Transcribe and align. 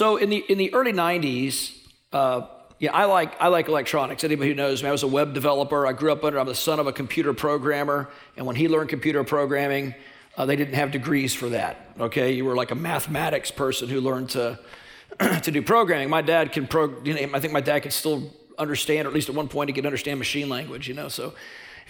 So 0.00 0.16
in 0.16 0.30
the 0.30 0.38
in 0.38 0.56
the 0.56 0.72
early 0.72 0.94
'90s, 0.94 1.76
uh, 2.14 2.46
yeah, 2.78 2.90
I 2.90 3.04
like 3.04 3.38
I 3.38 3.48
like 3.48 3.68
electronics. 3.68 4.24
Anybody 4.24 4.48
who 4.48 4.54
knows 4.54 4.82
me, 4.82 4.88
I 4.88 4.92
was 4.92 5.02
a 5.02 5.06
web 5.06 5.34
developer. 5.34 5.86
I 5.86 5.92
grew 5.92 6.10
up 6.10 6.24
under. 6.24 6.40
I'm 6.40 6.46
the 6.46 6.54
son 6.54 6.80
of 6.80 6.86
a 6.86 6.92
computer 6.92 7.34
programmer, 7.34 8.08
and 8.34 8.46
when 8.46 8.56
he 8.56 8.66
learned 8.66 8.88
computer 8.88 9.22
programming, 9.24 9.94
uh, 10.38 10.46
they 10.46 10.56
didn't 10.56 10.72
have 10.72 10.90
degrees 10.90 11.34
for 11.34 11.50
that. 11.50 11.86
Okay, 12.00 12.32
you 12.32 12.46
were 12.46 12.54
like 12.54 12.70
a 12.70 12.74
mathematics 12.74 13.50
person 13.50 13.90
who 13.90 14.00
learned 14.00 14.30
to 14.30 14.58
to 15.42 15.50
do 15.50 15.60
programming. 15.60 16.08
My 16.08 16.22
dad 16.22 16.52
can 16.52 16.66
pro. 16.66 16.98
You 17.02 17.12
know, 17.12 17.34
I 17.34 17.40
think 17.40 17.52
my 17.52 17.60
dad 17.60 17.80
could 17.80 17.92
still 17.92 18.32
understand, 18.56 19.06
or 19.06 19.10
at 19.10 19.14
least 19.14 19.28
at 19.28 19.34
one 19.34 19.48
point 19.48 19.68
he 19.68 19.74
could 19.74 19.84
understand 19.84 20.18
machine 20.18 20.48
language. 20.48 20.88
You 20.88 20.94
know, 20.94 21.08
so 21.08 21.34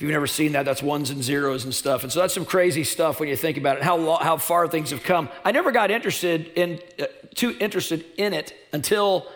if 0.01 0.05
you've 0.05 0.13
never 0.13 0.27
seen 0.27 0.53
that, 0.53 0.65
that's 0.65 0.83
ones 0.83 1.11
and 1.11 1.23
zeros 1.23 1.65
and 1.65 1.75
stuff. 1.75 2.05
And 2.05 2.11
so 2.11 2.21
that's 2.21 2.33
some 2.33 2.47
crazy 2.47 2.85
stuff 2.85 3.21
when 3.21 3.29
you 3.29 3.37
think 3.37 3.59
about 3.59 3.77
it, 3.77 3.83
how, 3.83 3.97
lo- 3.97 4.17
how 4.17 4.39
far 4.39 4.67
things 4.67 4.93
have 4.93 5.03
come. 5.03 5.29
I 5.45 5.53
never 5.53 5.73
got 5.73 5.91
interested 5.91 6.47
in, 6.57 6.81
uh, 6.99 7.05
too 7.35 7.57
interested 7.61 8.05
in 8.17 8.35
it 8.35 8.55
until 8.73 9.27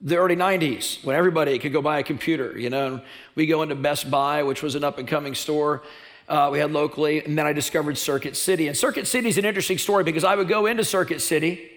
the 0.00 0.16
early 0.16 0.36
90s 0.36 1.04
when 1.04 1.16
everybody 1.16 1.58
could 1.58 1.72
go 1.72 1.82
buy 1.82 1.98
a 1.98 2.02
computer, 2.02 2.58
you 2.58 2.70
know. 2.70 2.86
And 2.86 3.02
we 3.34 3.46
go 3.46 3.62
into 3.62 3.74
Best 3.74 4.10
Buy, 4.10 4.42
which 4.42 4.62
was 4.62 4.74
an 4.74 4.84
up 4.84 4.98
and 4.98 5.08
coming 5.08 5.34
store. 5.34 5.82
Uh, 6.28 6.50
we 6.52 6.58
had 6.58 6.70
locally, 6.72 7.24
and 7.24 7.36
then 7.38 7.46
I 7.46 7.52
discovered 7.52 7.96
Circuit 7.96 8.36
City. 8.36 8.68
And 8.68 8.76
Circuit 8.76 9.06
City 9.06 9.28
is 9.28 9.38
an 9.38 9.44
interesting 9.44 9.78
story 9.78 10.04
because 10.04 10.24
I 10.24 10.36
would 10.36 10.48
go 10.48 10.66
into 10.66 10.84
Circuit 10.84 11.20
City, 11.20 11.70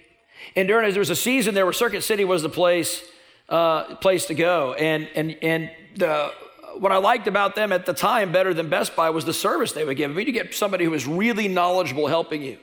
and 0.55 0.67
during 0.67 0.89
there 0.91 0.99
was 0.99 1.09
a 1.09 1.15
season 1.15 1.55
there 1.55 1.65
where 1.65 1.73
Circuit 1.73 2.03
City 2.03 2.25
was 2.25 2.41
the 2.41 2.49
place 2.49 3.01
uh, 3.47 3.95
place 3.95 4.25
to 4.25 4.33
go, 4.33 4.73
and 4.73 5.07
and 5.15 5.37
and 5.41 5.71
the 5.95 6.31
what 6.77 6.91
I 6.91 6.97
liked 6.97 7.27
about 7.27 7.55
them 7.55 7.71
at 7.71 7.85
the 7.85 7.93
time 7.93 8.31
better 8.31 8.53
than 8.53 8.69
Best 8.69 8.95
Buy 8.95 9.09
was 9.09 9.25
the 9.25 9.33
service 9.33 9.71
they 9.71 9.85
would 9.85 9.97
give. 9.97 10.11
I 10.11 10.13
mean, 10.13 10.27
you 10.27 10.33
get 10.33 10.53
somebody 10.53 10.85
who 10.85 10.91
was 10.91 11.07
really 11.07 11.47
knowledgeable 11.47 12.07
helping 12.07 12.43
you. 12.43 12.57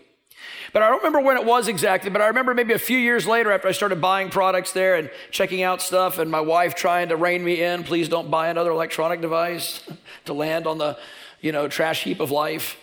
But 0.73 0.83
I 0.83 0.89
don't 0.89 0.99
remember 0.99 1.21
when 1.21 1.37
it 1.37 1.45
was 1.45 1.69
exactly, 1.69 2.11
but 2.11 2.21
I 2.21 2.27
remember 2.27 2.55
maybe 2.55 2.75
a 2.75 2.79
few 2.79 2.99
years 2.99 3.27
later 3.27 3.51
after 3.53 3.69
I 3.69 3.73
started 3.73 4.01
buying 4.01 4.29
products 4.29 4.73
there 4.73 4.97
and 4.97 5.11
checking 5.31 5.63
out 5.63 5.81
stuff, 5.81 6.19
and 6.19 6.31
my 6.31 6.41
wife 6.41 6.75
trying 6.75 7.09
to 7.09 7.17
rein 7.17 7.45
me 7.45 7.63
in 7.63 7.85
please 7.85 8.09
don't 8.09 8.31
buy 8.31 8.49
another 8.49 8.71
electronic 8.71 9.21
device 9.21 9.83
to 10.27 10.33
land 10.33 10.67
on 10.67 10.79
the 10.79 10.99
you 11.41 11.53
know, 11.53 11.69
trash 11.69 12.05
heap 12.05 12.21
of 12.21 12.31
life, 12.31 12.77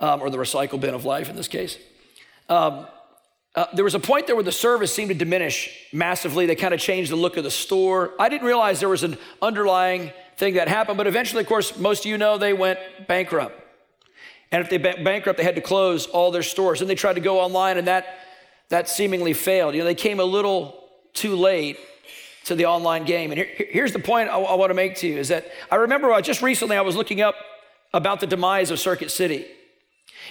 um, 0.00 0.20
or 0.20 0.30
the 0.30 0.38
recycle 0.38 0.80
bin 0.80 0.94
of 0.94 1.04
life 1.04 1.28
in 1.28 1.36
this 1.36 1.48
case. 1.48 1.78
Um, 2.48 2.86
uh, 3.54 3.66
there 3.74 3.84
was 3.84 3.94
a 3.94 4.00
point 4.00 4.26
there 4.26 4.34
where 4.34 4.44
the 4.44 4.50
service 4.50 4.92
seemed 4.92 5.10
to 5.10 5.14
diminish 5.14 5.86
massively. 5.92 6.46
They 6.46 6.56
kind 6.56 6.74
of 6.74 6.80
changed 6.80 7.12
the 7.12 7.16
look 7.16 7.36
of 7.36 7.44
the 7.44 7.50
store. 7.50 8.12
I 8.18 8.28
didn't 8.28 8.46
realize 8.46 8.80
there 8.80 8.88
was 8.88 9.04
an 9.04 9.16
underlying 9.40 10.12
thing 10.36 10.54
that 10.54 10.66
happened. 10.66 10.96
But 10.96 11.06
eventually, 11.06 11.42
of 11.42 11.46
course, 11.46 11.78
most 11.78 12.00
of 12.00 12.06
you 12.06 12.18
know 12.18 12.36
they 12.36 12.52
went 12.52 12.80
bankrupt. 13.06 13.60
And 14.54 14.62
if 14.62 14.70
they 14.70 14.78
went 14.78 15.02
bankrupt, 15.02 15.36
they 15.36 15.42
had 15.42 15.56
to 15.56 15.60
close 15.60 16.06
all 16.06 16.30
their 16.30 16.44
stores. 16.44 16.80
And 16.80 16.88
they 16.88 16.94
tried 16.94 17.14
to 17.14 17.20
go 17.20 17.40
online, 17.40 17.76
and 17.76 17.88
that, 17.88 18.20
that 18.68 18.88
seemingly 18.88 19.32
failed. 19.32 19.74
You 19.74 19.80
know, 19.80 19.84
they 19.84 19.96
came 19.96 20.20
a 20.20 20.24
little 20.24 20.80
too 21.12 21.34
late 21.34 21.76
to 22.44 22.54
the 22.54 22.66
online 22.66 23.04
game. 23.04 23.32
And 23.32 23.38
here, 23.38 23.48
here's 23.58 23.92
the 23.92 23.98
point 23.98 24.28
I, 24.28 24.38
I 24.38 24.54
want 24.54 24.70
to 24.70 24.74
make 24.74 24.94
to 24.98 25.08
you 25.08 25.18
is 25.18 25.26
that 25.26 25.50
I 25.72 25.74
remember 25.74 26.12
uh, 26.12 26.20
just 26.20 26.40
recently 26.40 26.76
I 26.76 26.82
was 26.82 26.94
looking 26.94 27.20
up 27.20 27.34
about 27.92 28.20
the 28.20 28.28
demise 28.28 28.70
of 28.70 28.78
Circuit 28.78 29.10
City. 29.10 29.44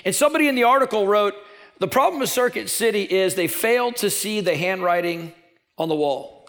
And 0.06 0.16
somebody 0.16 0.48
in 0.48 0.56
the 0.56 0.64
article 0.64 1.06
wrote, 1.06 1.34
the 1.80 1.90
problem 1.90 2.22
with 2.22 2.30
Circuit 2.30 2.70
City 2.70 3.04
is 3.04 3.36
they 3.36 3.50
failed 3.50 3.98
to 3.98 4.10
see 4.10 4.40
the 4.40 4.56
handwriting 4.56 5.34
on 5.78 5.90
the 5.90 5.96
wall. 5.96 6.48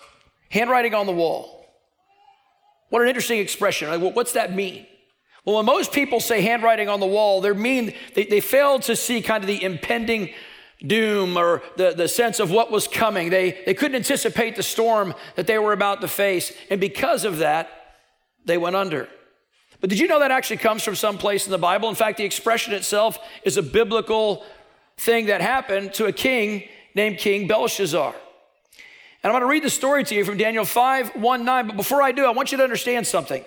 Handwriting 0.48 0.95
on 0.95 1.06
the 1.06 1.12
wall. 1.12 1.67
What 2.91 3.02
an 3.02 3.08
interesting 3.08 3.41
expression. 3.41 4.00
What's 4.00 4.34
that 4.34 4.55
mean? 4.55 4.86
Well, 5.44 5.56
when 5.56 5.66
most 5.66 5.92
people 5.92 6.20
say 6.20 6.40
handwriting 6.40 6.88
on 6.88 7.00
the 7.00 7.06
wall, 7.06 7.40
they 7.40 7.52
mean 7.52 7.94
they, 8.14 8.24
they 8.24 8.40
fail 8.40 8.78
to 8.80 8.96
see 8.96 9.20
kind 9.20 9.44
of 9.44 9.48
the 9.48 9.62
impending 9.62 10.30
doom 10.86 11.36
or 11.36 11.62
the, 11.76 11.92
the 11.92 12.08
sense 12.08 12.40
of 12.40 12.50
what 12.50 12.70
was 12.70 12.88
coming. 12.88 13.30
They, 13.30 13.62
they 13.66 13.74
couldn't 13.74 13.96
anticipate 13.96 14.56
the 14.56 14.62
storm 14.62 15.14
that 15.36 15.46
they 15.46 15.58
were 15.58 15.72
about 15.72 16.00
to 16.00 16.08
face. 16.08 16.52
And 16.70 16.80
because 16.80 17.24
of 17.24 17.38
that, 17.38 17.68
they 18.44 18.58
went 18.58 18.76
under. 18.76 19.08
But 19.80 19.90
did 19.90 19.98
you 19.98 20.08
know 20.08 20.20
that 20.20 20.30
actually 20.30 20.58
comes 20.58 20.82
from 20.82 20.94
some 20.94 21.18
place 21.18 21.44
in 21.46 21.50
the 21.50 21.58
Bible? 21.58 21.90
In 21.90 21.94
fact, 21.94 22.16
the 22.16 22.24
expression 22.24 22.72
itself 22.72 23.18
is 23.44 23.56
a 23.58 23.62
biblical 23.62 24.44
thing 24.96 25.27
that 25.27 25.40
happened 25.40 25.92
to 25.94 26.06
a 26.06 26.12
king 26.12 26.64
named 26.94 27.18
King 27.18 27.46
Belshazzar. 27.46 28.14
And 28.14 29.33
I'm 29.33 29.33
going 29.33 29.42
to 29.42 29.46
read 29.46 29.62
the 29.62 29.70
story 29.70 30.04
to 30.04 30.14
you 30.14 30.24
from 30.24 30.38
Daniel 30.38 30.64
5 30.64 31.16
1 31.16 31.44
9. 31.44 31.66
But 31.66 31.77
before 31.77 32.02
I 32.02 32.12
do, 32.12 32.24
I 32.24 32.30
want 32.30 32.52
you 32.52 32.58
to 32.58 32.64
understand 32.64 33.06
something. 33.06 33.44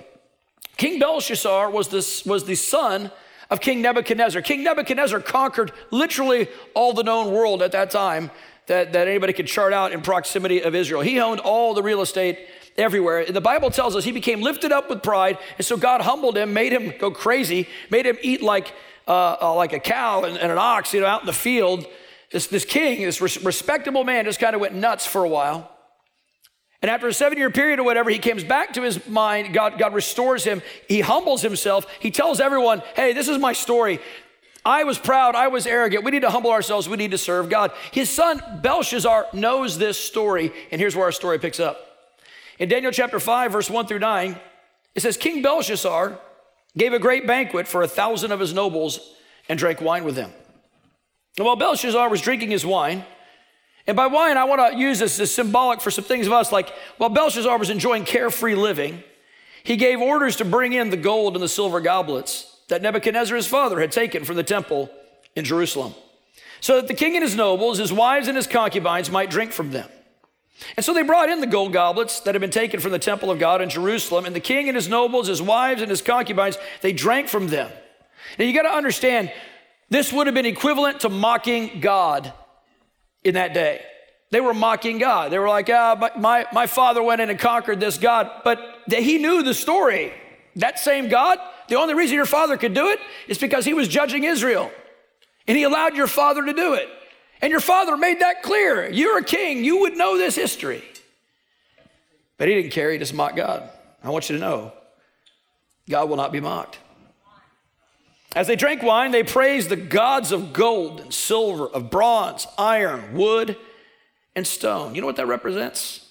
King 0.77 0.99
Belshazzar 0.99 1.71
was, 1.71 1.87
this, 1.89 2.25
was 2.25 2.45
the 2.45 2.55
son 2.55 3.11
of 3.49 3.59
King 3.61 3.81
Nebuchadnezzar. 3.81 4.41
King 4.41 4.63
Nebuchadnezzar 4.63 5.19
conquered 5.19 5.71
literally 5.91 6.47
all 6.73 6.93
the 6.93 7.03
known 7.03 7.33
world 7.33 7.61
at 7.61 7.71
that 7.71 7.89
time 7.89 8.29
that, 8.67 8.93
that 8.93 9.07
anybody 9.07 9.33
could 9.33 9.47
chart 9.47 9.73
out 9.73 9.91
in 9.91 10.01
proximity 10.01 10.61
of 10.61 10.75
Israel. 10.75 11.01
He 11.01 11.19
owned 11.19 11.39
all 11.39 11.73
the 11.73 11.81
real 11.81 12.01
estate 12.01 12.39
everywhere. 12.77 13.21
And 13.21 13.35
the 13.35 13.41
Bible 13.41 13.71
tells 13.71 13.95
us 13.95 14.03
he 14.03 14.11
became 14.11 14.41
lifted 14.41 14.71
up 14.71 14.89
with 14.89 15.01
pride, 15.01 15.37
and 15.57 15.65
so 15.65 15.77
God 15.77 16.01
humbled 16.01 16.37
him, 16.37 16.53
made 16.53 16.71
him 16.71 16.93
go 16.99 17.09
crazy, 17.09 17.67
made 17.89 18.05
him 18.05 18.17
eat 18.21 18.41
like, 18.41 18.73
uh, 19.07 19.37
uh, 19.41 19.55
like 19.55 19.73
a 19.73 19.79
cow 19.79 20.23
and, 20.23 20.37
and, 20.37 20.51
an 20.51 20.57
ox, 20.57 20.93
you 20.93 20.99
know, 20.99 21.07
out 21.07 21.21
in 21.21 21.27
the 21.27 21.33
field. 21.33 21.85
This, 22.31 22.47
this 22.47 22.65
king, 22.65 23.01
this 23.01 23.21
res- 23.21 23.43
respectable 23.43 24.03
man, 24.03 24.25
just 24.25 24.39
kind 24.39 24.53
of 24.53 24.61
went 24.61 24.75
nuts 24.75 25.07
for 25.07 25.23
a 25.23 25.29
while. 25.29 25.71
And 26.81 26.91
after 26.91 27.07
a 27.07 27.13
seven 27.13 27.37
year 27.37 27.49
period 27.49 27.79
or 27.79 27.83
whatever, 27.83 28.09
he 28.09 28.19
comes 28.19 28.43
back 28.43 28.73
to 28.73 28.83
his 28.83 29.07
mind. 29.07 29.53
God, 29.53 29.79
God 29.79 29.93
restores 29.93 30.43
him. 30.43 30.61
He 30.87 31.01
humbles 31.01 31.41
himself. 31.41 31.87
He 31.99 32.11
tells 32.11 32.39
everyone, 32.39 32.83
hey, 32.95 33.13
this 33.13 33.27
is 33.27 33.37
my 33.39 33.53
story. 33.53 33.99
I 34.63 34.83
was 34.83 34.99
proud. 34.99 35.33
I 35.33 35.47
was 35.47 35.65
arrogant. 35.65 36.03
We 36.03 36.11
need 36.11 36.21
to 36.21 36.29
humble 36.29 36.51
ourselves. 36.51 36.89
We 36.89 36.97
need 36.97 37.11
to 37.11 37.17
serve 37.17 37.49
God. 37.49 37.71
His 37.91 38.09
son 38.09 38.41
Belshazzar 38.61 39.27
knows 39.33 39.77
this 39.77 39.97
story. 39.97 40.51
And 40.71 40.79
here's 40.79 40.95
where 40.95 41.05
our 41.05 41.11
story 41.11 41.39
picks 41.39 41.59
up. 41.59 41.79
In 42.59 42.69
Daniel 42.69 42.91
chapter 42.91 43.19
5, 43.19 43.51
verse 43.51 43.69
1 43.69 43.87
through 43.87 43.99
9, 43.99 44.37
it 44.93 45.01
says, 45.01 45.15
King 45.15 45.41
Belshazzar 45.41 46.19
gave 46.75 46.93
a 46.93 46.99
great 46.99 47.25
banquet 47.25 47.67
for 47.67 47.81
a 47.81 47.87
thousand 47.87 48.31
of 48.31 48.39
his 48.39 48.53
nobles 48.53 49.13
and 49.47 49.57
drank 49.57 49.79
wine 49.79 50.03
with 50.03 50.15
them. 50.15 50.31
And 51.37 51.45
while 51.45 51.55
Belshazzar 51.55 52.09
was 52.09 52.21
drinking 52.21 52.51
his 52.51 52.65
wine, 52.65 53.05
and 53.87 53.95
by 53.95 54.07
wine, 54.07 54.37
I 54.37 54.43
want 54.43 54.73
to 54.73 54.77
use 54.77 54.99
this 54.99 55.19
as 55.19 55.33
symbolic 55.33 55.79
for 55.79 55.91
some 55.91 56.03
things 56.03 56.27
of 56.27 56.33
us, 56.33 56.51
like 56.51 56.69
while 56.97 57.09
Belshazzar 57.09 57.57
was 57.57 57.69
enjoying 57.69 58.03
carefree 58.03 58.55
living, 58.55 59.01
he 59.63 59.77
gave 59.77 60.01
orders 60.01 60.35
to 60.37 60.45
bring 60.45 60.73
in 60.73 60.89
the 60.89 60.97
gold 60.97 61.35
and 61.35 61.43
the 61.43 61.49
silver 61.49 61.79
goblets 61.79 62.53
that 62.67 62.81
Nebuchadnezzar, 62.81 63.35
his 63.35 63.47
father, 63.47 63.79
had 63.79 63.91
taken 63.91 64.25
from 64.25 64.35
the 64.35 64.43
temple 64.43 64.89
in 65.35 65.45
Jerusalem, 65.45 65.93
so 66.59 66.75
that 66.75 66.87
the 66.87 66.93
king 66.93 67.15
and 67.15 67.23
his 67.23 67.35
nobles, 67.35 67.77
his 67.77 67.93
wives 67.93 68.27
and 68.27 68.35
his 68.35 68.47
concubines 68.47 69.09
might 69.09 69.29
drink 69.29 69.51
from 69.51 69.71
them. 69.71 69.89
And 70.75 70.85
so 70.85 70.93
they 70.93 71.03
brought 71.03 71.29
in 71.29 71.39
the 71.39 71.47
gold 71.47 71.71
goblets 71.71 72.19
that 72.21 72.33
had 72.33 72.41
been 72.41 72.49
taken 72.49 72.79
from 72.79 72.91
the 72.91 72.99
temple 72.99 73.29
of 73.29 73.39
God 73.39 73.61
in 73.61 73.69
Jerusalem, 73.69 74.25
and 74.25 74.35
the 74.35 74.41
king 74.41 74.67
and 74.67 74.75
his 74.75 74.89
nobles, 74.89 75.27
his 75.27 75.41
wives 75.41 75.81
and 75.81 75.89
his 75.89 76.01
concubines, 76.01 76.57
they 76.81 76.93
drank 76.93 77.27
from 77.27 77.47
them. 77.47 77.71
Now 78.37 78.45
you 78.45 78.53
got 78.53 78.63
to 78.63 78.75
understand, 78.75 79.31
this 79.89 80.11
would 80.11 80.27
have 80.27 80.33
been 80.33 80.45
equivalent 80.45 81.01
to 81.01 81.09
mocking 81.09 81.79
God 81.79 82.33
in 83.27 83.35
that 83.35 83.53
day. 83.53 83.81
They 84.29 84.41
were 84.41 84.53
mocking 84.53 84.97
God. 84.97 85.31
They 85.31 85.39
were 85.39 85.47
like, 85.47 85.69
ah, 85.69 86.11
my, 86.17 86.45
my 86.51 86.67
father 86.67 87.01
went 87.01 87.21
in 87.21 87.29
and 87.29 87.39
conquered 87.39 87.79
this 87.79 87.97
God. 87.97 88.29
But 88.43 88.59
he 88.87 89.17
knew 89.17 89.41
the 89.43 89.53
story. 89.53 90.11
That 90.57 90.79
same 90.79 91.07
God, 91.07 91.39
the 91.69 91.75
only 91.75 91.93
reason 91.93 92.15
your 92.15 92.25
father 92.25 92.57
could 92.57 92.73
do 92.73 92.87
it 92.89 92.99
is 93.27 93.37
because 93.37 93.63
he 93.63 93.73
was 93.73 93.87
judging 93.87 94.23
Israel. 94.23 94.71
And 95.47 95.57
he 95.57 95.63
allowed 95.63 95.95
your 95.95 96.07
father 96.07 96.43
to 96.45 96.53
do 96.53 96.73
it. 96.73 96.89
And 97.41 97.51
your 97.51 97.61
father 97.61 97.95
made 97.95 98.19
that 98.19 98.41
clear. 98.41 98.89
You're 98.89 99.19
a 99.19 99.23
king. 99.23 99.63
You 99.63 99.81
would 99.81 99.95
know 99.95 100.17
this 100.17 100.35
history. 100.35 100.83
But 102.37 102.49
he 102.49 102.55
didn't 102.55 102.71
care. 102.71 102.91
He 102.91 102.97
just 102.97 103.13
mocked 103.13 103.37
God. 103.37 103.69
I 104.03 104.09
want 104.09 104.29
you 104.29 104.35
to 104.35 104.41
know 104.41 104.73
God 105.89 106.09
will 106.09 106.17
not 106.17 106.31
be 106.31 106.39
mocked. 106.39 106.79
As 108.35 108.47
they 108.47 108.55
drank 108.55 108.83
wine, 108.83 109.11
they 109.11 109.23
praised 109.23 109.69
the 109.69 109.75
gods 109.75 110.31
of 110.31 110.53
gold 110.53 110.99
and 110.99 111.13
silver, 111.13 111.67
of 111.67 111.89
bronze, 111.89 112.45
iron, 112.57 113.13
wood, 113.13 113.57
and 114.35 114.45
stone. 114.45 114.93
You 114.95 115.01
know 115.01 115.07
what 115.07 115.15
that 115.15 115.27
represents? 115.27 116.03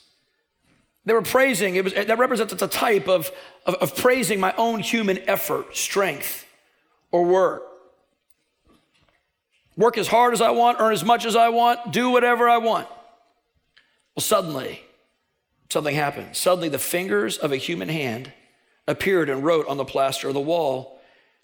They 1.04 1.12
were 1.12 1.22
praising, 1.22 1.76
it 1.76 1.84
was, 1.84 1.94
that 1.94 2.18
represents 2.18 2.52
a 2.52 2.68
type 2.68 3.06
of, 3.06 3.30
of, 3.64 3.74
of 3.76 3.96
praising 3.96 4.40
my 4.40 4.52
own 4.56 4.80
human 4.80 5.18
effort, 5.28 5.76
strength, 5.76 6.44
or 7.12 7.24
work. 7.24 7.62
Work 9.76 9.98
as 9.98 10.08
hard 10.08 10.32
as 10.32 10.40
I 10.40 10.50
want, 10.50 10.80
earn 10.80 10.92
as 10.92 11.04
much 11.04 11.26
as 11.26 11.36
I 11.36 11.50
want, 11.50 11.92
do 11.92 12.10
whatever 12.10 12.48
I 12.48 12.56
want. 12.58 12.88
Well, 14.16 14.22
suddenly, 14.22 14.82
something 15.68 15.94
happened. 15.94 16.34
Suddenly, 16.34 16.70
the 16.70 16.78
fingers 16.78 17.36
of 17.36 17.52
a 17.52 17.56
human 17.56 17.88
hand 17.88 18.32
appeared 18.88 19.28
and 19.28 19.44
wrote 19.44 19.68
on 19.68 19.76
the 19.76 19.84
plaster 19.84 20.26
of 20.26 20.34
the 20.34 20.40
wall 20.40 20.95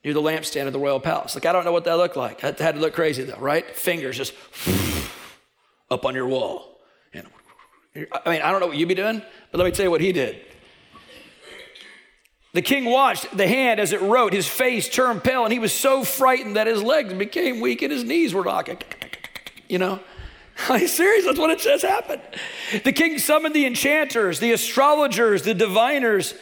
near 0.05 0.15
the 0.15 0.23
lampstand 0.23 0.67
of 0.67 0.73
the 0.73 0.79
royal 0.79 1.01
palace. 1.01 1.35
Like, 1.35 1.47
I 1.47 1.53
don't 1.53 1.65
know 1.65 1.73
what 1.73 1.85
that 1.85 1.97
looked 1.97 2.17
like. 2.17 2.43
It 2.43 2.59
had 2.59 2.75
to 2.75 2.81
look 2.81 2.95
crazy 2.95 3.25
though, 3.25 3.39
right? 3.39 3.65
Fingers 3.77 4.17
just 4.17 4.35
up 5.91 6.05
on 6.05 6.15
your 6.15 6.27
wall. 6.27 6.79
And, 7.13 7.27
I 7.95 8.31
mean, 8.31 8.43
I 8.43 8.51
don't 8.51 8.61
know 8.61 8.67
what 8.67 8.77
you'd 8.77 8.89
be 8.89 8.95
doing, 8.95 9.23
but 9.51 9.59
let 9.59 9.65
me 9.65 9.71
tell 9.71 9.85
you 9.85 9.91
what 9.91 10.01
he 10.01 10.13
did. 10.13 10.41
The 12.55 12.63
king 12.63 12.85
watched 12.85 13.35
the 13.35 13.47
hand 13.47 13.81
as 13.81 13.93
it 13.93 14.03
wrote. 14.03 14.35
His 14.35 14.47
face 14.47 14.89
turned 14.89 15.25
pale, 15.25 15.45
and 15.45 15.53
he 15.53 15.59
was 15.59 15.73
so 15.73 16.05
frightened 16.05 16.57
that 16.57 16.67
his 16.67 16.83
legs 16.83 17.15
became 17.15 17.61
weak 17.61 17.81
and 17.81 17.91
his 17.91 18.05
knees 18.05 18.35
were 18.35 18.45
knocking. 18.45 18.79
You 19.69 19.79
know? 19.79 20.01
Are 20.69 20.79
you 20.79 20.89
serious? 20.89 21.25
That's 21.25 21.39
what 21.39 21.51
it 21.51 21.61
says 21.61 21.81
happened. 21.81 22.21
The 22.85 22.93
king 22.93 23.19
summoned 23.19 23.55
the 23.55 23.65
enchanters, 23.65 24.39
the 24.39 24.53
astrologers, 24.53 25.43
the 25.43 25.55
diviners, 25.55 26.35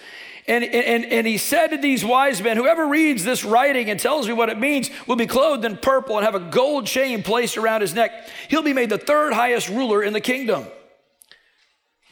and, 0.47 0.65
and, 0.65 1.05
and 1.05 1.27
he 1.27 1.37
said 1.37 1.69
to 1.69 1.77
these 1.77 2.05
wise 2.05 2.43
men, 2.43 2.57
Whoever 2.57 2.87
reads 2.87 3.25
this 3.25 3.45
writing 3.45 3.91
and 3.91 4.01
tells 4.01 4.27
me 4.27 4.33
what 4.33 4.49
it 4.49 4.59
means 4.59 4.91
will 5.07 5.17
be 5.17 5.27
clothed 5.27 5.65
in 5.65 5.77
purple 5.77 6.17
and 6.17 6.25
have 6.25 6.35
a 6.35 6.41
gold 6.41 6.87
chain 6.87 7.23
placed 7.23 7.57
around 7.57 7.83
his 7.83 7.95
neck. 7.95 8.29
He'll 8.49 8.63
be 8.63 8.73
made 8.73 8.91
the 8.91 8.99
third 8.99 9.33
highest 9.33 9.69
ruler 9.69 10.03
in 10.03 10.13
the 10.13 10.21
kingdom. 10.21 10.67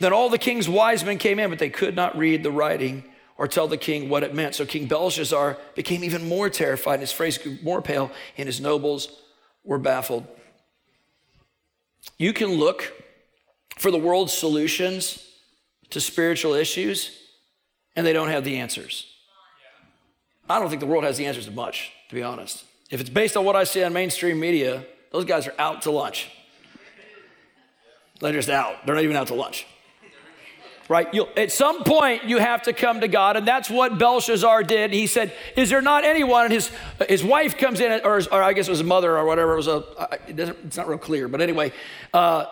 Then 0.01 0.13
all 0.13 0.29
the 0.29 0.39
king's 0.39 0.69
wise 0.69 1.05
men 1.05 1.19
came 1.19 1.39
in, 1.39 1.51
but 1.51 1.59
they 1.59 1.71
could 1.71 1.97
not 1.97 2.17
read 2.17 2.43
the 2.43 2.53
writing 2.53 3.05
or 3.37 3.49
tell 3.49 3.69
the 3.69 3.77
king 3.77 4.09
what 4.09 4.23
it 4.23 4.35
meant. 4.35 4.55
So 4.55 4.67
King 4.67 4.87
Belshazzar 4.87 5.57
became 5.75 6.05
even 6.05 6.29
more 6.29 6.51
terrified, 6.51 6.95
and 6.95 7.03
his 7.03 7.13
face 7.13 7.39
grew 7.39 7.57
more 7.63 7.81
pale, 7.81 8.11
and 8.37 8.47
his 8.47 8.61
nobles 8.61 9.23
were 9.65 9.79
baffled. 9.79 10.27
You 12.17 12.33
can 12.33 12.53
look 12.53 12.93
for 13.77 13.91
the 13.91 13.99
world's 13.99 14.33
solutions 14.33 15.25
to 15.91 16.01
spiritual 16.01 16.55
issues, 16.55 17.28
and 17.97 18.07
they 18.07 18.13
don't 18.13 18.29
have 18.29 18.45
the 18.45 18.59
answers. 18.59 19.07
I 20.49 20.59
don't 20.59 20.69
think 20.69 20.81
the 20.81 20.87
world 20.87 21.05
has 21.05 21.17
the 21.17 21.27
answers 21.27 21.45
to 21.47 21.51
much, 21.51 21.93
to 22.09 22.15
be 22.15 22.23
honest. 22.23 22.65
If 22.91 23.01
it's 23.01 23.11
based 23.11 23.37
on 23.37 23.45
what 23.45 23.57
I 23.57 23.65
see 23.65 23.83
on 23.83 23.93
mainstream 23.93 24.41
media, 24.41 24.85
those 25.13 25.25
guys 25.25 25.47
are 25.47 25.55
out 25.59 25.83
to 25.83 25.91
lunch. 25.91 26.31
They're 28.21 28.33
just 28.33 28.49
out. 28.49 28.87
They're 28.87 28.95
not 28.95 29.05
even 29.05 29.17
out 29.17 29.29
to 29.29 29.35
lunch 29.35 29.67
right? 30.89 31.13
You'll, 31.13 31.29
at 31.37 31.53
some 31.53 31.85
point, 31.85 32.25
you 32.25 32.39
have 32.39 32.63
to 32.63 32.73
come 32.73 33.01
to 33.01 33.09
God, 33.09 33.37
and 33.37 33.47
that's 33.47 33.71
what 33.71 33.99
Belshazzar 33.99 34.65
did. 34.65 34.93
He 34.93 35.07
said, 35.07 35.33
"Is 35.57 35.71
there 35.71 35.83
not 35.83 36.05
anyone?" 36.05 36.47
And 36.47 36.53
his 36.53 36.71
his 37.09 37.23
wife 37.23 37.57
comes 37.57 37.81
in, 37.81 38.01
or, 38.05 38.21
or 38.33 38.43
I 38.43 38.53
guess 38.53 38.69
it 38.69 38.73
was 38.73 38.79
his 38.81 38.89
mother 38.89 39.17
or 39.17 39.25
whatever. 39.25 39.53
It 39.53 39.57
was 39.57 39.69
a. 39.69 39.85
It 40.27 40.39
it's 40.39 40.77
not 40.77 40.89
real 40.89 40.99
clear, 40.99 41.29
but 41.29 41.41
anyway. 41.41 41.73
Uh, 42.13 42.47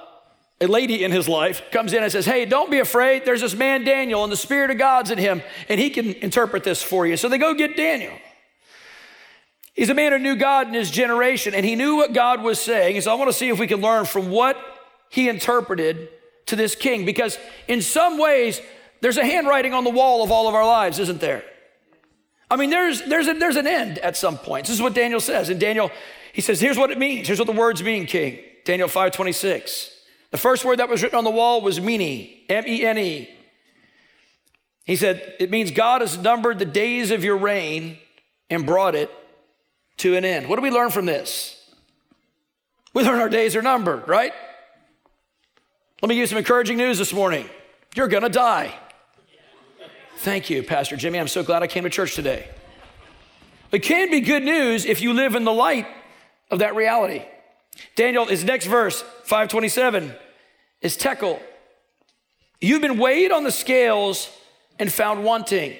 a 0.61 0.67
lady 0.67 1.05
in 1.05 1.12
his 1.12 1.29
life 1.29 1.62
comes 1.70 1.93
in 1.93 2.03
and 2.03 2.11
says, 2.11 2.25
Hey, 2.25 2.47
don't 2.47 2.70
be 2.70 2.79
afraid. 2.79 3.25
There's 3.25 3.43
this 3.43 3.55
man 3.55 3.85
Daniel, 3.85 4.23
and 4.23 4.32
the 4.32 4.37
Spirit 4.37 4.70
of 4.70 4.79
God's 4.79 5.11
in 5.11 5.19
him, 5.19 5.43
and 5.69 5.79
he 5.79 5.91
can 5.91 6.14
interpret 6.14 6.64
this 6.64 6.82
for 6.82 7.06
you. 7.06 7.17
So 7.17 7.29
they 7.29 7.38
go 7.38 7.55
get 7.55 7.76
Daniel. 7.76 8.14
He's 9.75 9.91
a 9.91 9.94
man 9.94 10.12
who 10.12 10.19
knew 10.19 10.37
God 10.37 10.69
in 10.69 10.75
his 10.75 10.91
generation, 10.91 11.55
and 11.55 11.64
he 11.64 11.75
knew 11.75 11.97
what 11.97 12.14
God 12.14 12.43
was 12.43 12.58
saying. 12.58 12.99
So 13.03 13.12
I 13.12 13.14
want 13.14 13.29
to 13.29 13.37
see 13.37 13.50
if 13.50 13.58
we 13.58 13.67
can 13.67 13.82
learn 13.82 14.06
from 14.06 14.31
what 14.31 14.56
he 15.11 15.29
interpreted 15.29 16.08
to 16.47 16.56
this 16.56 16.75
king 16.75 17.05
because, 17.05 17.38
in 17.69 17.82
some 17.82 18.17
ways, 18.17 18.62
there's 19.02 19.19
a 19.19 19.25
handwriting 19.25 19.75
on 19.75 19.85
the 19.85 19.91
wall 19.91 20.25
of 20.25 20.31
all 20.31 20.49
of 20.49 20.55
our 20.55 20.64
lives, 20.64 20.99
isn't 20.99 21.20
there? 21.20 21.44
I 22.50 22.56
mean, 22.56 22.70
there's, 22.70 23.02
there's, 23.02 23.26
a, 23.26 23.35
there's 23.35 23.56
an 23.56 23.67
end 23.67 23.99
at 23.99 24.17
some 24.17 24.38
point. 24.38 24.67
This 24.67 24.76
is 24.76 24.81
what 24.81 24.94
Daniel 24.94 25.20
says. 25.20 25.50
And 25.50 25.61
Daniel, 25.61 25.91
he 26.32 26.41
says, 26.41 26.61
here's 26.61 26.79
what 26.79 26.91
it 26.91 26.99
means. 26.99 27.26
Here's 27.26 27.41
what 27.41 27.47
the 27.47 27.52
words 27.52 27.82
mean, 27.82 28.06
king. 28.06 28.38
Daniel 28.64 28.88
5.26. 28.88 29.95
The 30.37 30.43
first 30.43 30.67
word 30.67 30.81
that 30.81 30.91
was 30.91 31.03
written 31.03 31.17
on 31.17 31.25
the 31.25 31.31
wall 31.31 31.62
was 31.62 31.81
mene, 31.81 32.29
M-E-N-E. 32.50 33.31
He 34.85 34.97
said, 34.97 35.35
it 35.41 35.50
means 35.50 35.71
God 35.71 36.03
has 36.03 36.19
numbered 36.19 36.59
the 36.59 36.67
days 36.67 37.11
of 37.11 37.25
your 37.25 37.38
reign 37.38 37.97
and 38.50 38.67
brought 38.67 38.94
it 38.94 39.11
to 39.97 40.15
an 40.15 40.27
end. 40.27 40.47
What 40.47 40.56
do 40.56 40.62
we 40.62 40.71
learn 40.71 40.91
from 40.91 41.06
this? 41.06 41.75
We 42.93 43.03
learn 43.03 43.19
our 43.19 43.31
days 43.31 43.56
are 43.56 43.62
numbered, 43.62 44.06
right? 44.06 44.35
Let 46.03 46.11
me 46.11 46.17
give 46.17 46.21
you 46.21 46.27
some 46.27 46.37
encouraging 46.37 46.77
news 46.77 46.99
this 46.99 47.15
morning. 47.15 47.49
You're 47.94 48.06
going 48.06 48.23
to 48.23 48.29
die. 48.29 48.75
Thank 50.19 50.50
you, 50.50 50.62
Pastor 50.62 50.97
Jimmy. 50.97 51.19
I'm 51.19 51.29
so 51.29 51.44
glad 51.44 51.62
I 51.62 51.67
came 51.67 51.85
to 51.85 51.91
church 51.91 52.15
today. 52.15 52.47
It 53.73 53.79
can 53.79 54.11
be 54.11 54.21
good 54.21 54.43
news 54.43 54.85
if 54.85 55.00
you 55.00 55.15
live 55.15 55.35
in 55.35 55.44
the 55.44 55.53
light 55.55 55.87
of 56.50 56.59
that 56.59 56.77
reality. 56.77 57.25
Daniel, 57.94 58.27
his 58.27 58.44
next 58.44 58.67
verse, 58.67 59.00
527, 59.25 60.15
is 60.87 60.97
tekel. 60.97 61.41
You've 62.61 62.81
been 62.81 62.99
weighed 62.99 63.33
on 63.33 63.44
the 63.44 63.50
scales 63.50 64.31
and 64.79 64.91
found 64.91 65.25
wanting. 65.25 65.77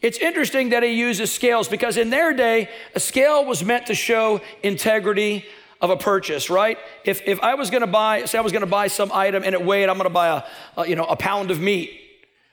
It's 0.00 0.16
interesting 0.18 0.70
that 0.70 0.82
he 0.82 0.90
uses 0.90 1.32
scales 1.32 1.68
because 1.68 1.96
in 1.96 2.08
their 2.08 2.32
day, 2.32 2.70
a 2.94 3.00
scale 3.00 3.44
was 3.44 3.64
meant 3.64 3.86
to 3.86 3.94
show 3.94 4.40
integrity 4.62 5.44
of 5.80 5.90
a 5.90 5.96
purchase, 5.96 6.48
right? 6.48 6.78
If, 7.04 7.20
if 7.26 7.40
I 7.40 7.56
was 7.56 7.68
gonna 7.68 7.88
buy, 7.88 8.26
say 8.26 8.38
I 8.38 8.42
was 8.42 8.52
gonna 8.52 8.64
buy 8.66 8.86
some 8.86 9.10
item 9.12 9.42
and 9.44 9.54
it 9.54 9.64
weighed, 9.64 9.88
I'm 9.88 9.96
gonna 9.96 10.08
buy 10.08 10.28
a, 10.28 10.80
a 10.80 10.88
you 10.88 10.94
know, 10.94 11.04
a 11.04 11.16
pound 11.16 11.50
of 11.50 11.60
meat. 11.60 12.00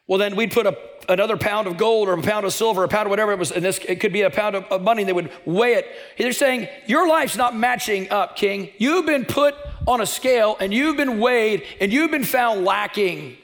Well, 0.07 0.17
then 0.17 0.35
we'd 0.35 0.51
put 0.51 0.65
a, 0.65 0.77
another 1.07 1.37
pound 1.37 1.67
of 1.67 1.77
gold 1.77 2.09
or 2.09 2.13
a 2.13 2.21
pound 2.21 2.45
of 2.45 2.53
silver, 2.53 2.83
a 2.83 2.87
pound 2.87 3.05
of 3.05 3.11
whatever 3.11 3.31
it 3.31 3.39
was, 3.39 3.51
and 3.51 3.63
this 3.63 3.77
it 3.87 3.99
could 3.99 4.11
be 4.11 4.23
a 4.23 4.31
pound 4.31 4.55
of, 4.55 4.63
of 4.65 4.81
money. 4.81 5.03
They 5.03 5.13
would 5.13 5.31
weigh 5.45 5.75
it. 5.75 5.85
They're 6.17 6.33
saying 6.33 6.67
your 6.87 7.07
life's 7.07 7.37
not 7.37 7.55
matching 7.55 8.09
up, 8.09 8.35
King. 8.35 8.71
You've 8.79 9.05
been 9.05 9.23
put 9.25 9.55
on 9.87 10.01
a 10.01 10.05
scale 10.05 10.57
and 10.59 10.73
you've 10.73 10.97
been 10.97 11.19
weighed 11.19 11.63
and 11.79 11.91
you've 11.91 12.11
been 12.11 12.23
found 12.23 12.65
lacking 12.65 13.37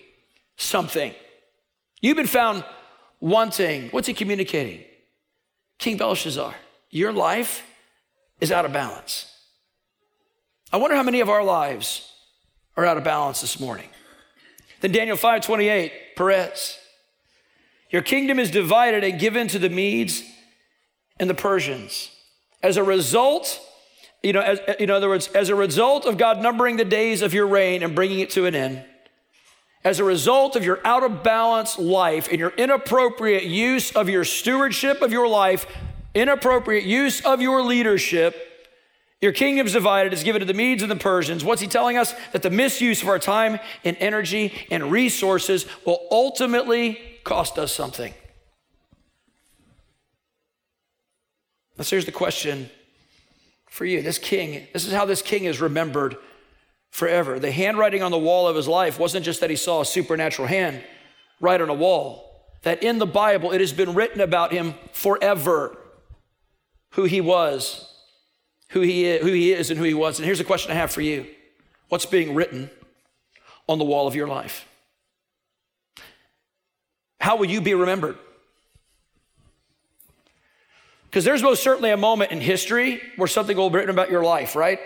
something. 0.55 1.13
You've 2.01 2.17
been 2.17 2.27
found 2.27 2.63
wanting. 3.19 3.89
What's 3.89 4.07
he 4.07 4.13
communicating? 4.13 4.83
King 5.79 5.97
Belshazzar, 5.97 6.55
your 6.89 7.11
life 7.11 7.63
is 8.39 8.51
out 8.51 8.65
of 8.65 8.73
balance. 8.73 9.33
I 10.71 10.77
wonder 10.77 10.95
how 10.95 11.03
many 11.03 11.21
of 11.21 11.29
our 11.29 11.43
lives 11.43 12.11
are 12.75 12.85
out 12.85 12.97
of 12.97 13.03
balance 13.03 13.41
this 13.41 13.59
morning. 13.59 13.89
Then 14.81 14.91
Daniel 14.91 15.17
5:28, 15.17 16.15
Peres. 16.15 16.77
Your 17.89 18.01
kingdom 18.01 18.37
is 18.37 18.51
divided 18.51 19.03
and 19.03 19.19
given 19.19 19.47
to 19.47 19.59
the 19.59 19.69
Medes 19.69 20.23
and 21.19 21.29
the 21.29 21.33
Persians. 21.33 22.11
As 22.61 22.77
a 22.77 22.83
result, 22.83 23.61
you 24.23 24.33
know, 24.33 24.41
as, 24.41 24.59
in 24.79 24.89
other 24.89 25.09
words, 25.09 25.27
as 25.29 25.49
a 25.49 25.55
result 25.55 26.05
of 26.05 26.17
God 26.17 26.41
numbering 26.41 26.77
the 26.77 26.85
days 26.85 27.21
of 27.21 27.33
your 27.33 27.47
reign 27.47 27.83
and 27.83 27.95
bringing 27.95 28.19
it 28.19 28.29
to 28.31 28.45
an 28.45 28.55
end, 28.55 28.83
as 29.83 29.99
a 29.99 30.03
result 30.03 30.55
of 30.55 30.65
your 30.65 30.79
out 30.85 31.03
of 31.03 31.23
balance 31.23 31.77
life 31.77 32.27
and 32.29 32.39
your 32.39 32.49
inappropriate 32.51 33.45
use 33.45 33.91
of 33.95 34.09
your 34.09 34.25
stewardship 34.25 35.01
of 35.01 35.11
your 35.11 35.27
life, 35.27 35.65
inappropriate 36.13 36.83
use 36.83 37.21
of 37.21 37.41
your 37.41 37.61
leadership, 37.61 38.35
your 39.21 39.31
kingdom's 39.31 39.73
divided, 39.73 40.13
is 40.13 40.23
given 40.23 40.41
to 40.41 40.45
the 40.45 40.53
Medes 40.53 40.83
and 40.83 40.91
the 40.91 40.95
Persians. 40.95 41.43
What's 41.43 41.61
he 41.61 41.67
telling 41.67 41.97
us? 41.97 42.13
That 42.33 42.43
the 42.43 42.49
misuse 42.49 43.01
of 43.01 43.07
our 43.07 43.17
time 43.17 43.59
and 43.83 43.97
energy 43.99 44.53
and 44.69 44.91
resources 44.91 45.65
will 45.85 46.05
ultimately 46.11 46.99
cost 47.23 47.57
us 47.57 47.73
something. 47.73 48.13
So 51.79 51.95
here's 51.95 52.05
the 52.05 52.11
question 52.11 52.69
for 53.77 53.85
you. 53.85 54.01
This 54.01 54.17
king, 54.17 54.67
this 54.73 54.85
is 54.85 54.91
how 54.91 55.05
this 55.05 55.21
king 55.21 55.45
is 55.45 55.61
remembered 55.61 56.17
forever. 56.89 57.39
The 57.39 57.51
handwriting 57.51 58.03
on 58.03 58.11
the 58.11 58.17
wall 58.17 58.47
of 58.47 58.55
his 58.55 58.67
life 58.67 58.99
wasn't 58.99 59.23
just 59.23 59.39
that 59.39 59.49
he 59.49 59.55
saw 59.55 59.81
a 59.81 59.85
supernatural 59.85 60.47
hand 60.47 60.83
right 61.39 61.61
on 61.61 61.69
a 61.69 61.73
wall, 61.73 62.43
that 62.63 62.83
in 62.83 62.97
the 62.97 63.05
Bible 63.05 63.51
it 63.51 63.61
has 63.61 63.71
been 63.71 63.93
written 63.93 64.19
about 64.19 64.51
him 64.51 64.73
forever 64.91 65.77
who 66.91 67.05
he 67.05 67.21
was 67.21 67.87
who 68.69 68.81
he 68.81 69.05
is, 69.05 69.21
who 69.21 69.31
he 69.31 69.53
is 69.53 69.69
and 69.69 69.77
who 69.77 69.85
he 69.85 69.93
was. 69.93 70.19
And 70.19 70.25
here's 70.25 70.39
a 70.39 70.45
question 70.45 70.71
I 70.71 70.75
have 70.75 70.91
for 70.91 71.01
you 71.01 71.25
What's 71.89 72.05
being 72.05 72.35
written 72.35 72.69
on 73.67 73.79
the 73.79 73.85
wall 73.85 74.07
of 74.07 74.15
your 74.15 74.27
life? 74.27 74.67
How 77.19 77.35
will 77.37 77.45
you 77.45 77.61
be 77.61 77.73
remembered? 77.73 78.17
Because 81.17 81.25
there's 81.25 81.41
most 81.41 81.63
certainly 81.63 81.89
a 81.89 81.97
moment 81.97 82.31
in 82.31 82.39
history 82.39 83.01
where 83.15 83.27
something 83.27 83.57
will 83.57 83.71
be 83.71 83.77
written 83.77 83.89
about 83.89 84.11
your 84.11 84.21
life, 84.21 84.55
right? 84.55 84.79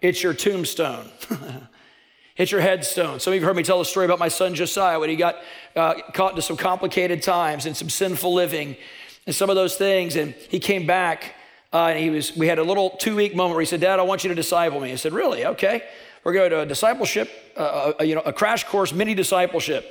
It's 0.00 0.22
your 0.22 0.32
tombstone. 0.32 1.10
it's 2.38 2.50
your 2.50 2.62
headstone. 2.62 3.20
Some 3.20 3.32
of 3.32 3.34
you 3.34 3.42
have 3.42 3.48
heard 3.48 3.56
me 3.58 3.64
tell 3.64 3.82
a 3.82 3.84
story 3.84 4.06
about 4.06 4.18
my 4.18 4.28
son 4.28 4.54
Josiah 4.54 4.98
when 4.98 5.10
he 5.10 5.16
got 5.16 5.36
uh, 5.76 5.96
caught 6.14 6.30
into 6.30 6.40
some 6.40 6.56
complicated 6.56 7.22
times 7.22 7.66
and 7.66 7.76
some 7.76 7.90
sinful 7.90 8.32
living 8.32 8.78
and 9.26 9.36
some 9.36 9.50
of 9.50 9.56
those 9.56 9.76
things. 9.76 10.16
And 10.16 10.32
he 10.48 10.58
came 10.58 10.86
back 10.86 11.34
uh, 11.70 11.88
and 11.88 11.98
he 11.98 12.08
was, 12.08 12.34
we 12.34 12.46
had 12.46 12.58
a 12.58 12.64
little 12.64 12.88
two 12.98 13.14
week 13.14 13.36
moment 13.36 13.56
where 13.56 13.60
he 13.60 13.66
said, 13.66 13.82
Dad, 13.82 14.00
I 14.00 14.04
want 14.04 14.24
you 14.24 14.28
to 14.28 14.34
disciple 14.34 14.80
me. 14.80 14.90
I 14.90 14.94
said, 14.94 15.12
Really? 15.12 15.44
Okay. 15.44 15.82
We're 16.24 16.32
going 16.32 16.48
to 16.48 16.60
a 16.60 16.66
discipleship, 16.66 17.30
uh, 17.58 17.92
a, 18.00 18.04
you 18.06 18.14
know, 18.14 18.22
a 18.22 18.32
crash 18.32 18.64
course, 18.64 18.94
mini 18.94 19.12
discipleship. 19.12 19.84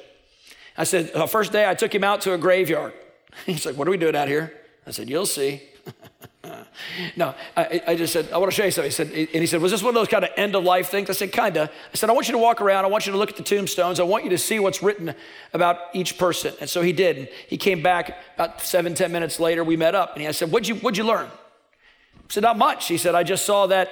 I 0.76 0.86
said, 0.86 1.14
the 1.14 1.28
first 1.28 1.52
day 1.52 1.70
I 1.70 1.76
took 1.76 1.94
him 1.94 2.04
out 2.04 2.22
to 2.22 2.34
a 2.34 2.40
graveyard. 2.40 2.94
He's 3.46 3.64
like, 3.64 3.78
What 3.78 3.88
are 3.88 3.92
we 3.92 3.98
doing 3.98 4.16
out 4.16 4.28
here? 4.28 4.60
I 4.88 4.90
said, 4.90 5.08
You'll 5.08 5.28
see. 5.28 5.62
no, 7.16 7.34
I, 7.56 7.82
I, 7.88 7.96
just 7.96 8.14
said, 8.14 8.30
I 8.32 8.38
want 8.38 8.52
to 8.52 8.56
show 8.56 8.66
you 8.66 8.72
something. 8.72 8.90
He 8.90 8.94
said, 8.94 9.08
and 9.08 9.42
he 9.42 9.46
said, 9.46 9.62
Was 9.62 9.72
this 9.72 9.82
one 9.82 9.90
of 9.90 9.96
those 9.96 10.08
kind 10.08 10.24
of 10.24 10.32
end 10.36 10.56
of 10.56 10.64
life 10.64 10.90
things? 10.90 11.10
I 11.10 11.14
said, 11.14 11.32
Kinda. 11.32 11.70
I 11.72 11.96
said, 11.96 12.10
I 12.10 12.14
want 12.14 12.28
you 12.28 12.34
to 12.34 12.38
walk 12.38 12.62
around. 12.62 12.86
I 12.86 12.88
want 12.90 13.06
you 13.06 13.12
to 13.12 13.18
look 13.18 13.30
at 13.30 13.38
the 13.38 13.44
tombstones. 13.44 14.00
I 14.00 14.04
want 14.04 14.24
you 14.24 14.30
to 14.32 14.38
see 14.38 14.60
what's 14.60 14.84
written 14.84 15.14
about 15.54 15.78
each 15.94 16.18
person. 16.18 16.54
And 16.60 16.70
so 16.70 16.82
he 16.82 16.92
did. 16.92 17.18
And 17.18 17.30
he 17.48 17.58
came 17.58 17.82
back 17.82 18.18
about 18.36 18.62
seven, 18.62 18.94
ten 18.94 19.12
minutes 19.12 19.40
later. 19.40 19.64
We 19.64 19.78
met 19.78 19.96
up. 19.96 20.14
And 20.14 20.22
he, 20.22 20.28
I 20.28 20.32
said, 20.32 20.52
What'd 20.52 20.68
you, 20.68 20.76
what'd 20.76 20.98
you 20.98 21.06
learn? 21.06 21.28
I 21.28 22.30
said, 22.30 22.44
Not 22.44 22.58
much. 22.58 22.88
He 22.88 22.98
said, 22.98 23.16
I 23.16 23.24
just 23.24 23.46
saw 23.46 23.68
that, 23.68 23.90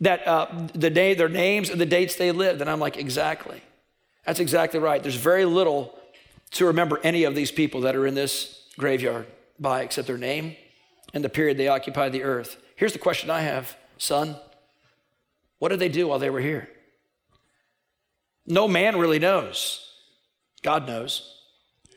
that 0.00 0.26
uh, 0.26 0.46
the 0.74 0.90
day, 0.90 1.14
their 1.14 1.28
names 1.28 1.70
and 1.70 1.80
the 1.80 1.86
dates 1.86 2.16
they 2.16 2.32
lived. 2.32 2.60
And 2.60 2.70
I'm 2.70 2.80
like, 2.80 2.96
Exactly. 2.96 3.62
That's 4.24 4.38
exactly 4.38 4.78
right. 4.78 5.02
There's 5.02 5.16
very 5.16 5.44
little 5.44 5.98
to 6.52 6.66
remember 6.66 7.00
any 7.02 7.24
of 7.24 7.34
these 7.34 7.50
people 7.50 7.80
that 7.82 7.96
are 7.96 8.06
in 8.06 8.14
this 8.14 8.68
graveyard 8.78 9.26
by 9.58 9.82
except 9.82 10.06
their 10.06 10.18
name 10.18 10.56
and 11.12 11.24
the 11.24 11.28
period 11.28 11.56
they 11.56 11.68
occupied 11.68 12.12
the 12.12 12.22
earth. 12.22 12.56
Here's 12.76 12.92
the 12.92 12.98
question 12.98 13.30
I 13.30 13.40
have, 13.40 13.76
son 13.98 14.36
What 15.58 15.68
did 15.68 15.78
they 15.78 15.88
do 15.88 16.08
while 16.08 16.18
they 16.18 16.30
were 16.30 16.40
here? 16.40 16.68
No 18.46 18.66
man 18.66 18.96
really 18.98 19.18
knows. 19.18 19.88
God 20.62 20.86
knows. 20.86 21.38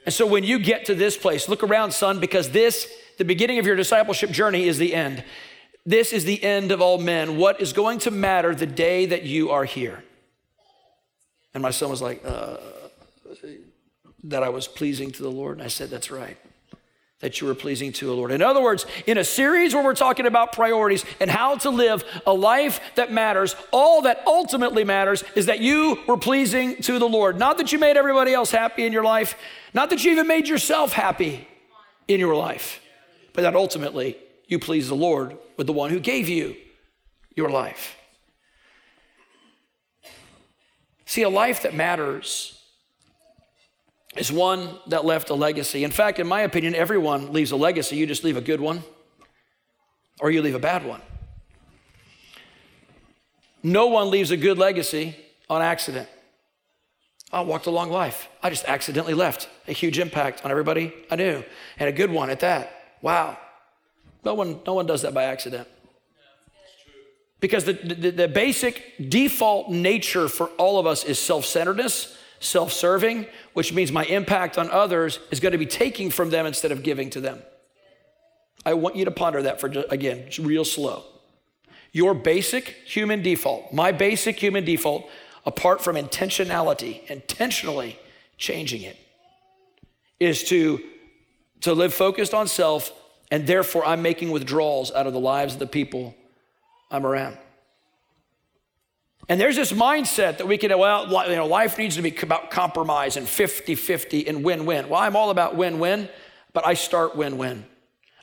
And 0.05 0.13
so 0.13 0.27
when 0.27 0.43
you 0.43 0.59
get 0.59 0.85
to 0.85 0.95
this 0.95 1.17
place, 1.17 1.49
look 1.49 1.63
around, 1.63 1.91
son, 1.91 2.19
because 2.19 2.51
this, 2.51 2.87
the 3.17 3.25
beginning 3.25 3.57
of 3.57 3.65
your 3.65 3.75
discipleship 3.75 4.29
journey, 4.29 4.67
is 4.67 4.77
the 4.77 4.93
end. 4.93 5.23
This 5.87 6.13
is 6.13 6.25
the 6.25 6.43
end 6.43 6.71
of 6.71 6.81
all 6.81 6.99
men. 6.99 7.37
What 7.37 7.59
is 7.59 7.73
going 7.73 7.99
to 7.99 8.11
matter 8.11 8.53
the 8.53 8.67
day 8.67 9.07
that 9.07 9.23
you 9.23 9.49
are 9.49 9.65
here? 9.65 10.03
And 11.55 11.63
my 11.63 11.71
son 11.71 11.89
was 11.89 12.01
like, 12.01 12.23
uh, 12.23 12.57
that 14.25 14.43
I 14.43 14.49
was 14.49 14.67
pleasing 14.67 15.11
to 15.11 15.23
the 15.23 15.31
Lord. 15.31 15.57
And 15.57 15.65
I 15.65 15.69
said, 15.69 15.89
That's 15.89 16.11
right 16.11 16.37
that 17.21 17.39
you 17.39 17.47
were 17.47 17.55
pleasing 17.55 17.91
to 17.93 18.05
the 18.05 18.13
Lord. 18.13 18.31
In 18.31 18.41
other 18.41 18.61
words, 18.61 18.85
in 19.07 19.17
a 19.17 19.23
series 19.23 19.73
where 19.73 19.83
we're 19.83 19.95
talking 19.95 20.25
about 20.25 20.51
priorities 20.51 21.05
and 21.19 21.31
how 21.31 21.55
to 21.55 21.69
live 21.69 22.03
a 22.27 22.33
life 22.33 22.81
that 22.95 23.11
matters, 23.11 23.55
all 23.71 24.01
that 24.01 24.21
ultimately 24.27 24.83
matters 24.83 25.23
is 25.35 25.45
that 25.45 25.59
you 25.59 25.97
were 26.07 26.17
pleasing 26.17 26.81
to 26.83 26.99
the 26.99 27.07
Lord. 27.07 27.39
Not 27.39 27.57
that 27.57 27.71
you 27.71 27.79
made 27.79 27.95
everybody 27.95 28.33
else 28.33 28.51
happy 28.51 28.85
in 28.85 28.91
your 28.91 29.03
life, 29.03 29.37
not 29.73 29.89
that 29.91 30.03
you 30.03 30.11
even 30.11 30.27
made 30.27 30.47
yourself 30.47 30.91
happy 30.91 31.47
in 32.07 32.19
your 32.19 32.35
life, 32.35 32.81
but 33.33 33.43
that 33.43 33.55
ultimately 33.55 34.17
you 34.47 34.59
please 34.59 34.89
the 34.89 34.95
Lord 34.95 35.37
with 35.57 35.67
the 35.67 35.73
one 35.73 35.91
who 35.91 35.99
gave 35.99 36.27
you 36.27 36.55
your 37.35 37.49
life. 37.49 37.95
See, 41.05 41.21
a 41.21 41.29
life 41.29 41.61
that 41.63 41.73
matters 41.73 42.54
is 44.15 44.31
one 44.31 44.79
that 44.87 45.05
left 45.05 45.29
a 45.29 45.33
legacy. 45.33 45.83
In 45.83 45.91
fact, 45.91 46.19
in 46.19 46.27
my 46.27 46.41
opinion, 46.41 46.75
everyone 46.75 47.33
leaves 47.33 47.51
a 47.51 47.55
legacy. 47.55 47.95
You 47.95 48.07
just 48.07 48.23
leave 48.23 48.37
a 48.37 48.41
good 48.41 48.61
one 48.61 48.83
or 50.19 50.31
you 50.31 50.41
leave 50.41 50.55
a 50.55 50.59
bad 50.59 50.85
one. 50.85 51.01
No 53.61 53.87
one 53.87 54.11
leaves 54.11 54.31
a 54.31 54.37
good 54.37 54.57
legacy 54.57 55.15
on 55.49 55.61
accident. 55.61 56.07
I 57.31 57.41
walked 57.41 57.65
a 57.65 57.71
long 57.71 57.89
life. 57.89 58.29
I 58.41 58.49
just 58.49 58.65
accidentally 58.65 59.13
left 59.13 59.49
a 59.67 59.71
huge 59.71 59.99
impact 59.99 60.45
on 60.45 60.51
everybody 60.51 60.93
I 61.09 61.15
knew, 61.15 61.43
and 61.77 61.89
a 61.89 61.91
good 61.91 62.11
one 62.11 62.29
at 62.29 62.39
that. 62.41 62.71
Wow. 63.01 63.37
No 64.23 64.35
one, 64.35 64.59
no 64.65 64.73
one 64.73 64.85
does 64.85 65.01
that 65.01 65.13
by 65.13 65.23
accident. 65.23 65.67
Because 67.41 67.65
the, 67.65 67.73
the, 67.73 68.11
the 68.11 68.27
basic 68.27 69.09
default 69.09 69.69
nature 69.69 70.27
for 70.27 70.47
all 70.57 70.79
of 70.79 70.87
us 70.87 71.03
is 71.03 71.19
self 71.19 71.45
centeredness 71.45 72.17
self 72.45 72.71
serving, 72.71 73.27
which 73.53 73.73
means 73.73 73.91
my 73.91 74.05
impact 74.05 74.57
on 74.57 74.69
others 74.69 75.19
is 75.31 75.39
going 75.39 75.51
to 75.51 75.57
be 75.57 75.65
taking 75.65 76.09
from 76.09 76.29
them 76.29 76.45
instead 76.45 76.71
of 76.71 76.83
giving 76.83 77.09
to 77.11 77.21
them. 77.21 77.41
I 78.65 78.73
want 78.73 78.95
you 78.95 79.05
to 79.05 79.11
ponder 79.11 79.41
that 79.43 79.59
for, 79.59 79.67
again, 79.89 80.29
real 80.39 80.65
slow. 80.65 81.03
Your 81.91 82.13
basic 82.13 82.69
human 82.85 83.21
default, 83.21 83.71
my 83.73 83.91
basic 83.91 84.41
human 84.41 84.65
default, 84.65 85.07
apart 85.45 85.81
from 85.83 85.95
intentionality, 85.95 87.09
intentionally 87.09 87.97
changing 88.37 88.81
it, 88.81 88.97
is 90.19 90.43
to, 90.45 90.81
to 91.61 91.73
live 91.73 91.93
focused 91.93 92.33
on 92.33 92.47
self, 92.47 92.91
and 93.31 93.45
therefore 93.47 93.85
I'm 93.85 94.01
making 94.01 94.31
withdrawals 94.31 94.91
out 94.91 95.07
of 95.07 95.13
the 95.13 95.19
lives 95.19 95.53
of 95.53 95.59
the 95.59 95.67
people 95.67 96.15
I'm 96.89 97.05
around. 97.05 97.37
And 99.27 99.41
there's 99.41 99.55
this 99.55 99.71
mindset 99.71 100.37
that 100.37 100.47
we 100.47 100.57
can, 100.57 100.77
well, 100.77 101.07
you 101.29 101.35
know, 101.35 101.47
life 101.47 101.77
needs 101.77 101.95
to 101.95 102.01
be 102.01 102.15
about 102.21 102.51
compromise 102.51 103.17
and 103.17 103.27
50 103.27 103.75
50 103.75 104.27
and 104.27 104.43
win 104.43 104.65
win. 104.65 104.87
Well, 104.87 105.01
I'm 105.01 105.15
all 105.15 105.31
about 105.31 105.55
win 105.55 105.79
win, 105.79 106.09
but 106.53 106.65
I 106.65 106.75
start 106.75 107.15
win 107.15 107.37
win. 107.37 107.65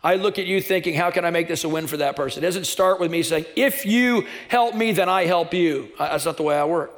I 0.05 0.17
look 0.17 0.39
at 0.39 0.47
you 0.47 0.61
thinking, 0.61 0.95
how 0.95 1.11
can 1.11 1.25
I 1.25 1.31
make 1.31 1.49
this 1.49 1.65
a 1.65 1.69
win 1.69 1.87
for 1.87 1.97
that 1.99 2.17
person? 2.17 2.43
It 2.43 2.47
doesn't 2.47 2.67
start 2.67 2.99
with 2.99 3.11
me 3.11 3.23
saying, 3.23 3.47
if 3.55 3.87
you 3.87 4.27
help 4.49 4.75
me, 4.75 4.93
then 4.93 5.09
I 5.09 5.27
help 5.27 5.55
you. 5.55 5.93
Uh, 5.99 6.09
that's 6.09 6.25
not 6.25 6.37
the 6.37 6.43
way 6.43 6.57
I 6.57 6.65
work. 6.65 6.93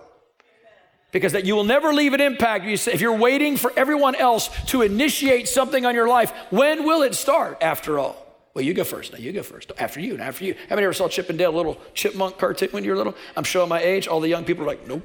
Because 1.13 1.33
that 1.33 1.45
you 1.45 1.55
will 1.55 1.65
never 1.65 1.93
leave 1.93 2.13
an 2.13 2.21
impact. 2.21 2.65
If 2.67 3.01
you're 3.01 3.17
waiting 3.17 3.57
for 3.57 3.73
everyone 3.77 4.15
else 4.15 4.49
to 4.67 4.83
initiate 4.83 5.49
something 5.49 5.85
on 5.85 5.95
your 5.95 6.09
life, 6.09 6.33
when 6.51 6.85
will 6.85 7.03
it 7.03 7.15
start 7.15 7.59
after 7.61 7.99
all? 7.99 8.24
Well, 8.55 8.65
you 8.65 8.73
go 8.73 8.85
first. 8.85 9.13
Now 9.13 9.19
you 9.19 9.33
go 9.33 9.43
first. 9.43 9.73
After 9.79 10.01
you, 10.01 10.13
and 10.13 10.23
after 10.23 10.45
you. 10.45 10.55
How 10.69 10.77
many 10.77 10.85
ever 10.85 10.93
saw 10.93 11.09
Chip 11.09 11.29
and 11.29 11.37
Dale, 11.37 11.53
little 11.53 11.81
chipmunk 11.93 12.39
cartoon 12.39 12.69
when 12.71 12.85
you 12.85 12.91
were 12.93 12.97
little? 12.97 13.17
I'm 13.37 13.43
showing 13.45 13.69
my 13.69 13.83
age. 13.83 14.07
All 14.07 14.21
the 14.21 14.29
young 14.29 14.45
people 14.45 14.63
are 14.63 14.69
like, 14.69 14.87
nope. 14.87 15.03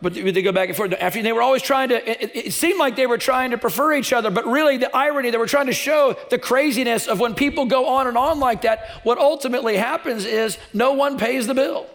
But 0.00 0.14
they 0.14 0.42
go 0.42 0.52
back 0.52 0.68
and 0.68 0.76
forth. 0.76 0.94
After 1.00 1.20
they 1.22 1.32
were 1.32 1.42
always 1.42 1.60
trying 1.60 1.88
to, 1.88 2.08
it, 2.08 2.30
it 2.46 2.52
seemed 2.52 2.78
like 2.78 2.94
they 2.94 3.08
were 3.08 3.18
trying 3.18 3.50
to 3.50 3.58
prefer 3.58 3.94
each 3.94 4.12
other, 4.12 4.30
but 4.30 4.46
really 4.46 4.76
the 4.76 4.94
irony, 4.96 5.30
they 5.30 5.38
were 5.38 5.46
trying 5.46 5.66
to 5.66 5.72
show 5.72 6.16
the 6.30 6.38
craziness 6.38 7.08
of 7.08 7.18
when 7.18 7.34
people 7.34 7.64
go 7.64 7.88
on 7.88 8.06
and 8.06 8.16
on 8.16 8.38
like 8.38 8.62
that, 8.62 8.88
what 9.02 9.18
ultimately 9.18 9.76
happens 9.76 10.24
is 10.24 10.56
no 10.72 10.92
one 10.92 11.18
pays 11.18 11.48
the 11.48 11.54
bill. 11.54 11.88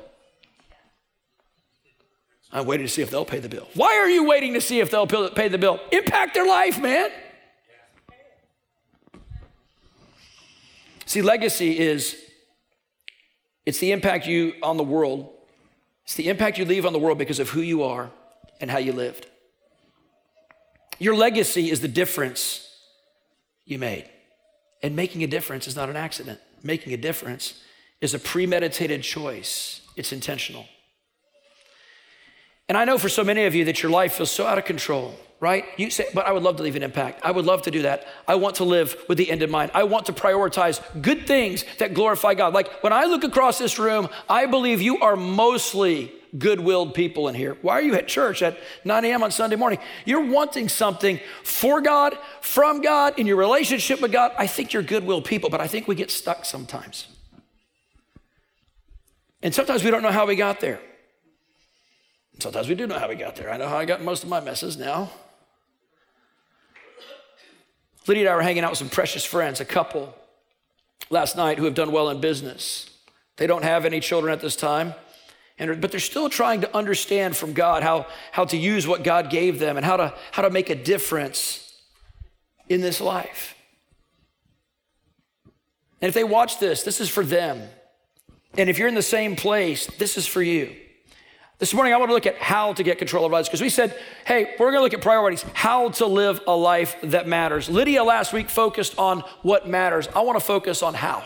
I'm 2.51 2.65
waiting 2.65 2.85
to 2.85 2.91
see 2.91 3.01
if 3.01 3.09
they'll 3.09 3.23
pay 3.23 3.39
the 3.39 3.47
bill. 3.47 3.69
Why 3.73 3.97
are 3.97 4.09
you 4.09 4.25
waiting 4.25 4.53
to 4.55 4.61
see 4.61 4.81
if 4.81 4.91
they'll 4.91 5.07
pay 5.07 5.47
the 5.47 5.57
bill? 5.57 5.79
Impact 5.93 6.33
their 6.33 6.45
life, 6.45 6.81
man. 6.81 7.09
See, 11.13 11.21
legacy 11.21 11.77
is 11.77 12.19
it's 13.67 13.77
the 13.77 13.91
impact 13.91 14.25
you 14.25 14.55
on 14.63 14.77
the 14.77 14.83
world. 14.83 15.29
It's 16.05 16.15
the 16.15 16.27
impact 16.27 16.57
you 16.57 16.65
leave 16.65 16.87
on 16.87 16.93
the 16.93 16.97
world 16.97 17.19
because 17.19 17.37
of 17.37 17.51
who 17.51 17.61
you 17.61 17.83
are 17.83 18.09
and 18.59 18.71
how 18.71 18.79
you 18.79 18.93
lived. 18.93 19.27
Your 20.97 21.15
legacy 21.15 21.69
is 21.69 21.81
the 21.81 21.87
difference 21.87 22.67
you 23.63 23.77
made. 23.77 24.09
And 24.81 24.95
making 24.95 25.23
a 25.23 25.27
difference 25.27 25.67
is 25.67 25.75
not 25.75 25.87
an 25.87 25.95
accident. 25.95 26.39
Making 26.63 26.93
a 26.93 26.97
difference 26.97 27.61
is 28.01 28.15
a 28.15 28.19
premeditated 28.19 29.03
choice. 29.03 29.81
It's 29.95 30.13
intentional. 30.13 30.65
And 32.67 32.75
I 32.75 32.85
know 32.85 32.97
for 32.97 33.07
so 33.07 33.23
many 33.23 33.45
of 33.45 33.53
you 33.53 33.65
that 33.65 33.83
your 33.83 33.91
life 33.91 34.13
feels 34.13 34.31
so 34.31 34.47
out 34.47 34.57
of 34.57 34.65
control 34.65 35.13
right? 35.43 35.65
You 35.75 35.89
say, 35.89 36.07
but 36.13 36.25
I 36.25 36.31
would 36.31 36.41
love 36.41 36.55
to 36.55 36.63
leave 36.63 36.77
an 36.77 36.83
impact. 36.83 37.19
I 37.21 37.31
would 37.31 37.43
love 37.45 37.63
to 37.63 37.71
do 37.71 37.81
that. 37.81 38.07
I 38.29 38.35
want 38.35 38.55
to 38.55 38.63
live 38.63 38.95
with 39.09 39.17
the 39.17 39.29
end 39.29 39.43
in 39.43 39.51
mind. 39.51 39.71
I 39.73 39.83
want 39.83 40.05
to 40.05 40.13
prioritize 40.13 40.79
good 41.01 41.27
things 41.27 41.65
that 41.79 41.93
glorify 41.93 42.33
God. 42.33 42.53
Like 42.53 42.81
when 42.81 42.93
I 42.93 43.03
look 43.03 43.25
across 43.25 43.59
this 43.59 43.77
room, 43.77 44.07
I 44.29 44.45
believe 44.45 44.81
you 44.81 44.99
are 44.99 45.17
mostly 45.17 46.13
good 46.37 46.61
willed 46.61 46.93
people 46.93 47.27
in 47.27 47.35
here. 47.35 47.57
Why 47.61 47.73
are 47.73 47.81
you 47.81 47.93
at 47.95 48.07
church 48.07 48.41
at 48.41 48.57
9 48.85 49.03
a.m. 49.03 49.21
on 49.21 49.31
Sunday 49.31 49.57
morning? 49.57 49.79
You're 50.05 50.25
wanting 50.25 50.69
something 50.69 51.19
for 51.43 51.81
God, 51.81 52.17
from 52.39 52.81
God, 52.81 53.19
in 53.19 53.27
your 53.27 53.35
relationship 53.35 53.99
with 53.99 54.13
God. 54.13 54.31
I 54.37 54.47
think 54.47 54.71
you're 54.71 54.81
good 54.81 55.03
willed 55.03 55.25
people, 55.25 55.49
but 55.49 55.59
I 55.59 55.67
think 55.67 55.89
we 55.89 55.95
get 55.95 56.09
stuck 56.09 56.45
sometimes. 56.45 57.07
And 59.41 59.53
sometimes 59.53 59.83
we 59.83 59.91
don't 59.91 60.03
know 60.03 60.11
how 60.11 60.25
we 60.25 60.37
got 60.37 60.61
there. 60.61 60.79
Sometimes 62.39 62.69
we 62.69 62.75
do 62.75 62.87
know 62.87 62.97
how 62.97 63.09
we 63.09 63.15
got 63.15 63.35
there. 63.35 63.51
I 63.51 63.57
know 63.57 63.67
how 63.67 63.77
I 63.77 63.83
got 63.83 64.01
most 64.01 64.23
of 64.23 64.29
my 64.29 64.39
messes 64.39 64.77
now. 64.77 65.11
Lydia 68.07 68.23
and 68.23 68.29
I 68.29 68.35
were 68.35 68.41
hanging 68.41 68.63
out 68.63 68.71
with 68.71 68.79
some 68.79 68.89
precious 68.89 69.23
friends, 69.23 69.59
a 69.59 69.65
couple 69.65 70.13
last 71.09 71.35
night 71.35 71.57
who 71.57 71.65
have 71.65 71.75
done 71.75 71.91
well 71.91 72.09
in 72.09 72.19
business. 72.19 72.89
They 73.37 73.47
don't 73.47 73.63
have 73.63 73.85
any 73.85 73.99
children 73.99 74.31
at 74.33 74.41
this 74.41 74.55
time, 74.55 74.93
and, 75.57 75.79
but 75.79 75.91
they're 75.91 75.99
still 75.99 76.29
trying 76.29 76.61
to 76.61 76.75
understand 76.75 77.35
from 77.35 77.53
God 77.53 77.83
how, 77.83 78.07
how 78.31 78.45
to 78.45 78.57
use 78.57 78.87
what 78.87 79.03
God 79.03 79.29
gave 79.29 79.59
them 79.59 79.77
and 79.77 79.85
how 79.85 79.97
to, 79.97 80.13
how 80.31 80.41
to 80.41 80.49
make 80.49 80.69
a 80.69 80.75
difference 80.75 81.73
in 82.69 82.81
this 82.81 82.99
life. 82.99 83.55
And 86.01 86.09
if 86.09 86.13
they 86.13 86.23
watch 86.23 86.59
this, 86.59 86.83
this 86.83 86.99
is 86.99 87.09
for 87.09 87.23
them. 87.23 87.69
And 88.57 88.69
if 88.69 88.77
you're 88.77 88.89
in 88.89 88.95
the 88.95 89.01
same 89.01 89.35
place, 89.35 89.87
this 89.97 90.17
is 90.17 90.27
for 90.27 90.41
you. 90.41 90.75
This 91.59 91.73
morning, 91.73 91.93
I 91.93 91.97
want 91.97 92.09
to 92.09 92.13
look 92.13 92.25
at 92.25 92.37
how 92.39 92.73
to 92.73 92.83
get 92.83 92.97
control 92.97 93.25
of 93.25 93.33
others 93.33 93.47
because 93.47 93.61
we 93.61 93.69
said, 93.69 93.97
hey, 94.25 94.55
we're 94.59 94.71
going 94.71 94.79
to 94.79 94.83
look 94.83 94.93
at 94.93 95.01
priorities, 95.01 95.45
how 95.53 95.89
to 95.89 96.05
live 96.05 96.41
a 96.47 96.55
life 96.55 96.95
that 97.03 97.27
matters. 97.27 97.69
Lydia 97.69 98.03
last 98.03 98.33
week 98.33 98.49
focused 98.49 98.97
on 98.97 99.19
what 99.43 99.67
matters. 99.67 100.07
I 100.15 100.21
want 100.21 100.37
to 100.37 100.45
focus 100.45 100.81
on 100.81 100.93
how 100.93 101.23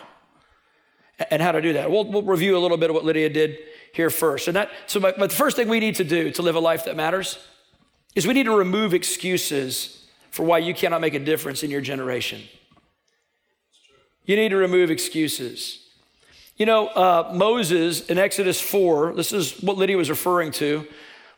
and 1.31 1.41
how 1.41 1.53
to 1.53 1.61
do 1.61 1.73
that. 1.73 1.89
We'll, 1.89 2.05
we'll 2.05 2.23
review 2.23 2.57
a 2.57 2.59
little 2.59 2.77
bit 2.77 2.89
of 2.89 2.93
what 2.93 3.05
Lydia 3.05 3.29
did 3.29 3.57
here 3.93 4.09
first. 4.09 4.47
And 4.47 4.55
that, 4.57 4.69
so, 4.85 4.99
but 4.99 5.17
the 5.17 5.29
first 5.29 5.55
thing 5.55 5.69
we 5.69 5.79
need 5.79 5.95
to 5.95 6.03
do 6.03 6.29
to 6.31 6.41
live 6.41 6.55
a 6.55 6.59
life 6.59 6.85
that 6.85 6.95
matters 6.95 7.39
is 8.13 8.27
we 8.27 8.33
need 8.33 8.45
to 8.45 8.55
remove 8.55 8.93
excuses 8.93 10.07
for 10.29 10.45
why 10.45 10.59
you 10.59 10.73
cannot 10.73 11.01
make 11.01 11.13
a 11.13 11.19
difference 11.19 11.63
in 11.63 11.71
your 11.71 11.81
generation. 11.81 12.41
You 14.25 14.35
need 14.35 14.49
to 14.49 14.57
remove 14.57 14.91
excuses. 14.91 15.86
You 16.57 16.65
know, 16.65 16.87
uh, 16.87 17.31
Moses 17.35 18.07
in 18.07 18.17
Exodus 18.17 18.59
4, 18.59 19.13
this 19.13 19.31
is 19.31 19.61
what 19.61 19.77
Lydia 19.77 19.95
was 19.95 20.09
referring 20.09 20.51
to 20.53 20.87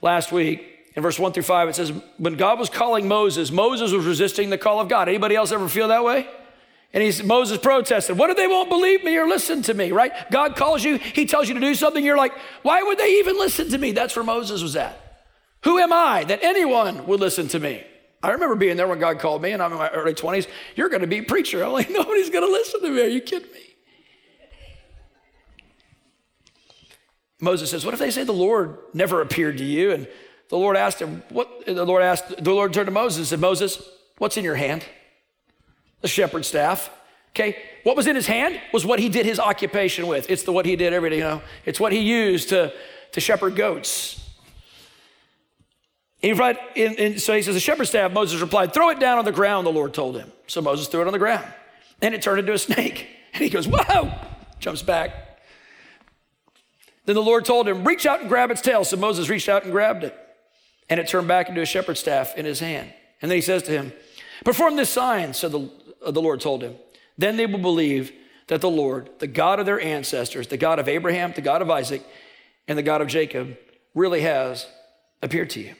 last 0.01 0.31
week. 0.31 0.65
In 0.95 1.03
verse 1.03 1.19
1 1.19 1.33
through 1.33 1.43
5, 1.43 1.69
it 1.69 1.75
says, 1.75 1.93
When 2.17 2.35
God 2.35 2.57
was 2.57 2.69
calling 2.69 3.07
Moses, 3.07 3.51
Moses 3.51 3.91
was 3.91 4.05
resisting 4.05 4.49
the 4.49 4.57
call 4.57 4.79
of 4.79 4.87
God. 4.87 5.09
Anybody 5.09 5.35
else 5.35 5.51
ever 5.51 5.67
feel 5.67 5.89
that 5.89 6.05
way? 6.05 6.27
And 6.93 7.03
he's, 7.03 7.21
Moses 7.21 7.57
protested, 7.57 8.17
What 8.17 8.29
if 8.29 8.37
they 8.37 8.47
won't 8.47 8.69
believe 8.69 9.03
me 9.03 9.17
or 9.17 9.27
listen 9.27 9.61
to 9.63 9.73
me, 9.73 9.91
right? 9.91 10.11
God 10.31 10.55
calls 10.55 10.83
you, 10.83 10.97
he 10.97 11.25
tells 11.25 11.49
you 11.49 11.53
to 11.53 11.59
do 11.59 11.75
something, 11.75 12.03
you're 12.03 12.17
like, 12.17 12.33
Why 12.63 12.81
would 12.81 12.97
they 12.97 13.19
even 13.19 13.37
listen 13.37 13.69
to 13.69 13.77
me? 13.77 13.91
That's 13.91 14.15
where 14.15 14.25
Moses 14.25 14.63
was 14.63 14.77
at. 14.77 14.97
Who 15.65 15.79
am 15.79 15.91
I 15.91 16.23
that 16.23 16.43
anyone 16.43 17.05
would 17.07 17.19
listen 17.19 17.49
to 17.49 17.59
me? 17.59 17.83
I 18.23 18.31
remember 18.31 18.55
being 18.55 18.77
there 18.77 18.87
when 18.87 18.99
God 18.99 19.19
called 19.19 19.41
me, 19.41 19.51
and 19.51 19.61
I'm 19.61 19.71
in 19.73 19.77
my 19.77 19.89
early 19.89 20.13
20s. 20.13 20.47
You're 20.75 20.89
going 20.89 21.01
to 21.01 21.07
be 21.07 21.19
a 21.19 21.23
preacher. 21.23 21.63
I'm 21.63 21.73
like, 21.73 21.89
Nobody's 21.91 22.29
going 22.29 22.45
to 22.45 22.51
listen 22.51 22.81
to 22.81 22.89
me. 22.89 23.01
Are 23.01 23.07
you 23.07 23.21
kidding 23.21 23.51
me? 23.51 23.68
Moses 27.39 27.71
says, 27.71 27.85
What 27.85 27.93
if 27.93 27.99
they 27.99 28.11
say 28.11 28.23
the 28.23 28.31
Lord 28.31 28.77
never 28.93 29.21
appeared 29.21 29.57
to 29.59 29.65
you? 29.65 29.91
And 29.91 30.07
the 30.49 30.57
Lord 30.57 30.75
asked 30.75 31.01
him, 31.01 31.23
What 31.29 31.65
the 31.65 31.85
Lord 31.85 32.03
asked, 32.03 32.43
the 32.43 32.53
Lord 32.53 32.73
turned 32.73 32.87
to 32.87 32.91
Moses 32.91 33.17
and 33.19 33.27
said, 33.27 33.39
Moses, 33.39 33.81
what's 34.17 34.37
in 34.37 34.43
your 34.43 34.55
hand? 34.55 34.83
The 36.01 36.07
shepherd's 36.07 36.47
staff. 36.47 36.89
Okay, 37.31 37.57
what 37.83 37.95
was 37.95 38.07
in 38.07 38.15
his 38.15 38.25
hand 38.25 38.59
was 38.73 38.85
what 38.85 38.99
he 38.99 39.07
did 39.07 39.25
his 39.25 39.39
occupation 39.39 40.07
with. 40.07 40.29
It's 40.29 40.43
the 40.43 40.51
what 40.51 40.65
he 40.65 40.75
did 40.75 40.93
every 40.93 41.11
day, 41.11 41.17
you 41.17 41.23
know. 41.23 41.41
It's 41.65 41.79
what 41.79 41.91
he 41.91 41.99
used 41.99 42.49
to, 42.49 42.73
to 43.11 43.21
shepherd 43.21 43.55
goats. 43.55 44.15
And, 46.21 46.35
he 46.35 46.85
and, 46.85 46.99
and 46.99 47.21
so 47.21 47.33
he 47.33 47.41
says, 47.41 47.53
the 47.53 47.61
shepherd's 47.61 47.91
staff, 47.91 48.11
Moses 48.11 48.41
replied, 48.41 48.73
throw 48.73 48.89
it 48.89 48.99
down 48.99 49.19
on 49.19 49.25
the 49.25 49.31
ground, 49.31 49.65
the 49.65 49.71
Lord 49.71 49.93
told 49.93 50.17
him. 50.17 50.31
So 50.47 50.59
Moses 50.59 50.87
threw 50.87 51.01
it 51.01 51.07
on 51.07 51.13
the 51.13 51.19
ground. 51.19 51.47
And 52.01 52.13
it 52.13 52.21
turned 52.21 52.39
into 52.39 52.53
a 52.53 52.59
snake. 52.59 53.07
And 53.31 53.43
he 53.43 53.51
goes, 53.51 53.67
whoa, 53.67 54.11
jumps 54.59 54.81
back. 54.81 55.28
Then 57.09 57.15
the 57.15 57.23
Lord 57.23 57.43
told 57.43 57.67
him, 57.67 57.87
reach 57.87 58.05
out 58.05 58.19
and 58.19 58.29
grab 58.29 58.51
its 58.51 58.61
tail. 58.61 58.83
So 58.83 58.95
Moses 58.95 59.29
reached 59.29 59.49
out 59.49 59.63
and 59.63 59.71
grabbed 59.71 60.03
it. 60.03 60.15
And 60.89 60.99
it 60.99 61.07
turned 61.07 61.27
back 61.27 61.49
into 61.49 61.59
a 61.59 61.65
shepherd's 61.65 61.99
staff 61.99 62.37
in 62.37 62.45
his 62.45 62.59
hand. 62.59 62.93
And 63.19 63.31
then 63.31 63.35
he 63.35 63.41
says 63.41 63.63
to 63.63 63.71
him, 63.71 63.93
perform 64.45 64.75
this 64.75 64.91
sign, 64.91 65.33
so 65.33 65.49
the, 65.49 65.71
uh, 66.05 66.11
the 66.11 66.21
Lord 66.21 66.39
told 66.39 66.61
him. 66.61 66.75
Then 67.17 67.35
they 67.35 67.47
will 67.47 67.57
believe 67.57 68.11
that 68.45 68.61
the 68.61 68.69
Lord, 68.69 69.09
the 69.17 69.25
God 69.25 69.59
of 69.59 69.65
their 69.65 69.81
ancestors, 69.81 70.45
the 70.49 70.57
God 70.57 70.77
of 70.77 70.87
Abraham, 70.87 71.33
the 71.35 71.41
God 71.41 71.63
of 71.63 71.71
Isaac, 71.71 72.05
and 72.67 72.77
the 72.77 72.83
God 72.83 73.01
of 73.01 73.07
Jacob, 73.07 73.57
really 73.95 74.21
has 74.21 74.67
appeared 75.23 75.49
to 75.49 75.61
you. 75.61 75.73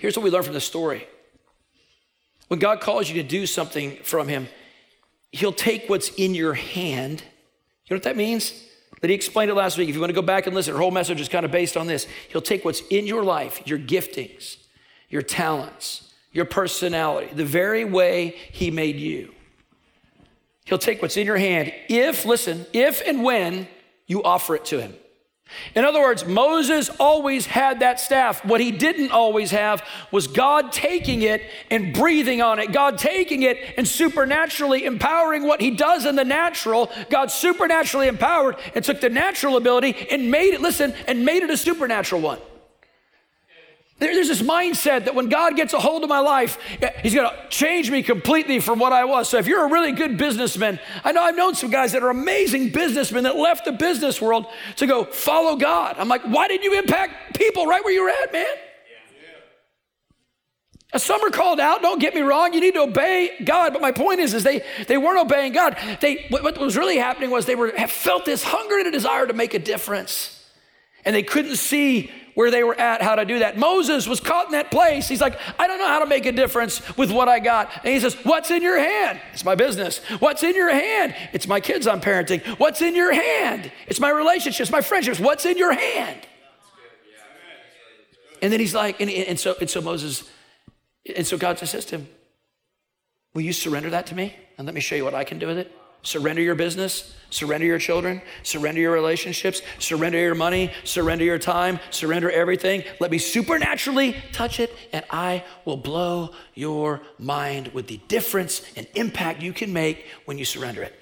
Here's 0.00 0.16
what 0.16 0.24
we 0.24 0.30
learn 0.30 0.42
from 0.42 0.54
the 0.54 0.60
story. 0.60 1.06
When 2.48 2.58
God 2.58 2.80
calls 2.80 3.08
you 3.08 3.22
to 3.22 3.28
do 3.28 3.46
something 3.46 3.98
from 4.02 4.26
Him, 4.26 4.48
He'll 5.30 5.52
take 5.52 5.88
what's 5.88 6.08
in 6.08 6.34
your 6.34 6.54
hand. 6.54 7.22
You 7.86 7.94
know 7.94 7.98
what 7.98 8.02
that 8.02 8.16
means? 8.16 8.64
That 9.00 9.08
he 9.08 9.14
explained 9.14 9.50
it 9.50 9.54
last 9.54 9.78
week. 9.78 9.88
If 9.88 9.94
you 9.94 10.00
want 10.00 10.10
to 10.10 10.14
go 10.14 10.22
back 10.22 10.46
and 10.46 10.54
listen, 10.54 10.74
her 10.74 10.80
whole 10.80 10.90
message 10.90 11.20
is 11.20 11.28
kind 11.28 11.44
of 11.44 11.50
based 11.50 11.76
on 11.76 11.86
this. 11.86 12.06
He'll 12.28 12.42
take 12.42 12.64
what's 12.64 12.82
in 12.90 13.06
your 13.06 13.22
life, 13.22 13.66
your 13.66 13.78
giftings, 13.78 14.56
your 15.08 15.22
talents, 15.22 16.12
your 16.32 16.44
personality, 16.44 17.28
the 17.32 17.44
very 17.44 17.84
way 17.84 18.36
He 18.52 18.70
made 18.70 18.96
you. 18.96 19.34
He'll 20.64 20.78
take 20.78 21.02
what's 21.02 21.16
in 21.16 21.26
your 21.26 21.38
hand 21.38 21.72
if, 21.88 22.24
listen, 22.24 22.66
if 22.72 23.02
and 23.06 23.24
when 23.24 23.66
you 24.06 24.22
offer 24.22 24.54
it 24.54 24.64
to 24.66 24.80
Him. 24.80 24.94
In 25.74 25.84
other 25.84 26.00
words, 26.00 26.24
Moses 26.24 26.90
always 26.98 27.46
had 27.46 27.80
that 27.80 28.00
staff. 28.00 28.44
What 28.44 28.60
he 28.60 28.70
didn't 28.70 29.10
always 29.10 29.50
have 29.50 29.84
was 30.10 30.26
God 30.26 30.72
taking 30.72 31.22
it 31.22 31.42
and 31.70 31.94
breathing 31.94 32.42
on 32.42 32.58
it, 32.58 32.72
God 32.72 32.98
taking 32.98 33.42
it 33.42 33.58
and 33.76 33.86
supernaturally 33.86 34.84
empowering 34.84 35.46
what 35.46 35.60
he 35.60 35.70
does 35.70 36.06
in 36.06 36.16
the 36.16 36.24
natural. 36.24 36.90
God 37.08 37.30
supernaturally 37.30 38.08
empowered 38.08 38.56
and 38.74 38.84
took 38.84 39.00
the 39.00 39.10
natural 39.10 39.56
ability 39.56 40.08
and 40.10 40.30
made 40.30 40.54
it, 40.54 40.60
listen, 40.60 40.94
and 41.06 41.24
made 41.24 41.42
it 41.42 41.50
a 41.50 41.56
supernatural 41.56 42.20
one. 42.20 42.38
There's 44.00 44.28
this 44.28 44.42
mindset 44.42 45.04
that 45.04 45.14
when 45.14 45.28
God 45.28 45.56
gets 45.56 45.72
a 45.74 45.78
hold 45.78 46.02
of 46.02 46.08
my 46.08 46.20
life, 46.20 46.58
He's 47.02 47.14
going 47.14 47.30
to 47.30 47.48
change 47.50 47.90
me 47.90 48.02
completely 48.02 48.58
from 48.58 48.78
what 48.78 48.92
I 48.92 49.04
was. 49.04 49.28
So, 49.28 49.38
if 49.38 49.46
you're 49.46 49.64
a 49.64 49.70
really 49.70 49.92
good 49.92 50.16
businessman, 50.16 50.80
I 51.04 51.12
know 51.12 51.22
I've 51.22 51.36
known 51.36 51.54
some 51.54 51.70
guys 51.70 51.92
that 51.92 52.02
are 52.02 52.10
amazing 52.10 52.70
businessmen 52.70 53.24
that 53.24 53.36
left 53.36 53.66
the 53.66 53.72
business 53.72 54.20
world 54.20 54.46
to 54.76 54.86
go 54.86 55.04
follow 55.04 55.54
God. 55.56 55.96
I'm 55.98 56.08
like, 56.08 56.22
why 56.22 56.48
did 56.48 56.64
you 56.64 56.78
impact 56.78 57.38
people 57.38 57.66
right 57.66 57.84
where 57.84 57.92
you're 57.92 58.08
at, 58.08 58.32
man? 58.32 58.46
Some 60.96 61.24
are 61.24 61.30
called 61.30 61.60
out. 61.60 61.82
Don't 61.82 62.00
get 62.00 62.14
me 62.14 62.20
wrong. 62.20 62.52
You 62.52 62.60
need 62.60 62.74
to 62.74 62.80
obey 62.80 63.36
God. 63.44 63.72
But 63.72 63.80
my 63.80 63.92
point 63.92 64.18
is, 64.18 64.34
is 64.34 64.42
they 64.42 64.64
they 64.88 64.98
weren't 64.98 65.20
obeying 65.20 65.52
God. 65.52 65.76
They 66.00 66.26
what 66.30 66.58
was 66.58 66.76
really 66.76 66.96
happening 66.96 67.30
was 67.30 67.46
they 67.46 67.54
were 67.54 67.70
felt 67.70 68.24
this 68.24 68.42
hunger 68.42 68.78
and 68.78 68.88
a 68.88 68.90
desire 68.90 69.26
to 69.26 69.32
make 69.32 69.54
a 69.54 69.60
difference, 69.60 70.39
and 71.04 71.14
they 71.14 71.22
couldn't 71.22 71.56
see 71.56 72.10
where 72.34 72.50
they 72.50 72.62
were 72.62 72.78
at, 72.78 73.02
how 73.02 73.16
to 73.16 73.24
do 73.24 73.40
that. 73.40 73.58
Moses 73.58 74.06
was 74.06 74.20
caught 74.20 74.46
in 74.46 74.52
that 74.52 74.70
place. 74.70 75.08
He's 75.08 75.20
like, 75.20 75.38
I 75.58 75.66
don't 75.66 75.78
know 75.78 75.88
how 75.88 75.98
to 75.98 76.06
make 76.06 76.26
a 76.26 76.32
difference 76.32 76.80
with 76.96 77.10
what 77.10 77.28
I 77.28 77.38
got. 77.38 77.70
And 77.84 77.92
he 77.92 78.00
says, 78.00 78.14
What's 78.22 78.50
in 78.50 78.62
your 78.62 78.78
hand? 78.78 79.20
It's 79.32 79.44
my 79.44 79.54
business. 79.54 79.98
What's 80.20 80.42
in 80.42 80.54
your 80.54 80.70
hand? 80.70 81.14
It's 81.32 81.46
my 81.46 81.60
kids 81.60 81.86
I'm 81.86 82.00
parenting. 82.00 82.42
What's 82.58 82.82
in 82.82 82.94
your 82.94 83.12
hand? 83.12 83.70
It's 83.88 84.00
my 84.00 84.10
relationships, 84.10 84.70
my 84.70 84.80
friendships. 84.80 85.20
What's 85.20 85.44
in 85.44 85.58
your 85.58 85.72
hand? 85.72 86.26
And 88.42 88.52
then 88.52 88.60
he's 88.60 88.74
like, 88.74 89.00
and, 89.00 89.10
and 89.10 89.38
so 89.38 89.54
and 89.60 89.68
so 89.68 89.80
Moses, 89.80 90.28
and 91.14 91.26
so 91.26 91.36
God 91.36 91.58
says 91.58 91.84
to 91.86 91.98
him, 91.98 92.08
Will 93.34 93.42
you 93.42 93.52
surrender 93.52 93.90
that 93.90 94.06
to 94.06 94.14
me? 94.14 94.34
And 94.56 94.66
let 94.66 94.74
me 94.74 94.80
show 94.80 94.94
you 94.94 95.04
what 95.04 95.14
I 95.14 95.24
can 95.24 95.38
do 95.38 95.46
with 95.46 95.58
it. 95.58 95.72
Surrender 96.02 96.40
your 96.40 96.54
business, 96.54 97.14
surrender 97.30 97.66
your 97.66 97.78
children, 97.78 98.22
surrender 98.42 98.80
your 98.80 98.92
relationships, 98.92 99.62
surrender 99.78 100.18
your 100.18 100.34
money, 100.34 100.72
surrender 100.84 101.24
your 101.24 101.38
time, 101.38 101.78
surrender 101.90 102.30
everything. 102.30 102.84
Let 103.00 103.10
me 103.10 103.18
supernaturally 103.18 104.16
touch 104.32 104.60
it, 104.60 104.74
and 104.92 105.04
I 105.10 105.44
will 105.64 105.76
blow 105.76 106.30
your 106.54 107.02
mind 107.18 107.68
with 107.68 107.86
the 107.86 107.98
difference 108.08 108.62
and 108.76 108.86
impact 108.94 109.42
you 109.42 109.52
can 109.52 109.72
make 109.72 110.06
when 110.24 110.38
you 110.38 110.44
surrender 110.44 110.82
it. 110.82 110.94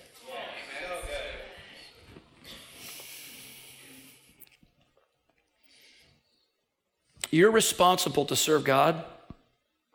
You're 7.30 7.50
responsible 7.50 8.24
to 8.26 8.36
serve 8.36 8.64
God 8.64 9.04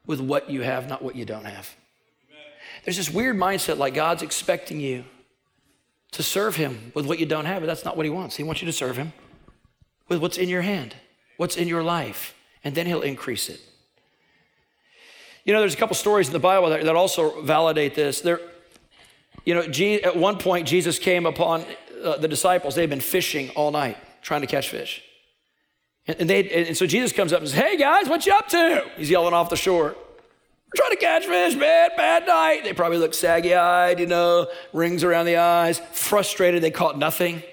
with 0.06 0.20
what 0.20 0.50
you 0.50 0.62
have, 0.62 0.88
not 0.88 1.02
what 1.02 1.16
you 1.16 1.26
don't 1.26 1.46
have. 1.46 1.76
There's 2.84 2.98
this 2.98 3.10
weird 3.10 3.38
mindset 3.38 3.78
like 3.78 3.94
God's 3.94 4.24
expecting 4.24 4.80
you 4.80 5.06
to 6.12 6.24
serve 6.24 6.56
Him 6.56 6.92
with 6.94 7.06
what 7.06 7.20
you 7.20 7.26
don't 7.26 7.46
have, 7.46 7.62
but 7.62 7.68
that's 7.68 7.86
not 7.86 7.98
what 7.98 8.06
He 8.06 8.10
wants. 8.10 8.36
He 8.36 8.44
wants 8.44 8.62
you 8.62 8.66
to 8.66 8.74
serve 8.74 8.98
Him 8.98 9.14
with 10.10 10.20
what's 10.20 10.38
in 10.38 10.50
your 10.50 10.62
hand, 10.62 10.96
what's 11.38 11.58
in 11.58 11.68
your 11.68 11.84
life, 11.84 12.36
and 12.64 12.76
then 12.76 12.86
He'll 12.86 13.02
increase 13.02 13.50
it. 13.50 13.60
You 15.46 15.54
know, 15.54 15.60
there's 15.60 15.74
a 15.74 15.78
couple 15.78 15.96
stories 15.96 16.28
in 16.28 16.34
the 16.34 16.40
Bible 16.40 16.70
that, 16.70 16.84
that 16.84 16.96
also 16.96 17.42
validate 17.42 17.96
this. 17.96 18.22
There, 18.22 18.40
you 19.46 19.54
know, 19.54 19.68
G, 19.68 20.02
at 20.04 20.16
one 20.16 20.38
point, 20.38 20.68
Jesus 20.68 21.00
came 21.00 21.26
upon 21.26 21.66
uh, 22.04 22.18
the 22.18 22.28
disciples. 22.28 22.76
They'd 22.76 22.90
been 22.90 23.02
fishing 23.02 23.50
all 23.52 23.72
night 23.72 23.98
trying 24.22 24.42
to 24.42 24.48
catch 24.48 24.70
fish. 24.70 25.04
And, 26.08 26.22
and, 26.22 26.30
they, 26.30 26.50
and 26.50 26.78
so 26.78 26.86
Jesus 26.86 27.12
comes 27.12 27.34
up 27.34 27.40
and 27.40 27.50
says, 27.50 27.60
Hey 27.60 27.78
guys, 27.78 28.08
what 28.08 28.26
you 28.26 28.34
up 28.34 28.48
to? 28.50 28.86
He's 28.98 29.10
yelling 29.10 29.34
off 29.34 29.50
the 29.50 29.58
shore. 29.58 29.96
Trying 30.76 30.92
to 30.92 30.98
catch 30.98 31.26
fish, 31.26 31.56
man. 31.56 31.92
Bad 31.96 32.26
night. 32.28 32.64
They 32.64 32.74
probably 32.74 32.98
look 32.98 33.14
saggy 33.14 33.54
eyed, 33.54 34.00
you 34.00 34.08
know, 34.08 34.48
rings 34.72 35.04
around 35.04 35.26
the 35.26 35.38
eyes, 35.38 35.80
frustrated. 35.92 36.64
They 36.64 36.72
caught 36.72 36.98
nothing. 36.98 37.44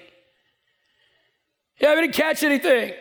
Yeah, 1.79 1.95
we 1.95 2.01
didn't 2.01 2.15
catch 2.15 2.43
anything. 2.43 2.93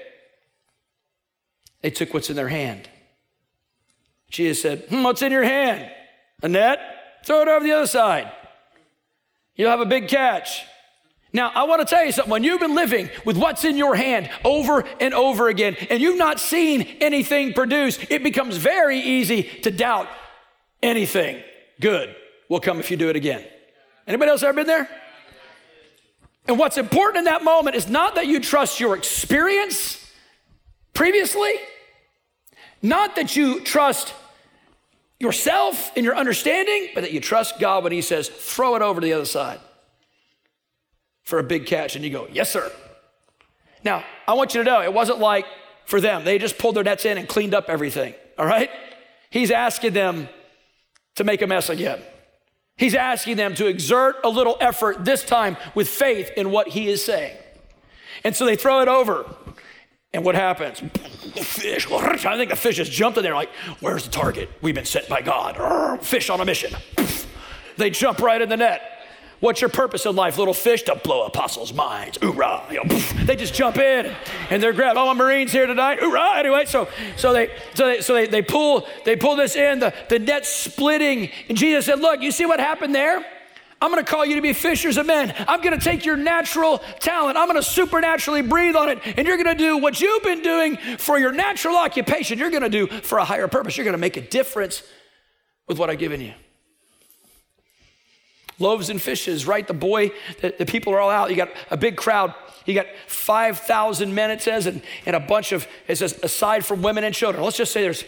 They 1.82 1.90
took 1.90 2.12
what's 2.12 2.28
in 2.28 2.36
their 2.36 2.48
hand. 2.48 2.88
Jesus 4.30 4.62
said, 4.62 4.84
hmm, 4.88 5.02
What's 5.02 5.22
in 5.22 5.32
your 5.32 5.42
hand? 5.42 5.90
A 6.42 6.48
net? 6.48 6.80
Throw 7.24 7.42
it 7.42 7.48
over 7.48 7.64
the 7.64 7.72
other 7.72 7.86
side. 7.86 8.30
You'll 9.54 9.70
have 9.70 9.80
a 9.80 9.86
big 9.86 10.08
catch. 10.08 10.64
Now, 11.32 11.52
I 11.54 11.62
want 11.64 11.86
to 11.86 11.94
tell 11.94 12.04
you 12.04 12.12
something. 12.12 12.30
When 12.30 12.42
you've 12.42 12.60
been 12.60 12.74
living 12.74 13.08
with 13.24 13.36
what's 13.36 13.64
in 13.64 13.76
your 13.76 13.94
hand 13.94 14.28
over 14.44 14.84
and 15.00 15.14
over 15.14 15.48
again, 15.48 15.76
and 15.88 16.02
you've 16.02 16.18
not 16.18 16.40
seen 16.40 16.82
anything 17.00 17.52
produce, 17.52 17.98
it 18.10 18.22
becomes 18.22 18.56
very 18.56 18.98
easy 18.98 19.44
to 19.62 19.70
doubt 19.70 20.08
anything 20.82 21.42
good 21.80 22.14
will 22.48 22.60
come 22.60 22.80
if 22.80 22.90
you 22.90 22.96
do 22.96 23.08
it 23.08 23.16
again. 23.16 23.44
Anybody 24.08 24.30
else 24.30 24.42
ever 24.42 24.54
been 24.54 24.66
there? 24.66 24.88
And 26.48 26.58
what's 26.58 26.78
important 26.78 27.18
in 27.18 27.24
that 27.24 27.44
moment 27.44 27.76
is 27.76 27.88
not 27.88 28.16
that 28.16 28.26
you 28.26 28.40
trust 28.40 28.80
your 28.80 28.96
experience 28.96 30.04
previously, 30.94 31.52
not 32.82 33.14
that 33.14 33.36
you 33.36 33.60
trust 33.60 34.14
yourself 35.20 35.92
and 35.94 36.04
your 36.04 36.16
understanding, 36.16 36.88
but 36.92 37.02
that 37.02 37.12
you 37.12 37.20
trust 37.20 37.60
God 37.60 37.84
when 37.84 37.92
He 37.92 38.02
says, 38.02 38.28
throw 38.28 38.74
it 38.74 38.82
over 38.82 39.00
to 39.00 39.04
the 39.04 39.12
other 39.12 39.26
side 39.26 39.60
for 41.30 41.38
a 41.38 41.44
big 41.44 41.64
catch. 41.64 41.96
And 41.96 42.04
you 42.04 42.10
go, 42.10 42.28
Yes, 42.30 42.50
sir. 42.50 42.70
Now, 43.82 44.04
I 44.28 44.34
want 44.34 44.54
you 44.54 44.62
to 44.62 44.70
know 44.70 44.82
it 44.82 44.92
wasn't 44.92 45.20
like 45.20 45.46
for 45.86 46.00
them, 46.00 46.24
they 46.24 46.38
just 46.38 46.58
pulled 46.58 46.76
their 46.76 46.84
nets 46.84 47.04
in 47.04 47.18
and 47.18 47.26
cleaned 47.26 47.54
up 47.54 47.68
everything, 47.68 48.14
all 48.38 48.46
right? 48.46 48.70
He's 49.30 49.50
asking 49.50 49.92
them 49.92 50.28
to 51.16 51.24
make 51.24 51.42
a 51.42 51.46
mess 51.46 51.68
again. 51.68 52.00
He's 52.76 52.94
asking 52.94 53.36
them 53.36 53.54
to 53.56 53.66
exert 53.66 54.16
a 54.22 54.28
little 54.28 54.56
effort, 54.60 55.04
this 55.04 55.24
time 55.24 55.56
with 55.74 55.88
faith 55.88 56.30
in 56.36 56.50
what 56.50 56.68
he 56.68 56.88
is 56.88 57.04
saying. 57.04 57.36
And 58.22 58.36
so 58.36 58.44
they 58.44 58.54
throw 58.54 58.80
it 58.80 58.88
over. 58.88 59.24
And 60.12 60.24
what 60.24 60.34
happens? 60.34 60.80
Fish. 61.42 61.90
I 61.90 62.36
think 62.36 62.50
the 62.50 62.56
fish 62.56 62.76
just 62.76 62.92
jumped 62.92 63.18
in 63.18 63.24
there, 63.24 63.34
like, 63.34 63.50
where's 63.80 64.04
the 64.04 64.10
target? 64.10 64.48
We've 64.62 64.74
been 64.74 64.84
sent 64.84 65.08
by 65.08 65.22
God. 65.22 66.02
Fish 66.04 66.30
on 66.30 66.40
a 66.40 66.44
mission. 66.44 66.72
They 67.76 67.90
jump 67.90 68.20
right 68.20 68.40
in 68.40 68.48
the 68.48 68.56
net. 68.56 68.99
What's 69.40 69.62
your 69.62 69.70
purpose 69.70 70.04
in 70.04 70.14
life, 70.14 70.36
little 70.36 70.54
fish? 70.54 70.82
To 70.82 70.94
blow 70.96 71.24
apostles' 71.24 71.72
minds. 71.72 72.18
Hoorah. 72.20 72.64
You 72.70 72.84
know, 72.84 72.98
they 73.24 73.36
just 73.36 73.54
jump 73.54 73.78
in 73.78 74.14
and 74.50 74.62
they're 74.62 74.74
grabbed. 74.74 74.98
Oh, 74.98 75.06
my 75.06 75.14
Marines 75.14 75.50
here 75.50 75.66
tonight. 75.66 75.98
Hoorah. 75.98 76.36
Anyway, 76.36 76.66
so 76.66 76.88
so 77.16 77.32
they 77.32 77.50
so 77.74 77.86
they 77.86 78.00
so 78.02 78.14
they, 78.14 78.26
they 78.26 78.42
pull 78.42 78.86
they 79.06 79.16
pull 79.16 79.36
this 79.36 79.56
in, 79.56 79.78
the, 79.78 79.94
the 80.10 80.18
net 80.18 80.44
splitting. 80.44 81.30
And 81.48 81.56
Jesus 81.56 81.86
said, 81.86 82.00
Look, 82.00 82.20
you 82.20 82.30
see 82.30 82.44
what 82.44 82.60
happened 82.60 82.94
there? 82.94 83.24
I'm 83.82 83.90
gonna 83.90 84.04
call 84.04 84.26
you 84.26 84.34
to 84.34 84.42
be 84.42 84.52
fishers 84.52 84.98
of 84.98 85.06
men. 85.06 85.34
I'm 85.48 85.62
gonna 85.62 85.80
take 85.80 86.04
your 86.04 86.18
natural 86.18 86.82
talent, 86.98 87.38
I'm 87.38 87.46
gonna 87.46 87.62
supernaturally 87.62 88.42
breathe 88.42 88.76
on 88.76 88.90
it, 88.90 88.98
and 89.16 89.26
you're 89.26 89.38
gonna 89.38 89.54
do 89.54 89.78
what 89.78 90.02
you've 90.02 90.22
been 90.22 90.42
doing 90.42 90.76
for 90.98 91.18
your 91.18 91.32
natural 91.32 91.78
occupation, 91.78 92.38
you're 92.38 92.50
gonna 92.50 92.68
do 92.68 92.86
for 92.86 93.16
a 93.16 93.24
higher 93.24 93.48
purpose. 93.48 93.78
You're 93.78 93.86
gonna 93.86 93.96
make 93.96 94.18
a 94.18 94.20
difference 94.20 94.82
with 95.66 95.78
what 95.78 95.88
I've 95.88 95.98
given 95.98 96.20
you. 96.20 96.34
Loaves 98.60 98.90
and 98.90 99.02
fishes, 99.02 99.46
right? 99.46 99.66
The 99.66 99.74
boy, 99.74 100.12
the, 100.40 100.54
the 100.56 100.66
people 100.66 100.92
are 100.92 101.00
all 101.00 101.10
out. 101.10 101.30
You 101.30 101.36
got 101.36 101.50
a 101.70 101.76
big 101.76 101.96
crowd. 101.96 102.34
You 102.66 102.74
got 102.74 102.86
5,000 103.06 104.14
men, 104.14 104.30
it 104.30 104.42
says, 104.42 104.66
and, 104.66 104.82
and 105.06 105.16
a 105.16 105.20
bunch 105.20 105.52
of, 105.52 105.66
it 105.88 105.96
says, 105.96 106.20
aside 106.22 106.64
from 106.64 106.82
women 106.82 107.02
and 107.04 107.14
children. 107.14 107.42
Let's 107.42 107.56
just 107.56 107.72
say 107.72 107.82
there's, 107.82 108.04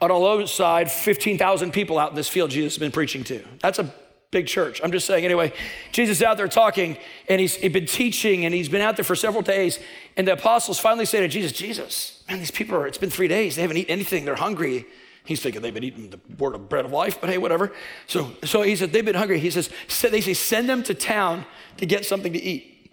on 0.00 0.10
a 0.10 0.16
low 0.16 0.46
side, 0.46 0.90
15,000 0.90 1.72
people 1.72 1.98
out 1.98 2.10
in 2.10 2.16
this 2.16 2.28
field 2.28 2.50
Jesus 2.50 2.74
has 2.74 2.78
been 2.78 2.92
preaching 2.92 3.24
to. 3.24 3.44
That's 3.60 3.78
a 3.78 3.92
big 4.30 4.46
church. 4.46 4.80
I'm 4.84 4.92
just 4.92 5.06
saying, 5.06 5.24
anyway, 5.24 5.52
Jesus 5.92 6.18
is 6.18 6.22
out 6.22 6.36
there 6.36 6.48
talking, 6.48 6.96
and 7.28 7.40
he's, 7.40 7.54
he's 7.56 7.72
been 7.72 7.86
teaching, 7.86 8.44
and 8.44 8.54
he's 8.54 8.68
been 8.68 8.82
out 8.82 8.96
there 8.96 9.04
for 9.04 9.16
several 9.16 9.42
days. 9.42 9.78
And 10.16 10.28
the 10.28 10.34
apostles 10.34 10.78
finally 10.78 11.06
say 11.06 11.20
to 11.20 11.28
Jesus, 11.28 11.52
Jesus, 11.52 12.22
man, 12.28 12.38
these 12.38 12.50
people 12.50 12.76
are, 12.76 12.86
it's 12.86 12.98
been 12.98 13.10
three 13.10 13.28
days. 13.28 13.56
They 13.56 13.62
haven't 13.62 13.78
eaten 13.78 13.92
anything. 13.92 14.24
They're 14.24 14.36
hungry. 14.36 14.86
He's 15.26 15.42
thinking 15.42 15.60
they've 15.60 15.74
been 15.74 15.84
eating 15.84 16.10
the 16.10 16.20
word 16.38 16.54
of 16.54 16.68
bread 16.68 16.84
of 16.84 16.92
life, 16.92 17.20
but 17.20 17.28
hey, 17.28 17.36
whatever. 17.36 17.72
So, 18.06 18.32
so 18.44 18.62
he 18.62 18.76
said, 18.76 18.92
they've 18.92 19.04
been 19.04 19.16
hungry. 19.16 19.40
He 19.40 19.50
says, 19.50 19.68
they 20.00 20.20
say, 20.20 20.34
send 20.34 20.68
them 20.68 20.82
to 20.84 20.94
town 20.94 21.44
to 21.76 21.86
get 21.86 22.04
something 22.04 22.32
to 22.32 22.42
eat. 22.42 22.92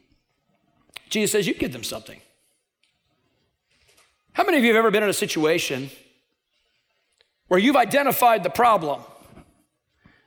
Jesus 1.10 1.32
says, 1.32 1.48
you 1.48 1.54
give 1.54 1.72
them 1.72 1.84
something. 1.84 2.20
How 4.34 4.44
many 4.44 4.58
of 4.58 4.64
you 4.64 4.72
have 4.72 4.80
ever 4.80 4.90
been 4.90 5.04
in 5.04 5.10
a 5.10 5.14
situation 5.14 5.92
where 7.48 7.60
you've 7.60 7.76
identified 7.76 8.44
the 8.44 8.50
problem? 8.50 9.02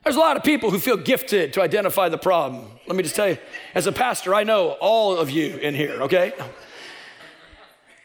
There's 0.05 0.15
a 0.15 0.19
lot 0.19 0.37
of 0.37 0.43
people 0.43 0.71
who 0.71 0.79
feel 0.79 0.95
gifted 0.95 1.51
to 1.53 1.61
identify 1.61 2.07
the 2.07 2.17
problem. 2.17 2.71
Let 2.87 2.95
me 2.95 3.03
just 3.03 3.17
tell 3.17 3.27
you, 3.27 3.37
as 3.75 3.85
a 3.85 3.91
pastor, 3.91 4.33
I 4.33 4.45
know 4.45 4.77
all 4.79 5.17
of 5.17 5.29
you 5.29 5.57
in 5.57 5.75
here, 5.75 6.01
okay? 6.03 6.31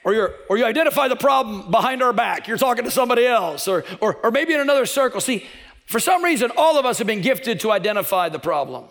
Or, 0.05 0.13
you 0.13 0.29
or 0.49 0.59
you 0.59 0.65
identify 0.65 1.09
the 1.09 1.17
problem 1.17 1.71
behind 1.71 2.03
our 2.03 2.13
back. 2.13 2.49
You're 2.49 2.59
talking 2.59 2.85
to 2.85 2.91
somebody 2.91 3.25
else, 3.25 3.69
or, 3.69 3.85
or, 4.01 4.17
or 4.17 4.31
maybe 4.31 4.53
in 4.53 4.61
another 4.61 4.87
circle. 4.87 5.21
See, 5.21 5.47
for 5.87 6.01
some 6.01 6.25
reason, 6.25 6.51
all 6.57 6.79
of 6.79 6.87
us 6.87 6.99
have 6.99 7.07
been 7.07 7.21
gifted 7.21 7.61
to 7.61 7.71
identify 7.71 8.29
the 8.29 8.39
problem. 8.39 8.87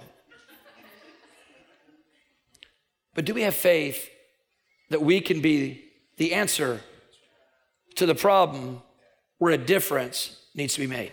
But 3.14 3.26
do 3.26 3.34
we 3.34 3.42
have 3.42 3.56
faith 3.56 4.10
that 4.90 5.02
we 5.02 5.20
can 5.20 5.42
be 5.42 5.84
the 6.18 6.34
answer 6.34 6.80
to 7.96 8.06
the 8.06 8.16
problem 8.16 8.82
where 9.38 9.52
a 9.52 9.58
difference 9.58 10.38
needs 10.56 10.76
to 10.76 10.80
be 10.80 10.88
made? 10.88 11.12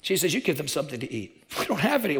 She 0.00 0.16
says, 0.16 0.34
You 0.34 0.40
give 0.40 0.56
them 0.56 0.68
something 0.68 1.00
to 1.00 1.12
eat. 1.12 1.44
We 1.58 1.66
don't 1.66 1.80
have 1.80 2.04
any. 2.04 2.18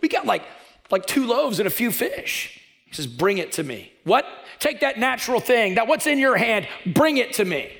We 0.00 0.08
got 0.08 0.26
like, 0.26 0.44
like 0.90 1.06
two 1.06 1.26
loaves 1.26 1.58
and 1.58 1.66
a 1.66 1.70
few 1.70 1.90
fish. 1.90 2.59
He 2.90 2.96
says, 2.96 3.06
Bring 3.06 3.38
it 3.38 3.52
to 3.52 3.62
me. 3.62 3.92
What? 4.04 4.26
Take 4.58 4.80
that 4.80 4.98
natural 4.98 5.40
thing, 5.40 5.76
that 5.76 5.86
what's 5.86 6.06
in 6.06 6.18
your 6.18 6.36
hand, 6.36 6.68
bring 6.84 7.16
it 7.16 7.32
to 7.34 7.44
me. 7.44 7.70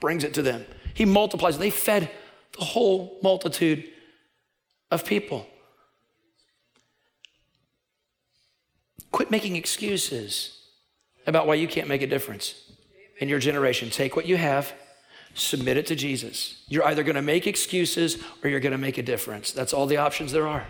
Brings 0.00 0.24
it 0.24 0.34
to 0.34 0.42
them. 0.42 0.66
He 0.92 1.04
multiplies. 1.04 1.56
They 1.56 1.70
fed 1.70 2.10
the 2.58 2.64
whole 2.64 3.18
multitude 3.22 3.84
of 4.90 5.04
people. 5.06 5.46
Quit 9.12 9.30
making 9.30 9.56
excuses 9.56 10.58
about 11.26 11.46
why 11.46 11.54
you 11.54 11.68
can't 11.68 11.88
make 11.88 12.02
a 12.02 12.06
difference 12.06 12.70
in 13.18 13.28
your 13.28 13.38
generation. 13.38 13.88
Take 13.88 14.16
what 14.16 14.26
you 14.26 14.36
have, 14.36 14.72
submit 15.34 15.76
it 15.76 15.86
to 15.86 15.94
Jesus. 15.94 16.64
You're 16.68 16.84
either 16.86 17.02
going 17.02 17.16
to 17.16 17.22
make 17.22 17.46
excuses 17.46 18.18
or 18.42 18.50
you're 18.50 18.60
going 18.60 18.72
to 18.72 18.78
make 18.78 18.98
a 18.98 19.02
difference. 19.02 19.52
That's 19.52 19.72
all 19.72 19.86
the 19.86 19.98
options 19.98 20.32
there 20.32 20.48
are. 20.48 20.66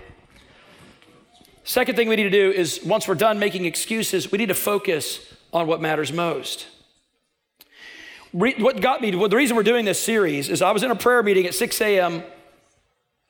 Second 1.64 1.96
thing 1.96 2.08
we 2.08 2.16
need 2.16 2.24
to 2.24 2.30
do 2.30 2.50
is 2.50 2.80
once 2.84 3.06
we're 3.06 3.14
done 3.14 3.38
making 3.38 3.64
excuses, 3.64 4.32
we 4.32 4.38
need 4.38 4.48
to 4.48 4.54
focus 4.54 5.20
on 5.52 5.66
what 5.66 5.80
matters 5.80 6.12
most. 6.12 6.66
what 8.32 8.80
got 8.80 9.00
me, 9.00 9.14
well, 9.14 9.28
the 9.28 9.36
reason 9.36 9.56
we're 9.56 9.62
doing 9.62 9.84
this 9.84 10.00
series 10.00 10.48
is 10.48 10.62
I 10.62 10.70
was 10.70 10.82
in 10.82 10.90
a 10.90 10.96
prayer 10.96 11.22
meeting 11.22 11.46
at 11.46 11.54
6 11.54 11.80
a.m. 11.80 12.22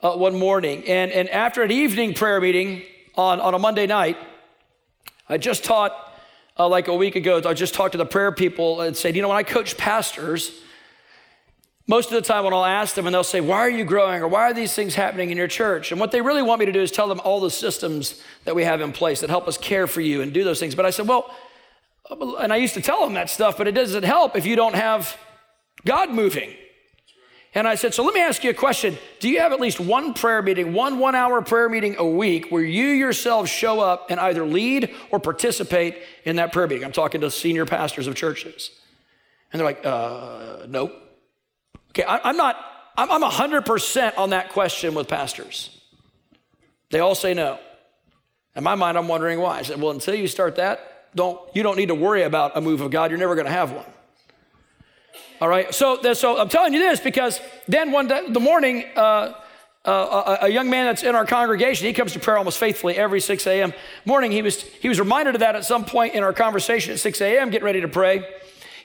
Uh, 0.03 0.12
one 0.12 0.38
morning, 0.38 0.83
and, 0.87 1.11
and 1.11 1.29
after 1.29 1.62
an 1.62 1.71
evening 1.71 2.14
prayer 2.14 2.40
meeting 2.40 2.83
on, 3.16 3.38
on 3.40 3.53
a 3.53 3.59
Monday 3.59 3.87
night, 3.87 4.16
I 5.29 5.37
just 5.37 5.62
taught 5.62 5.93
uh, 6.59 6.69
like 6.69 6.88
a 6.88 6.95
week 6.95 7.16
ago, 7.16 7.43
I 7.45 7.55
just 7.55 7.75
talked 7.75 7.93
to 7.93 7.99
the 7.99 8.07
prayer 8.07 8.33
people 8.33 8.81
and 8.81 8.97
said, 8.97 9.16
you 9.16 9.23
know, 9.23 9.29
when 9.29 9.37
I 9.37 9.43
coach 9.43 9.77
pastors, 9.77 10.61
most 11.90 12.12
of 12.12 12.14
the 12.14 12.22
time 12.22 12.44
when 12.44 12.53
I'll 12.55 12.64
ask 12.64 12.94
them 12.94 13.09
and 13.09 13.12
they'll 13.12 13.24
say, 13.24 13.40
Why 13.40 13.59
are 13.59 13.68
you 13.68 13.85
growing? 13.85 14.22
or 14.22 14.29
why 14.29 14.42
are 14.42 14.55
these 14.55 14.72
things 14.72 14.94
happening 14.94 15.31
in 15.31 15.37
your 15.37 15.48
church? 15.48 15.90
And 15.90 16.00
what 16.00 16.12
they 16.12 16.20
really 16.20 16.40
want 16.40 16.61
me 16.61 16.66
to 16.66 16.72
do 16.72 16.81
is 16.81 16.92
tell 16.92 17.09
them 17.09 17.20
all 17.24 17.40
the 17.40 17.50
systems 17.50 18.22
that 18.44 18.55
we 18.55 18.62
have 18.62 18.81
in 18.81 18.92
place 18.92 19.20
that 19.22 19.29
help 19.29 19.48
us 19.48 19.59
care 19.59 19.88
for 19.88 20.00
you 20.00 20.22
and 20.22 20.33
do 20.33 20.44
those 20.44 20.61
things. 20.61 20.76
But 20.76 20.87
I 20.87 20.90
said, 20.90 21.09
Well, 21.09 21.35
and 22.38 22.53
I 22.53 22.57
used 22.57 22.74
to 22.74 22.81
tell 22.81 23.00
them 23.05 23.14
that 23.14 23.29
stuff, 23.29 23.59
but 23.59 23.66
it 23.66 23.72
doesn't 23.72 24.05
help 24.05 24.37
if 24.37 24.46
you 24.46 24.55
don't 24.55 24.76
have 24.76 25.16
God 25.85 26.11
moving. 26.11 26.55
And 27.57 27.66
I 27.66 27.74
said, 27.74 27.92
So 27.92 28.05
let 28.05 28.14
me 28.14 28.20
ask 28.20 28.44
you 28.44 28.50
a 28.50 28.55
question. 28.55 28.96
Do 29.18 29.29
you 29.29 29.40
have 29.40 29.50
at 29.50 29.59
least 29.59 29.81
one 29.81 30.14
prayer 30.14 30.42
meeting, 30.42 30.72
one 30.72 31.00
one 31.00 31.16
hour 31.16 31.42
prayer 31.42 31.68
meeting 31.68 31.96
a 31.98 32.07
week 32.07 32.53
where 32.53 32.62
you 32.62 32.87
yourself 32.87 33.48
show 33.48 33.81
up 33.81 34.12
and 34.12 34.20
either 34.20 34.46
lead 34.46 34.94
or 35.11 35.18
participate 35.18 35.96
in 36.24 36.37
that 36.37 36.53
prayer 36.53 36.68
meeting? 36.68 36.85
I'm 36.85 36.92
talking 36.92 37.20
to 37.22 37.33
senior 37.33 37.66
pastors 37.66 38.07
of 38.07 38.14
churches. 38.14 38.70
And 39.53 39.59
they're 39.59 39.66
like, 39.66 39.85
uh, 39.85 40.66
Nope. 40.68 41.09
Okay, 41.90 42.05
I, 42.05 42.31
am 42.31 42.37
not, 42.37 42.57
I'm, 42.96 43.11
I'm 43.11 43.22
100% 43.22 44.18
on 44.18 44.31
that 44.31 44.50
question 44.50 44.94
with 44.94 45.09
pastors. 45.09 45.76
They 46.90 47.00
all 47.00 47.14
say 47.14 47.35
no. 47.35 47.59
In 48.57 48.64
my 48.64 48.74
mind, 48.74 48.98
I'm 48.98 49.09
wondering 49.09 49.40
why. 49.40 49.59
I 49.59 49.62
said, 49.62 49.81
well, 49.81 49.90
until 49.90 50.14
you 50.14 50.26
start 50.26 50.57
that, 50.57 51.14
don't, 51.14 51.40
you 51.55 51.62
don't 51.62 51.76
need 51.76 51.88
to 51.88 51.94
worry 51.94 52.22
about 52.22 52.57
a 52.57 52.61
move 52.61 52.81
of 52.81 52.90
God. 52.90 53.11
You're 53.11 53.18
never 53.18 53.35
going 53.35 53.46
to 53.46 53.53
have 53.53 53.72
one. 53.72 53.87
All 55.40 55.48
right, 55.48 55.74
so, 55.74 56.12
so 56.12 56.38
I'm 56.38 56.48
telling 56.48 56.74
you 56.74 56.81
this 56.81 57.00
because 57.00 57.40
then 57.66 57.92
one 57.92 58.09
day, 58.09 58.26
the 58.29 58.40
morning, 58.40 58.85
uh, 58.94 59.33
uh, 59.85 60.37
a, 60.42 60.46
a, 60.46 60.48
young 60.50 60.68
man 60.68 60.85
that's 60.85 61.03
in 61.03 61.14
our 61.14 61.24
congregation, 61.24 61.87
he 61.87 61.94
comes 61.94 62.12
to 62.12 62.20
prayer 62.20 62.37
almost 62.37 62.59
faithfully 62.59 62.96
every 62.96 63.20
6 63.20 63.46
a.m. 63.46 63.72
morning. 64.05 64.31
He 64.31 64.42
was, 64.42 64.61
he 64.62 64.90
was 64.90 65.00
reminded 65.00 65.37
of 65.37 65.40
that 65.40 65.57
at 65.57 65.64
some 65.64 65.87
point 65.87 66.14
in 66.14 66.22
our 66.22 66.35
conversation 66.35 66.92
at 66.92 67.00
6 67.00 67.20
a.m., 67.22 67.48
getting 67.48 67.64
ready 67.64 67.81
to 67.81 67.88
pray. 67.88 68.29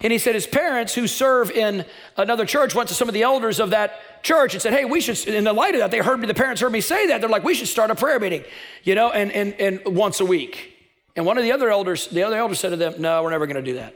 And 0.01 0.12
he 0.12 0.19
said 0.19 0.36
his 0.36 0.47
parents, 0.47 0.93
who 0.93 1.08
serve 1.08 1.51
in 1.51 1.86
another 2.17 2.45
church, 2.45 2.75
went 2.75 2.89
to 2.89 2.95
some 2.95 3.08
of 3.08 3.13
the 3.13 3.23
elders 3.23 3.60
of 3.60 3.69
that 3.69 4.23
church 4.23 4.53
and 4.53 4.62
said, 4.62 4.73
Hey, 4.73 4.86
we 4.86 5.01
should, 5.01 5.27
in 5.27 5.43
the 5.43 5.53
light 5.53 5.73
of 5.73 5.79
that, 5.79 5.91
they 5.91 5.99
heard 5.99 6.19
me, 6.19 6.27
the 6.27 6.34
parents 6.34 6.62
heard 6.62 6.71
me 6.71 6.81
say 6.81 7.08
that. 7.08 7.21
They're 7.21 7.29
like, 7.29 7.43
We 7.43 7.55
should 7.55 7.67
start 7.67 7.91
a 7.91 7.95
prayer 7.95 8.19
meeting, 8.19 8.43
you 8.84 8.95
know, 8.95 9.12
and, 9.12 9.31
and, 9.31 9.53
and 9.53 9.95
once 9.95 10.19
a 10.19 10.25
week. 10.25 10.73
And 11.15 11.25
one 11.25 11.38
of 11.38 11.43
the 11.43 11.51
other 11.51 11.69
elders, 11.69 12.08
the 12.08 12.23
other 12.23 12.38
elders 12.38 12.60
said 12.60 12.69
to 12.69 12.75
them, 12.75 12.95
No, 12.99 13.23
we're 13.23 13.31
never 13.31 13.47
going 13.47 13.63
to 13.63 13.71
do 13.71 13.75
that. 13.75 13.95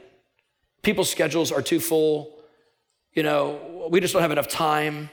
People's 0.82 1.10
schedules 1.10 1.52
are 1.52 1.62
too 1.62 1.80
full. 1.80 2.38
You 3.12 3.22
know, 3.22 3.88
we 3.90 4.00
just 4.00 4.12
don't 4.12 4.22
have 4.22 4.30
enough 4.30 4.48
time. 4.48 5.10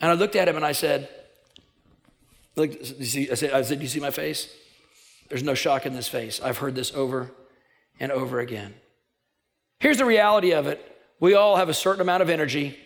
And 0.00 0.10
I 0.10 0.14
looked 0.14 0.36
at 0.36 0.48
him 0.48 0.56
and 0.56 0.64
I 0.64 0.72
said, 0.72 1.08
Look, 2.56 2.72
you 2.72 3.04
see, 3.04 3.30
I 3.30 3.34
said, 3.34 3.52
I 3.52 3.62
said, 3.62 3.78
Do 3.78 3.82
you 3.82 3.88
see 3.88 4.00
my 4.00 4.10
face? 4.10 4.54
There's 5.28 5.42
no 5.42 5.54
shock 5.54 5.86
in 5.86 5.94
this 5.94 6.08
face. 6.08 6.40
I've 6.40 6.58
heard 6.58 6.74
this 6.74 6.94
over 6.94 7.30
and 7.98 8.12
over 8.12 8.40
again. 8.40 8.74
Here's 9.84 9.98
the 9.98 10.06
reality 10.06 10.54
of 10.54 10.66
it 10.66 10.80
we 11.20 11.34
all 11.34 11.56
have 11.56 11.68
a 11.68 11.74
certain 11.74 12.00
amount 12.00 12.22
of 12.22 12.30
energy 12.30 12.78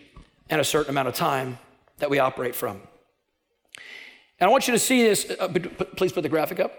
and 0.49 0.59
a 0.59 0.65
certain 0.65 0.89
amount 0.89 1.07
of 1.07 1.13
time 1.13 1.57
that 1.99 2.09
we 2.09 2.19
operate 2.19 2.53
from. 2.53 2.81
And 4.37 4.49
I 4.49 4.51
want 4.51 4.67
you 4.67 4.73
to 4.73 4.79
see 4.79 5.03
this. 5.03 5.31
Uh, 5.39 5.47
please 5.95 6.11
put 6.11 6.23
the 6.23 6.29
graphic 6.29 6.59
up. 6.59 6.73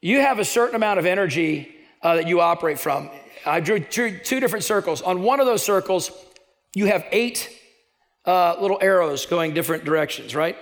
You 0.00 0.20
have 0.20 0.38
a 0.38 0.44
certain 0.44 0.76
amount 0.76 1.00
of 1.00 1.06
energy 1.06 1.74
uh, 2.00 2.14
that 2.14 2.28
you 2.28 2.40
operate 2.40 2.78
from. 2.78 3.10
I 3.44 3.58
drew, 3.58 3.80
drew, 3.80 4.16
two 4.16 4.38
different 4.38 4.64
circles. 4.64 5.02
On 5.02 5.24
one 5.24 5.40
of 5.40 5.46
those 5.46 5.64
circles, 5.64 6.12
you 6.76 6.86
have 6.86 7.04
eight 7.10 7.50
uh, 8.24 8.54
little 8.60 8.78
arrows 8.80 9.26
going 9.26 9.52
different 9.52 9.84
directions, 9.84 10.32
right? 10.32 10.56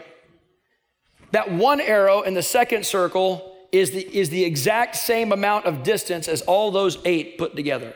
That 1.33 1.53
one 1.53 1.83
arrow 1.83 2.23
in 2.23 2.33
the 2.33 2.43
second 2.43 2.87
circle 2.87 3.56
is 3.73 3.91
the, 3.91 4.17
is 4.17 4.31
the 4.31 4.45
exact 4.45 4.97
same 4.97 5.33
amount 5.33 5.67
of 5.67 5.83
distance 5.83 6.29
as 6.29 6.43
all 6.43 6.71
those 6.71 6.99
eight 7.05 7.39
put 7.39 7.57
together. 7.57 7.95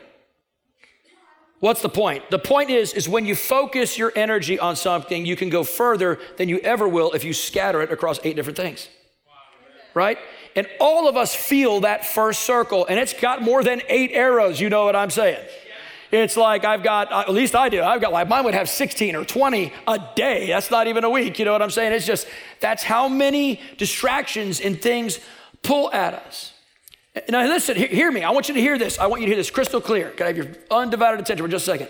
What's 1.59 1.83
the 1.83 1.89
point? 1.89 2.29
The 2.31 2.39
point 2.39 2.71
is, 2.71 2.93
is 2.93 3.07
when 3.07 3.25
you 3.25 3.35
focus 3.35 3.97
your 3.97 4.11
energy 4.15 4.57
on 4.57 4.75
something, 4.75 5.25
you 5.27 5.35
can 5.35 5.49
go 5.49 5.63
further 5.63 6.19
than 6.37 6.49
you 6.49 6.57
ever 6.59 6.87
will 6.87 7.11
if 7.11 7.23
you 7.23 7.33
scatter 7.33 7.81
it 7.83 7.91
across 7.91 8.19
eight 8.23 8.35
different 8.35 8.57
things. 8.57 8.89
Right? 9.93 10.17
And 10.55 10.67
all 10.79 11.07
of 11.07 11.15
us 11.17 11.35
feel 11.35 11.81
that 11.81 12.05
first 12.05 12.41
circle, 12.41 12.87
and 12.87 12.99
it's 12.99 13.13
got 13.13 13.43
more 13.43 13.63
than 13.63 13.81
eight 13.89 14.11
arrows. 14.11 14.59
You 14.59 14.69
know 14.69 14.85
what 14.85 14.95
I'm 14.95 15.11
saying? 15.11 15.45
It's 16.11 16.35
like 16.35 16.65
I've 16.65 16.83
got, 16.83 17.11
at 17.11 17.31
least 17.31 17.55
I 17.55 17.69
do, 17.69 17.81
I've 17.81 18.01
got 18.01 18.11
like, 18.11 18.27
mine 18.27 18.43
would 18.43 18.53
have 18.53 18.67
16 18.67 19.15
or 19.15 19.23
20 19.23 19.71
a 19.87 19.99
day. 20.15 20.47
That's 20.47 20.69
not 20.69 20.87
even 20.87 21.03
a 21.03 21.09
week. 21.09 21.39
You 21.39 21.45
know 21.45 21.53
what 21.53 21.61
I'm 21.61 21.69
saying? 21.69 21.93
It's 21.93 22.05
just, 22.05 22.27
that's 22.59 22.83
how 22.83 23.07
many 23.07 23.61
distractions 23.77 24.59
and 24.59 24.81
things 24.81 25.19
pull 25.63 25.91
at 25.91 26.13
us. 26.13 26.53
Now, 27.27 27.45
listen, 27.45 27.75
hear 27.75 28.09
me. 28.11 28.23
I 28.23 28.29
want 28.29 28.47
you 28.47 28.53
to 28.53 28.61
hear 28.61 28.77
this. 28.77 28.97
I 28.97 29.07
want 29.07 29.21
you 29.21 29.27
to 29.27 29.31
hear 29.31 29.37
this 29.37 29.51
crystal 29.51 29.81
clear. 29.81 30.11
Can 30.11 30.25
I 30.25 30.27
have 30.27 30.37
your 30.37 30.47
undivided 30.69 31.19
attention 31.19 31.45
for 31.45 31.51
just 31.51 31.67
a 31.67 31.71
second? 31.71 31.89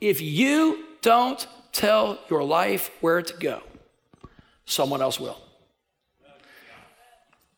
If 0.00 0.20
you 0.20 0.84
don't 1.00 1.46
tell 1.72 2.18
your 2.28 2.44
life 2.44 2.90
where 3.00 3.22
to 3.22 3.36
go, 3.38 3.62
someone 4.66 5.00
else 5.00 5.18
will. 5.18 5.38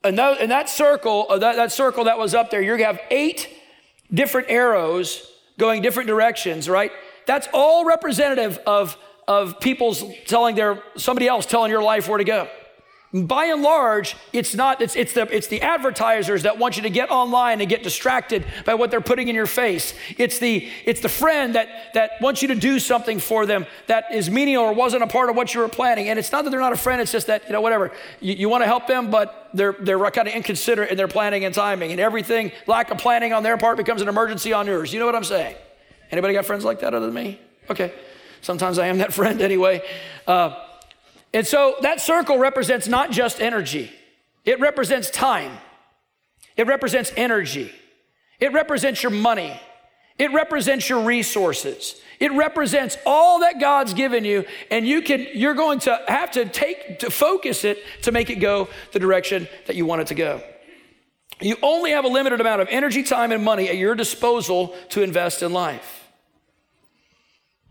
And 0.04 0.16
that, 0.18 0.40
in 0.40 0.50
that 0.50 0.68
circle, 0.68 1.26
uh, 1.28 1.38
that, 1.38 1.56
that 1.56 1.72
circle 1.72 2.04
that 2.04 2.18
was 2.18 2.34
up 2.34 2.50
there, 2.50 2.62
you're 2.62 2.76
gonna 2.76 2.92
have 2.92 3.00
eight 3.10 3.48
different 4.14 4.48
arrows 4.48 5.28
going 5.58 5.82
different 5.82 6.06
directions, 6.06 6.68
right? 6.68 6.92
That's 7.26 7.48
all 7.52 7.84
representative 7.84 8.58
of, 8.64 8.96
of 9.26 9.58
people's 9.58 10.04
telling 10.26 10.54
their 10.54 10.80
somebody 10.96 11.26
else 11.26 11.46
telling 11.46 11.72
your 11.72 11.82
life 11.82 12.08
where 12.08 12.18
to 12.18 12.24
go 12.24 12.48
by 13.12 13.46
and 13.46 13.62
large, 13.62 14.16
it's 14.32 14.54
not, 14.54 14.80
it's, 14.80 14.96
it's, 14.96 15.12
the, 15.12 15.22
it's 15.34 15.46
the 15.46 15.62
advertisers 15.62 16.42
that 16.42 16.58
want 16.58 16.76
you 16.76 16.82
to 16.82 16.90
get 16.90 17.10
online 17.10 17.60
and 17.60 17.70
get 17.70 17.82
distracted 17.82 18.44
by 18.64 18.74
what 18.74 18.90
they're 18.90 19.00
putting 19.00 19.28
in 19.28 19.34
your 19.34 19.46
face. 19.46 19.94
It's 20.18 20.38
the, 20.38 20.68
it's 20.84 21.00
the 21.00 21.08
friend 21.08 21.54
that, 21.54 21.94
that 21.94 22.12
wants 22.20 22.42
you 22.42 22.48
to 22.48 22.54
do 22.54 22.78
something 22.78 23.18
for 23.20 23.46
them 23.46 23.66
that 23.86 24.12
is 24.12 24.28
menial 24.28 24.64
or 24.64 24.72
wasn't 24.72 25.04
a 25.04 25.06
part 25.06 25.30
of 25.30 25.36
what 25.36 25.54
you 25.54 25.60
were 25.60 25.68
planning. 25.68 26.08
And 26.08 26.18
it's 26.18 26.32
not 26.32 26.44
that 26.44 26.50
they're 26.50 26.60
not 26.60 26.72
a 26.72 26.76
friend, 26.76 27.00
it's 27.00 27.12
just 27.12 27.28
that, 27.28 27.46
you 27.46 27.52
know, 27.52 27.60
whatever. 27.60 27.92
You, 28.20 28.34
you 28.34 28.48
want 28.48 28.62
to 28.62 28.66
help 28.66 28.86
them, 28.86 29.10
but 29.10 29.50
they're, 29.54 29.76
they're 29.78 29.98
kind 30.10 30.26
of 30.26 30.34
inconsiderate 30.34 30.90
in 30.90 30.96
their 30.96 31.08
planning 31.08 31.44
and 31.44 31.54
timing. 31.54 31.92
And 31.92 32.00
everything, 32.00 32.50
lack 32.66 32.90
of 32.90 32.98
planning 32.98 33.32
on 33.32 33.42
their 33.44 33.56
part 33.56 33.76
becomes 33.76 34.02
an 34.02 34.08
emergency 34.08 34.52
on 34.52 34.66
yours. 34.66 34.92
You 34.92 34.98
know 34.98 35.06
what 35.06 35.14
I'm 35.14 35.24
saying? 35.24 35.54
Anybody 36.10 36.34
got 36.34 36.44
friends 36.44 36.64
like 36.64 36.80
that 36.80 36.92
other 36.92 37.06
than 37.06 37.14
me? 37.14 37.40
Okay. 37.70 37.92
Sometimes 38.42 38.78
I 38.78 38.88
am 38.88 38.98
that 38.98 39.12
friend 39.12 39.40
anyway. 39.40 39.82
Uh, 40.26 40.65
and 41.36 41.46
so 41.46 41.76
that 41.82 42.00
circle 42.00 42.38
represents 42.38 42.88
not 42.88 43.10
just 43.10 43.42
energy, 43.42 43.92
it 44.46 44.58
represents 44.58 45.10
time, 45.10 45.52
it 46.56 46.66
represents 46.66 47.12
energy, 47.14 47.70
it 48.40 48.54
represents 48.54 49.02
your 49.02 49.12
money, 49.12 49.60
it 50.18 50.32
represents 50.32 50.88
your 50.88 51.02
resources. 51.02 52.00
It 52.18 52.32
represents 52.32 52.96
all 53.04 53.40
that 53.40 53.60
God's 53.60 53.92
given 53.92 54.24
you, 54.24 54.46
and 54.70 54.88
you 54.88 55.02
can, 55.02 55.26
you're 55.34 55.52
going 55.52 55.80
to 55.80 56.00
have 56.08 56.30
to 56.30 56.46
take 56.46 57.00
to 57.00 57.10
focus 57.10 57.62
it 57.64 57.84
to 58.04 58.12
make 58.12 58.30
it 58.30 58.36
go 58.36 58.70
the 58.92 58.98
direction 58.98 59.46
that 59.66 59.76
you 59.76 59.84
want 59.84 60.00
it 60.00 60.06
to 60.06 60.14
go. 60.14 60.42
You 61.38 61.56
only 61.62 61.90
have 61.90 62.06
a 62.06 62.08
limited 62.08 62.40
amount 62.40 62.62
of 62.62 62.68
energy, 62.70 63.02
time, 63.02 63.32
and 63.32 63.44
money 63.44 63.68
at 63.68 63.76
your 63.76 63.94
disposal 63.94 64.74
to 64.88 65.02
invest 65.02 65.42
in 65.42 65.52
life. 65.52 66.08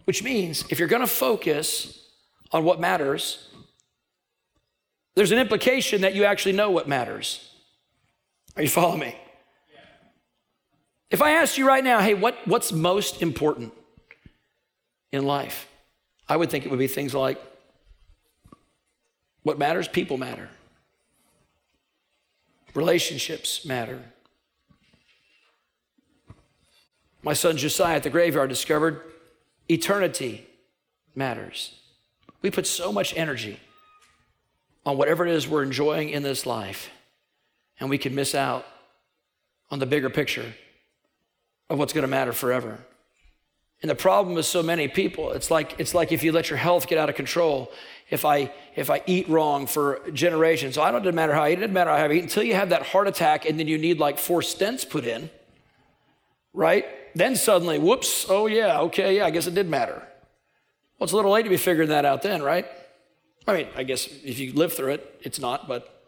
Which 0.04 0.21
means 0.21 0.63
if 0.69 0.78
you're 0.78 0.88
going 0.88 1.01
to 1.01 1.08
focus 1.08 2.08
on 2.51 2.63
what 2.63 2.80
matters, 2.80 3.44
there's 5.15 5.32
an 5.32 5.39
implication 5.39 6.01
that 6.01 6.13
you 6.13 6.25
actually 6.25 6.51
know 6.51 6.69
what 6.69 6.88
matters. 6.88 7.51
Are 8.56 8.63
you 8.63 8.69
following 8.69 8.99
me? 8.99 9.15
If 11.10 11.21
I 11.21 11.32
asked 11.32 11.58
you 11.58 11.67
right 11.67 11.84
now, 11.84 11.99
hey, 11.99 12.13
what, 12.13 12.36
what's 12.45 12.71
most 12.71 13.21
important 13.21 13.73
in 15.12 15.25
life? 15.25 15.67
I 16.28 16.36
would 16.36 16.49
think 16.49 16.65
it 16.65 16.69
would 16.69 16.80
be 16.80 16.88
things 16.88 17.13
like 17.13 17.41
what 19.43 19.60
matters? 19.60 19.88
People 19.88 20.17
matter. 20.17 20.49
Relationships 22.73 23.63
matter. 23.63 24.01
My 27.21 27.34
son 27.34 27.56
Josiah 27.56 27.97
at 27.97 28.04
the 28.04 28.10
graveyard 28.10 28.49
discovered 28.49 29.01
eternity 29.69 30.47
matters. 31.13 31.80
We 32.41 32.49
put 32.49 32.65
so 32.65 32.91
much 32.91 33.15
energy 33.15 33.60
on 34.86 34.98
whatever 34.98 35.26
it 35.26 35.34
is 35.34 35.48
we're 35.48 35.63
enjoying 35.63 36.10
in 36.10 36.24
this 36.24 36.45
life, 36.45 36.89
and 37.80 37.89
we 37.89 37.98
can 37.98 38.13
miss 38.13 38.36
out 38.36 38.65
on 39.69 39.80
the 39.80 39.86
bigger 39.86 40.10
picture 40.10 40.54
of 41.69 41.80
what's 41.80 41.93
going 41.93 42.04
to 42.04 42.08
matter 42.08 42.32
forever. 42.32 42.80
And 43.82 43.89
the 43.89 43.95
problem 43.95 44.36
with 44.36 44.45
so 44.45 44.63
many 44.63 44.88
people, 44.88 45.32
it's 45.32 45.52
like 45.52 45.80
it's 45.80 45.93
like 45.93 46.12
if 46.12 46.24
you 46.24 46.32
let 46.32 46.50
your 46.50 46.58
health 46.58 46.88
get 46.88 46.98
out 46.98 47.10
of 47.10 47.15
control. 47.15 47.71
If 48.10 48.24
I 48.24 48.52
if 48.76 48.89
I 48.89 49.02
eat 49.06 49.28
wrong 49.28 49.67
for 49.67 50.02
generations, 50.13 50.76
so 50.76 50.82
I 50.82 50.91
don't 50.91 51.02
doesn't 51.02 51.15
matter 51.15 51.34
how 51.34 51.43
I 51.43 51.50
eat, 51.50 51.54
it 51.54 51.62
doesn't 51.62 51.74
matter 51.74 51.89
how 51.89 52.06
I 52.06 52.12
eat 52.12 52.24
until 52.24 52.43
you 52.43 52.56
have 52.56 52.69
that 52.69 52.84
heart 52.84 53.08
attack 53.08 53.45
and 53.45 53.60
then 53.60 53.67
you 53.67 53.78
need 53.78 54.00
like 54.00 54.17
four 54.17 54.41
stents 54.41 54.88
put 54.88 55.06
in, 55.06 55.30
right? 56.54 56.86
Then 57.15 57.36
suddenly, 57.36 57.80
whoops, 57.80 58.26
oh 58.30 58.48
yeah, 58.48 58.80
okay, 58.82 59.17
yeah, 59.17 59.26
I 59.26 59.32
guess 59.32 59.48
it 59.48 59.56
did 59.56 59.67
matter. 59.67 59.95
Well, 60.98 61.06
it's 61.06 61.13
a 61.13 61.15
little 61.15 61.32
late 61.32 61.43
to 61.43 61.50
be 61.50 61.58
figuring 61.58 61.89
that 61.89 62.06
out 62.06 62.21
then, 62.21 62.41
right? 62.41 62.67
I 63.47 63.53
mean, 63.53 63.67
I 63.75 63.84
guess 63.84 64.08
if 64.23 64.39
you 64.39 64.53
live 64.53 64.73
through 64.73 64.93
it, 64.93 65.19
it's 65.21 65.39
not, 65.39 65.67
but 65.67 66.08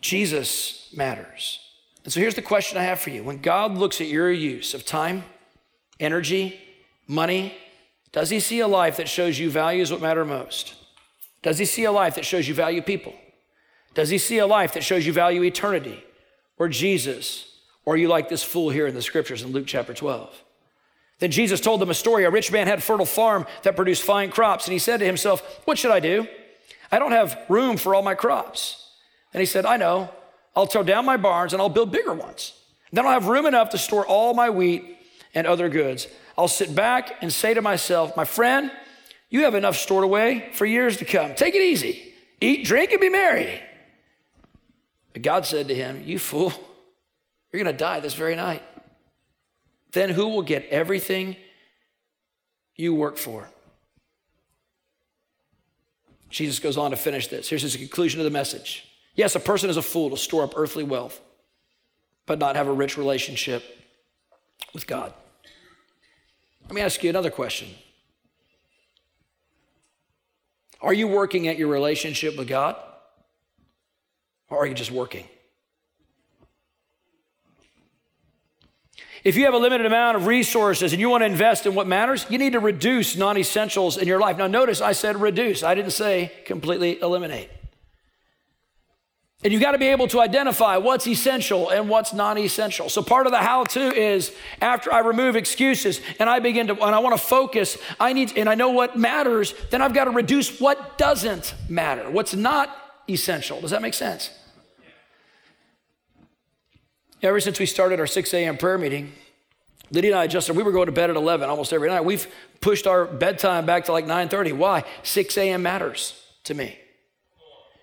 Jesus 0.00 0.92
matters. 0.96 1.60
And 2.04 2.12
so 2.12 2.20
here's 2.20 2.34
the 2.34 2.42
question 2.42 2.78
I 2.78 2.82
have 2.82 3.00
for 3.00 3.10
you. 3.10 3.22
When 3.22 3.38
God 3.38 3.76
looks 3.76 4.00
at 4.00 4.06
your 4.06 4.30
use 4.30 4.74
of 4.74 4.84
time, 4.84 5.24
energy, 6.00 6.58
money, 7.06 7.54
does 8.12 8.30
he 8.30 8.40
see 8.40 8.60
a 8.60 8.68
life 8.68 8.96
that 8.96 9.08
shows 9.08 9.38
you 9.38 9.50
values 9.50 9.92
what 9.92 10.00
matter 10.00 10.24
most? 10.24 10.74
Does 11.42 11.58
he 11.58 11.64
see 11.64 11.84
a 11.84 11.92
life 11.92 12.14
that 12.16 12.24
shows 12.24 12.48
you 12.48 12.54
value 12.54 12.82
people? 12.82 13.14
Does 13.94 14.08
he 14.08 14.18
see 14.18 14.38
a 14.38 14.46
life 14.46 14.74
that 14.74 14.84
shows 14.84 15.06
you 15.06 15.12
value 15.12 15.42
eternity 15.42 16.02
or 16.56 16.68
Jesus? 16.68 17.44
Or 17.84 17.96
you 17.96 18.08
like 18.08 18.28
this 18.28 18.42
fool 18.42 18.70
here 18.70 18.86
in 18.86 18.94
the 18.94 19.02
scriptures 19.02 19.42
in 19.42 19.52
Luke 19.52 19.66
chapter 19.66 19.94
12? 19.94 20.44
Then 21.18 21.30
Jesus 21.30 21.60
told 21.60 21.80
them 21.80 21.90
a 21.90 21.94
story. 21.94 22.24
A 22.24 22.30
rich 22.30 22.52
man 22.52 22.66
had 22.66 22.78
a 22.78 22.82
fertile 22.82 23.06
farm 23.06 23.46
that 23.62 23.76
produced 23.76 24.02
fine 24.02 24.30
crops, 24.30 24.66
and 24.66 24.72
he 24.72 24.78
said 24.78 24.98
to 24.98 25.06
himself, 25.06 25.62
What 25.64 25.78
should 25.78 25.90
I 25.90 26.00
do? 26.00 26.26
I 26.90 26.98
don't 26.98 27.12
have 27.12 27.38
room 27.48 27.76
for 27.76 27.94
all 27.94 28.02
my 28.02 28.14
crops. 28.14 28.92
And 29.32 29.40
he 29.40 29.46
said, 29.46 29.66
I 29.66 29.76
know. 29.76 30.10
I'll 30.56 30.66
tear 30.66 30.82
down 30.82 31.04
my 31.04 31.16
barns 31.16 31.52
and 31.52 31.62
I'll 31.62 31.68
build 31.68 31.92
bigger 31.92 32.14
ones. 32.14 32.54
Then 32.92 33.06
I'll 33.06 33.12
have 33.12 33.28
room 33.28 33.46
enough 33.46 33.70
to 33.70 33.78
store 33.78 34.06
all 34.06 34.34
my 34.34 34.50
wheat 34.50 34.96
and 35.34 35.46
other 35.46 35.68
goods. 35.68 36.08
I'll 36.36 36.48
sit 36.48 36.74
back 36.74 37.16
and 37.20 37.32
say 37.32 37.54
to 37.54 37.62
myself, 37.62 38.16
My 38.16 38.24
friend, 38.24 38.72
you 39.28 39.44
have 39.44 39.54
enough 39.54 39.76
stored 39.76 40.04
away 40.04 40.50
for 40.54 40.64
years 40.64 40.96
to 40.98 41.04
come. 41.04 41.34
Take 41.34 41.54
it 41.54 41.62
easy. 41.62 42.14
Eat, 42.40 42.64
drink, 42.64 42.92
and 42.92 43.00
be 43.00 43.08
merry. 43.08 43.60
But 45.12 45.22
God 45.22 45.44
said 45.44 45.68
to 45.68 45.74
him, 45.74 46.02
You 46.06 46.18
fool, 46.18 46.52
you're 47.52 47.62
going 47.62 47.72
to 47.72 47.78
die 47.78 48.00
this 48.00 48.14
very 48.14 48.36
night 48.36 48.62
then 49.92 50.10
who 50.10 50.28
will 50.28 50.42
get 50.42 50.66
everything 50.66 51.36
you 52.76 52.94
work 52.94 53.16
for? 53.16 53.48
Jesus 56.30 56.58
goes 56.58 56.76
on 56.76 56.90
to 56.90 56.96
finish 56.96 57.28
this. 57.28 57.48
Here's 57.48 57.62
his 57.62 57.76
conclusion 57.76 58.20
of 58.20 58.24
the 58.24 58.30
message. 58.30 58.84
Yes, 59.14 59.34
a 59.34 59.40
person 59.40 59.70
is 59.70 59.76
a 59.76 59.82
fool 59.82 60.10
to 60.10 60.16
store 60.16 60.44
up 60.44 60.52
earthly 60.56 60.84
wealth, 60.84 61.20
but 62.26 62.38
not 62.38 62.54
have 62.56 62.68
a 62.68 62.72
rich 62.72 62.98
relationship 62.98 63.64
with 64.74 64.86
God. 64.86 65.12
Let 66.64 66.74
me 66.74 66.82
ask 66.82 67.02
you 67.02 67.10
another 67.10 67.30
question 67.30 67.68
Are 70.80 70.92
you 70.92 71.08
working 71.08 71.48
at 71.48 71.58
your 71.58 71.68
relationship 71.68 72.36
with 72.36 72.48
God? 72.48 72.76
Or 74.50 74.58
are 74.58 74.66
you 74.66 74.74
just 74.74 74.90
working? 74.90 75.26
If 79.24 79.36
you 79.36 79.44
have 79.44 79.54
a 79.54 79.58
limited 79.58 79.86
amount 79.86 80.16
of 80.16 80.26
resources 80.26 80.92
and 80.92 81.00
you 81.00 81.08
want 81.08 81.22
to 81.22 81.26
invest 81.26 81.66
in 81.66 81.74
what 81.74 81.86
matters, 81.86 82.26
you 82.28 82.38
need 82.38 82.52
to 82.52 82.60
reduce 82.60 83.16
non 83.16 83.36
essentials 83.36 83.96
in 83.96 84.06
your 84.06 84.20
life. 84.20 84.38
Now, 84.38 84.46
notice 84.46 84.80
I 84.80 84.92
said 84.92 85.20
reduce, 85.20 85.62
I 85.62 85.74
didn't 85.74 85.92
say 85.92 86.32
completely 86.44 87.00
eliminate. 87.00 87.50
And 89.44 89.52
you've 89.52 89.62
got 89.62 89.72
to 89.72 89.78
be 89.78 89.86
able 89.86 90.08
to 90.08 90.20
identify 90.20 90.78
what's 90.78 91.06
essential 91.06 91.70
and 91.70 91.88
what's 91.88 92.12
non 92.12 92.38
essential. 92.38 92.88
So, 92.88 93.02
part 93.02 93.26
of 93.26 93.32
the 93.32 93.38
how 93.38 93.64
to 93.64 93.80
is 93.80 94.32
after 94.60 94.92
I 94.92 95.00
remove 95.00 95.36
excuses 95.36 96.00
and 96.18 96.28
I 96.28 96.40
begin 96.40 96.66
to, 96.68 96.72
and 96.74 96.94
I 96.94 96.98
want 96.98 97.16
to 97.16 97.24
focus, 97.24 97.78
I 98.00 98.12
need, 98.12 98.36
and 98.36 98.48
I 98.48 98.56
know 98.56 98.70
what 98.70 98.96
matters, 98.96 99.54
then 99.70 99.80
I've 99.80 99.94
got 99.94 100.04
to 100.04 100.10
reduce 100.10 100.60
what 100.60 100.98
doesn't 100.98 101.54
matter, 101.68 102.10
what's 102.10 102.34
not 102.34 102.76
essential. 103.08 103.60
Does 103.60 103.70
that 103.70 103.82
make 103.82 103.94
sense? 103.94 104.30
Ever 107.22 107.40
since 107.40 107.58
we 107.58 107.66
started 107.66 107.98
our 107.98 108.06
6 108.06 108.32
a.m. 108.34 108.56
prayer 108.56 108.78
meeting, 108.78 109.12
Lydia 109.90 110.12
and 110.12 110.20
I 110.20 110.24
adjusted. 110.24 110.54
We 110.54 110.62
were 110.62 110.72
going 110.72 110.86
to 110.86 110.92
bed 110.92 111.10
at 111.10 111.16
11 111.16 111.48
almost 111.48 111.72
every 111.72 111.88
night. 111.88 112.04
We've 112.04 112.26
pushed 112.60 112.86
our 112.86 113.06
bedtime 113.06 113.66
back 113.66 113.86
to 113.86 113.92
like 113.92 114.06
9:30. 114.06 114.52
Why? 114.52 114.84
6 115.02 115.36
a.m. 115.38 115.62
matters 115.62 116.20
to 116.44 116.54
me. 116.54 116.78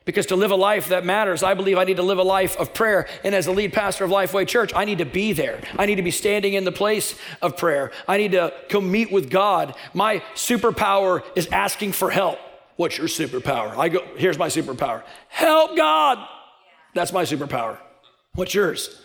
Because 0.06 0.28
to 0.28 0.36
live 0.36 0.52
a 0.52 0.56
life 0.56 0.90
that 0.90 1.04
matters, 1.04 1.42
I 1.42 1.56
believe 1.56 1.80
I 1.80 1.84
need 1.84 1.98
to 1.98 2.04
live 2.04 2.20
a 2.20 2.24
life 2.24 2.56
of 2.58 2.76
prayer. 2.76 3.08
And 3.24 3.34
as 3.34 3.46
the 3.46 3.52
lead 3.52 3.74
pastor 3.74 4.04
of 4.04 4.12
Lifeway 4.12 4.48
Church, 4.48 4.72
I 4.76 4.86
need 4.86 5.00
to 5.00 5.06
be 5.06 5.34
there. 5.34 5.60
I 5.80 5.88
need 5.88 5.96
to 5.96 6.04
be 6.04 6.12
standing 6.12 6.54
in 6.54 6.64
the 6.64 6.72
place 6.72 7.18
of 7.42 7.58
prayer. 7.58 7.92
I 8.08 8.18
need 8.18 8.34
to 8.34 8.54
go 8.70 8.80
meet 8.80 9.12
with 9.12 9.32
God. 9.32 9.74
My 9.96 10.22
superpower 10.36 11.24
is 11.36 11.48
asking 11.48 11.94
for 11.94 12.12
help. 12.12 12.38
What's 12.76 13.00
your 13.00 13.08
superpower? 13.08 13.76
I 13.76 13.90
go, 13.90 14.06
here's 14.16 14.38
my 14.38 14.48
superpower. 14.48 15.02
Help 15.28 15.76
God. 15.76 16.20
That's 16.94 17.12
my 17.12 17.24
superpower. 17.24 17.80
What's 18.36 18.54
yours? 18.54 19.02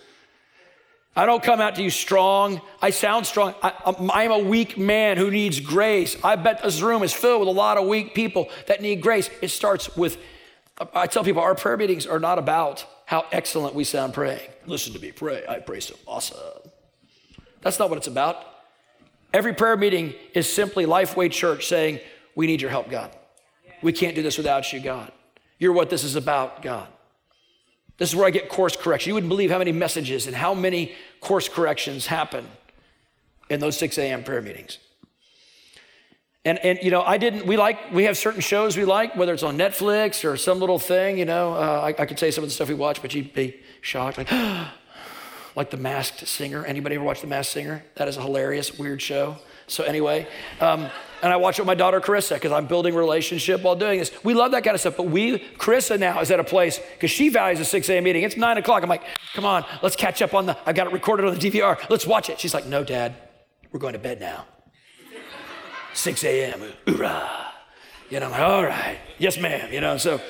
I 1.16 1.26
don't 1.26 1.42
come 1.42 1.60
out 1.60 1.74
to 1.74 1.82
you 1.82 1.90
strong. 1.90 2.60
I 2.80 2.90
sound 2.90 3.26
strong. 3.26 3.54
Um, 3.62 4.10
I, 4.12 4.24
am 4.24 4.30
a 4.30 4.38
weak 4.38 4.78
man 4.78 5.16
who 5.16 5.30
needs 5.30 5.58
grace. 5.58 6.16
I 6.22 6.36
bet 6.36 6.62
this 6.62 6.80
room 6.80 7.02
is 7.02 7.12
filled 7.12 7.40
with 7.40 7.48
a 7.48 7.52
lot 7.52 7.76
of 7.78 7.86
weak 7.86 8.14
people 8.14 8.48
that 8.66 8.80
need 8.80 9.00
grace. 9.02 9.28
It 9.42 9.48
starts 9.48 9.96
with, 9.96 10.18
I 10.94 11.08
tell 11.08 11.24
people, 11.24 11.42
our 11.42 11.54
prayer 11.54 11.76
meetings 11.76 12.06
are 12.06 12.20
not 12.20 12.38
about 12.38 12.86
how 13.06 13.26
excellent 13.32 13.74
we 13.74 13.82
sound 13.82 14.14
praying. 14.14 14.48
Listen 14.66 14.92
to 14.92 15.00
me 15.00 15.10
pray. 15.10 15.44
I 15.48 15.58
pray 15.58 15.80
so 15.80 15.96
awesome. 16.06 16.38
That's 17.60 17.78
not 17.78 17.90
what 17.90 17.96
it's 17.96 18.06
about. 18.06 18.46
Every 19.32 19.52
prayer 19.52 19.76
meeting 19.76 20.14
is 20.32 20.50
simply 20.50 20.86
Lifeway 20.86 21.30
Church 21.30 21.66
saying, 21.66 22.00
We 22.36 22.46
need 22.46 22.60
your 22.60 22.70
help, 22.70 22.88
God. 22.88 23.10
We 23.82 23.92
can't 23.92 24.14
do 24.14 24.22
this 24.22 24.36
without 24.36 24.72
you, 24.72 24.80
God. 24.80 25.10
You're 25.58 25.72
what 25.72 25.90
this 25.90 26.04
is 26.04 26.14
about, 26.14 26.62
God. 26.62 26.88
This 28.00 28.08
is 28.08 28.16
where 28.16 28.26
I 28.26 28.30
get 28.30 28.48
course 28.48 28.76
correction. 28.76 29.10
You 29.10 29.14
wouldn't 29.14 29.28
believe 29.28 29.50
how 29.50 29.58
many 29.58 29.72
messages 29.72 30.26
and 30.26 30.34
how 30.34 30.54
many 30.54 30.94
course 31.20 31.50
corrections 31.50 32.06
happen 32.06 32.48
in 33.50 33.60
those 33.60 33.76
6 33.76 33.98
a.m. 33.98 34.24
prayer 34.24 34.40
meetings. 34.40 34.78
And, 36.46 36.58
and 36.60 36.78
you 36.82 36.90
know, 36.90 37.02
I 37.02 37.18
didn't, 37.18 37.44
we 37.44 37.58
like, 37.58 37.92
we 37.92 38.04
have 38.04 38.16
certain 38.16 38.40
shows 38.40 38.74
we 38.74 38.86
like, 38.86 39.16
whether 39.16 39.34
it's 39.34 39.42
on 39.42 39.58
Netflix 39.58 40.24
or 40.24 40.38
some 40.38 40.60
little 40.60 40.78
thing, 40.78 41.18
you 41.18 41.26
know. 41.26 41.52
Uh, 41.52 41.92
I, 41.98 42.02
I, 42.02 42.06
could 42.06 42.18
say 42.18 42.30
some 42.30 42.42
of 42.42 42.48
the 42.48 42.54
stuff 42.54 42.70
we 42.70 42.74
watch, 42.74 43.02
but 43.02 43.12
you'd 43.12 43.34
be 43.34 43.60
shocked. 43.82 44.16
Like, 44.16 44.32
like 45.54 45.68
The 45.68 45.76
Masked 45.76 46.26
Singer. 46.26 46.64
Anybody 46.64 46.94
ever 46.94 47.04
watch 47.04 47.20
The 47.20 47.26
Masked 47.26 47.52
Singer? 47.52 47.84
That 47.96 48.08
is 48.08 48.16
a 48.16 48.22
hilarious, 48.22 48.78
weird 48.78 49.02
show. 49.02 49.36
So, 49.66 49.84
anyway, 49.84 50.26
um, 50.58 50.88
and 51.22 51.32
I 51.32 51.36
watch 51.36 51.58
it 51.58 51.62
with 51.62 51.66
my 51.66 51.74
daughter 51.74 52.00
Carissa 52.00 52.34
because 52.34 52.52
I'm 52.52 52.66
building 52.66 52.94
relationship 52.94 53.62
while 53.62 53.76
doing 53.76 53.98
this. 53.98 54.12
We 54.24 54.34
love 54.34 54.52
that 54.52 54.64
kind 54.64 54.74
of 54.74 54.80
stuff. 54.80 54.96
But 54.96 55.06
we, 55.06 55.38
Carissa 55.58 55.98
now 55.98 56.20
is 56.20 56.30
at 56.30 56.40
a 56.40 56.44
place 56.44 56.80
because 56.94 57.10
she 57.10 57.28
values 57.28 57.60
a 57.60 57.64
6 57.64 57.88
a.m. 57.88 58.04
meeting. 58.04 58.22
It's 58.22 58.36
9 58.36 58.58
o'clock. 58.58 58.82
I'm 58.82 58.88
like, 58.88 59.02
come 59.34 59.44
on, 59.44 59.64
let's 59.82 59.96
catch 59.96 60.22
up 60.22 60.34
on 60.34 60.46
the, 60.46 60.56
I've 60.66 60.74
got 60.74 60.86
it 60.86 60.92
recorded 60.92 61.26
on 61.26 61.34
the 61.36 61.50
DVR. 61.50 61.88
Let's 61.90 62.06
watch 62.06 62.30
it. 62.30 62.40
She's 62.40 62.54
like, 62.54 62.66
no, 62.66 62.84
dad, 62.84 63.14
we're 63.72 63.80
going 63.80 63.92
to 63.92 63.98
bed 63.98 64.20
now. 64.20 64.46
6 65.92 66.24
a.m. 66.24 66.62
Hoorah. 66.86 67.52
You 68.08 68.20
know, 68.20 68.26
I'm 68.26 68.32
like, 68.32 68.40
all 68.40 68.64
right. 68.64 68.98
Yes, 69.18 69.38
ma'am. 69.38 69.72
You 69.72 69.80
know, 69.80 69.96
so 69.96 70.20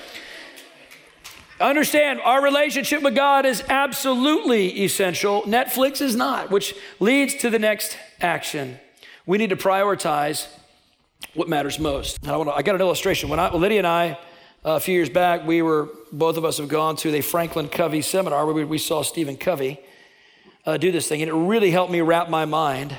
understand 1.60 2.20
our 2.22 2.42
relationship 2.42 3.02
with 3.02 3.14
God 3.14 3.44
is 3.44 3.62
absolutely 3.68 4.82
essential. 4.82 5.42
Netflix 5.42 6.00
is 6.00 6.16
not, 6.16 6.50
which 6.50 6.74
leads 6.98 7.34
to 7.36 7.50
the 7.50 7.58
next 7.58 7.96
action. 8.20 8.78
We 9.26 9.38
need 9.38 9.50
to 9.50 9.56
prioritize 9.56 10.46
what 11.34 11.48
matters 11.48 11.78
most. 11.78 12.26
I, 12.26 12.36
wanna, 12.36 12.52
I, 12.52 12.62
got 12.62 12.74
an 12.74 12.80
illustration. 12.80 13.28
When 13.28 13.38
I, 13.40 13.54
Lydia 13.54 13.78
and 13.78 13.86
I, 13.86 14.18
uh, 14.64 14.72
a 14.72 14.80
few 14.80 14.94
years 14.94 15.08
back, 15.08 15.46
we 15.46 15.62
were, 15.62 15.88
both 16.12 16.36
of 16.36 16.44
us 16.44 16.58
have 16.58 16.68
gone 16.68 16.96
to 16.96 17.10
the 17.10 17.20
Franklin 17.20 17.68
Covey 17.68 18.02
seminar 18.02 18.44
where 18.44 18.54
we, 18.54 18.64
we 18.64 18.78
saw 18.78 19.02
Stephen 19.02 19.36
Covey 19.36 19.80
uh, 20.66 20.76
do 20.76 20.92
this 20.92 21.08
thing. 21.08 21.22
And 21.22 21.30
it 21.30 21.34
really 21.34 21.70
helped 21.70 21.92
me 21.92 22.00
wrap 22.00 22.28
my 22.28 22.44
mind 22.44 22.94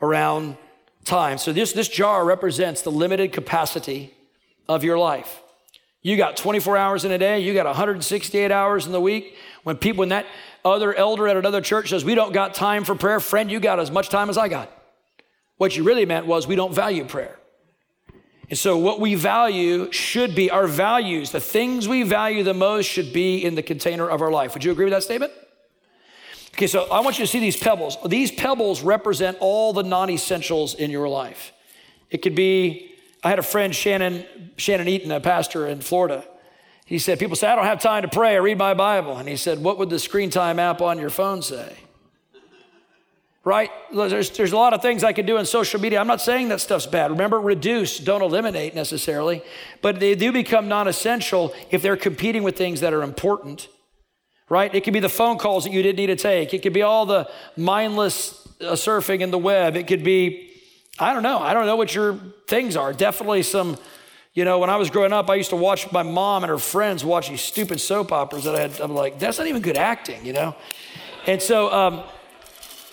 around 0.00 0.56
time. 1.04 1.38
So 1.38 1.52
this, 1.52 1.72
this 1.72 1.88
jar 1.88 2.24
represents 2.24 2.82
the 2.82 2.90
limited 2.90 3.32
capacity 3.32 4.14
of 4.68 4.84
your 4.84 4.98
life. 4.98 5.42
You 6.02 6.16
got 6.16 6.36
24 6.36 6.76
hours 6.76 7.04
in 7.04 7.10
a 7.10 7.18
day, 7.18 7.40
you 7.40 7.52
got 7.52 7.66
168 7.66 8.52
hours 8.52 8.86
in 8.86 8.92
the 8.92 9.00
week. 9.00 9.34
When 9.64 9.76
people, 9.76 10.00
when 10.00 10.10
that 10.10 10.26
other 10.64 10.94
elder 10.94 11.26
at 11.26 11.36
another 11.36 11.60
church 11.60 11.90
says, 11.90 12.04
We 12.04 12.14
don't 12.14 12.32
got 12.32 12.54
time 12.54 12.84
for 12.84 12.94
prayer, 12.94 13.18
friend, 13.18 13.50
you 13.50 13.58
got 13.58 13.80
as 13.80 13.90
much 13.90 14.08
time 14.08 14.30
as 14.30 14.38
I 14.38 14.48
got. 14.48 14.70
What 15.56 15.76
you 15.76 15.82
really 15.82 16.06
meant 16.06 16.26
was, 16.26 16.46
We 16.46 16.54
don't 16.54 16.72
value 16.72 17.04
prayer. 17.04 17.36
And 18.48 18.58
so, 18.58 18.76
what 18.76 19.00
we 19.00 19.16
value 19.16 19.90
should 19.90 20.34
be 20.34 20.50
our 20.50 20.66
values. 20.68 21.32
The 21.32 21.40
things 21.40 21.88
we 21.88 22.04
value 22.04 22.44
the 22.44 22.54
most 22.54 22.86
should 22.86 23.12
be 23.12 23.44
in 23.44 23.56
the 23.56 23.62
container 23.62 24.08
of 24.08 24.22
our 24.22 24.30
life. 24.30 24.54
Would 24.54 24.62
you 24.62 24.70
agree 24.70 24.84
with 24.84 24.92
that 24.92 25.02
statement? 25.02 25.32
Okay, 26.54 26.68
so 26.68 26.84
I 26.90 27.00
want 27.00 27.18
you 27.18 27.24
to 27.24 27.30
see 27.30 27.40
these 27.40 27.56
pebbles. 27.56 27.98
These 28.06 28.32
pebbles 28.32 28.82
represent 28.82 29.36
all 29.40 29.72
the 29.72 29.82
non 29.82 30.10
essentials 30.10 30.74
in 30.74 30.90
your 30.90 31.08
life. 31.08 31.52
It 32.10 32.18
could 32.18 32.36
be, 32.36 32.94
I 33.24 33.28
had 33.30 33.38
a 33.38 33.42
friend, 33.42 33.74
Shannon, 33.74 34.24
Shannon 34.56 34.88
Eaton, 34.88 35.10
a 35.10 35.20
pastor 35.20 35.66
in 35.66 35.80
Florida. 35.80 36.24
He 36.86 37.00
said, 37.00 37.18
People 37.18 37.34
say, 37.34 37.48
I 37.48 37.56
don't 37.56 37.64
have 37.64 37.80
time 37.80 38.02
to 38.02 38.08
pray 38.08 38.36
or 38.36 38.42
read 38.42 38.58
my 38.58 38.74
Bible. 38.74 39.18
And 39.18 39.28
he 39.28 39.36
said, 39.36 39.58
What 39.58 39.76
would 39.78 39.90
the 39.90 39.98
screen 39.98 40.30
time 40.30 40.60
app 40.60 40.80
on 40.80 40.98
your 41.00 41.10
phone 41.10 41.42
say? 41.42 41.76
Right? 43.46 43.70
There's, 43.94 44.30
there's 44.30 44.50
a 44.50 44.56
lot 44.56 44.74
of 44.74 44.82
things 44.82 45.04
I 45.04 45.12
can 45.12 45.24
do 45.24 45.36
in 45.36 45.46
social 45.46 45.80
media. 45.80 46.00
I'm 46.00 46.08
not 46.08 46.20
saying 46.20 46.48
that 46.48 46.60
stuff's 46.60 46.84
bad. 46.84 47.12
Remember, 47.12 47.40
reduce, 47.40 47.98
don't 47.98 48.20
eliminate 48.20 48.74
necessarily, 48.74 49.40
but 49.80 50.00
they 50.00 50.16
do 50.16 50.32
become 50.32 50.66
non 50.66 50.88
essential 50.88 51.54
if 51.70 51.80
they're 51.80 51.96
competing 51.96 52.42
with 52.42 52.58
things 52.58 52.80
that 52.80 52.92
are 52.92 53.04
important, 53.04 53.68
right? 54.48 54.74
It 54.74 54.82
could 54.82 54.92
be 54.92 54.98
the 54.98 55.08
phone 55.08 55.38
calls 55.38 55.62
that 55.62 55.72
you 55.72 55.80
didn't 55.80 55.96
need 55.96 56.08
to 56.08 56.16
take, 56.16 56.54
it 56.54 56.62
could 56.62 56.72
be 56.72 56.82
all 56.82 57.06
the 57.06 57.30
mindless 57.56 58.48
uh, 58.60 58.72
surfing 58.72 59.20
in 59.20 59.30
the 59.30 59.38
web, 59.38 59.76
it 59.76 59.86
could 59.86 60.02
be, 60.02 60.50
I 60.98 61.12
don't 61.12 61.22
know, 61.22 61.38
I 61.38 61.54
don't 61.54 61.66
know 61.66 61.76
what 61.76 61.94
your 61.94 62.18
things 62.48 62.76
are. 62.76 62.92
Definitely 62.92 63.44
some. 63.44 63.78
You 64.34 64.44
know, 64.44 64.58
when 64.58 64.68
I 64.68 64.76
was 64.76 64.90
growing 64.90 65.14
up, 65.14 65.30
I 65.30 65.36
used 65.36 65.48
to 65.48 65.56
watch 65.56 65.90
my 65.92 66.02
mom 66.02 66.42
and 66.44 66.50
her 66.50 66.58
friends 66.58 67.02
watch 67.02 67.30
these 67.30 67.40
stupid 67.40 67.80
soap 67.80 68.12
operas 68.12 68.44
that 68.44 68.54
I 68.54 68.60
had. 68.60 68.80
I'm 68.80 68.92
like, 68.92 69.18
that's 69.18 69.38
not 69.38 69.46
even 69.46 69.62
good 69.62 69.78
acting, 69.78 70.26
you 70.26 70.34
know? 70.34 70.54
And 71.26 71.40
so, 71.40 71.72
um, 71.72 72.04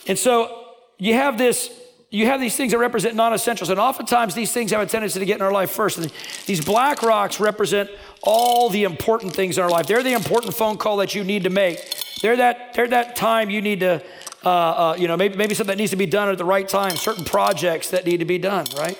and 0.08 0.18
so 0.18 0.68
you 0.98 1.14
have 1.14 1.38
this, 1.38 1.70
you 2.10 2.26
have 2.28 2.40
these 2.40 2.56
things 2.56 2.72
that 2.72 2.78
represent 2.78 3.16
non-essentials, 3.16 3.70
and 3.70 3.80
oftentimes 3.80 4.36
these 4.36 4.52
things 4.52 4.72
have 4.72 4.82
a 4.82 4.86
tendency 4.86 5.20
to 5.20 5.26
get 5.26 5.38
in 5.38 5.42
our 5.42 5.52
life 5.52 5.72
first. 5.72 5.98
And 5.98 6.12
these 6.46 6.64
black 6.64 7.02
rocks 7.02 7.40
represent 7.40 7.90
all 8.22 8.70
the 8.70 8.84
important 8.84 9.34
things 9.34 9.58
in 9.58 9.64
our 9.64 9.70
life. 9.70 9.88
They're 9.88 10.04
the 10.04 10.14
important 10.14 10.54
phone 10.54 10.78
call 10.78 10.98
that 10.98 11.16
you 11.16 11.24
need 11.24 11.44
to 11.44 11.50
make. 11.50 11.80
They're 12.22 12.38
that, 12.38 12.74
they're 12.74 12.88
that 12.88 13.16
time 13.16 13.50
you 13.50 13.62
need 13.62 13.82
to, 13.82 14.04
uh, 14.46 14.50
uh, 14.50 14.96
you 14.98 15.08
know, 15.08 15.18
maybe, 15.18 15.36
maybe 15.36 15.56
something 15.56 15.76
that 15.76 15.82
needs 15.82 15.92
to 15.92 15.98
be 15.98 16.06
done 16.06 16.30
at 16.30 16.38
the 16.38 16.46
right 16.46 16.68
time, 16.68 16.92
certain 16.92 17.26
projects 17.26 17.90
that 17.90 18.06
need 18.06 18.18
to 18.18 18.26
be 18.26 18.38
done, 18.38 18.66
right? 18.78 18.98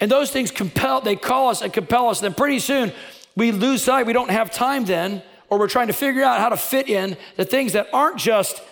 And 0.00 0.10
those 0.10 0.30
things 0.30 0.50
compel, 0.50 1.00
they 1.00 1.16
call 1.16 1.48
us 1.48 1.60
and 1.60 1.72
compel 1.72 2.08
us. 2.08 2.20
Then 2.20 2.32
pretty 2.32 2.60
soon 2.60 2.92
we 3.34 3.52
lose 3.52 3.82
sight. 3.82 4.06
We 4.06 4.12
don't 4.12 4.30
have 4.30 4.50
time 4.50 4.84
then, 4.84 5.22
or 5.50 5.58
we're 5.58 5.68
trying 5.68 5.88
to 5.88 5.92
figure 5.92 6.22
out 6.22 6.38
how 6.38 6.48
to 6.50 6.56
fit 6.56 6.88
in 6.88 7.16
the 7.36 7.44
things 7.44 7.72
that 7.72 7.88
aren't 7.92 8.16
just 8.16 8.62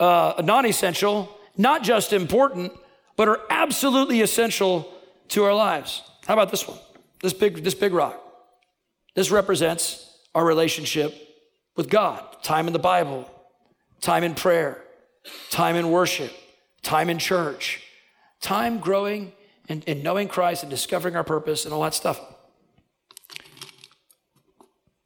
uh, 0.00 0.42
non 0.42 0.66
essential, 0.66 1.28
not 1.56 1.82
just 1.82 2.12
important, 2.12 2.72
but 3.16 3.28
are 3.28 3.40
absolutely 3.50 4.22
essential 4.22 4.92
to 5.28 5.44
our 5.44 5.54
lives. 5.54 6.02
How 6.26 6.34
about 6.34 6.50
this 6.50 6.66
one? 6.66 6.78
This 7.22 7.32
big, 7.32 7.62
this 7.62 7.74
big 7.74 7.92
rock. 7.92 8.20
This 9.14 9.30
represents 9.30 10.18
our 10.34 10.44
relationship 10.44 11.14
with 11.76 11.88
God 11.90 12.24
time 12.42 12.66
in 12.66 12.72
the 12.72 12.78
Bible, 12.78 13.30
time 14.00 14.24
in 14.24 14.34
prayer, 14.34 14.82
time 15.50 15.76
in 15.76 15.90
worship, 15.90 16.32
time 16.82 17.10
in 17.10 17.18
church, 17.18 17.82
time 18.40 18.78
growing 18.78 19.32
and, 19.68 19.84
and 19.86 20.02
knowing 20.02 20.28
Christ 20.28 20.62
and 20.62 20.70
discovering 20.70 21.16
our 21.16 21.24
purpose 21.24 21.64
and 21.64 21.74
all 21.74 21.82
that 21.82 21.94
stuff. 21.94 22.20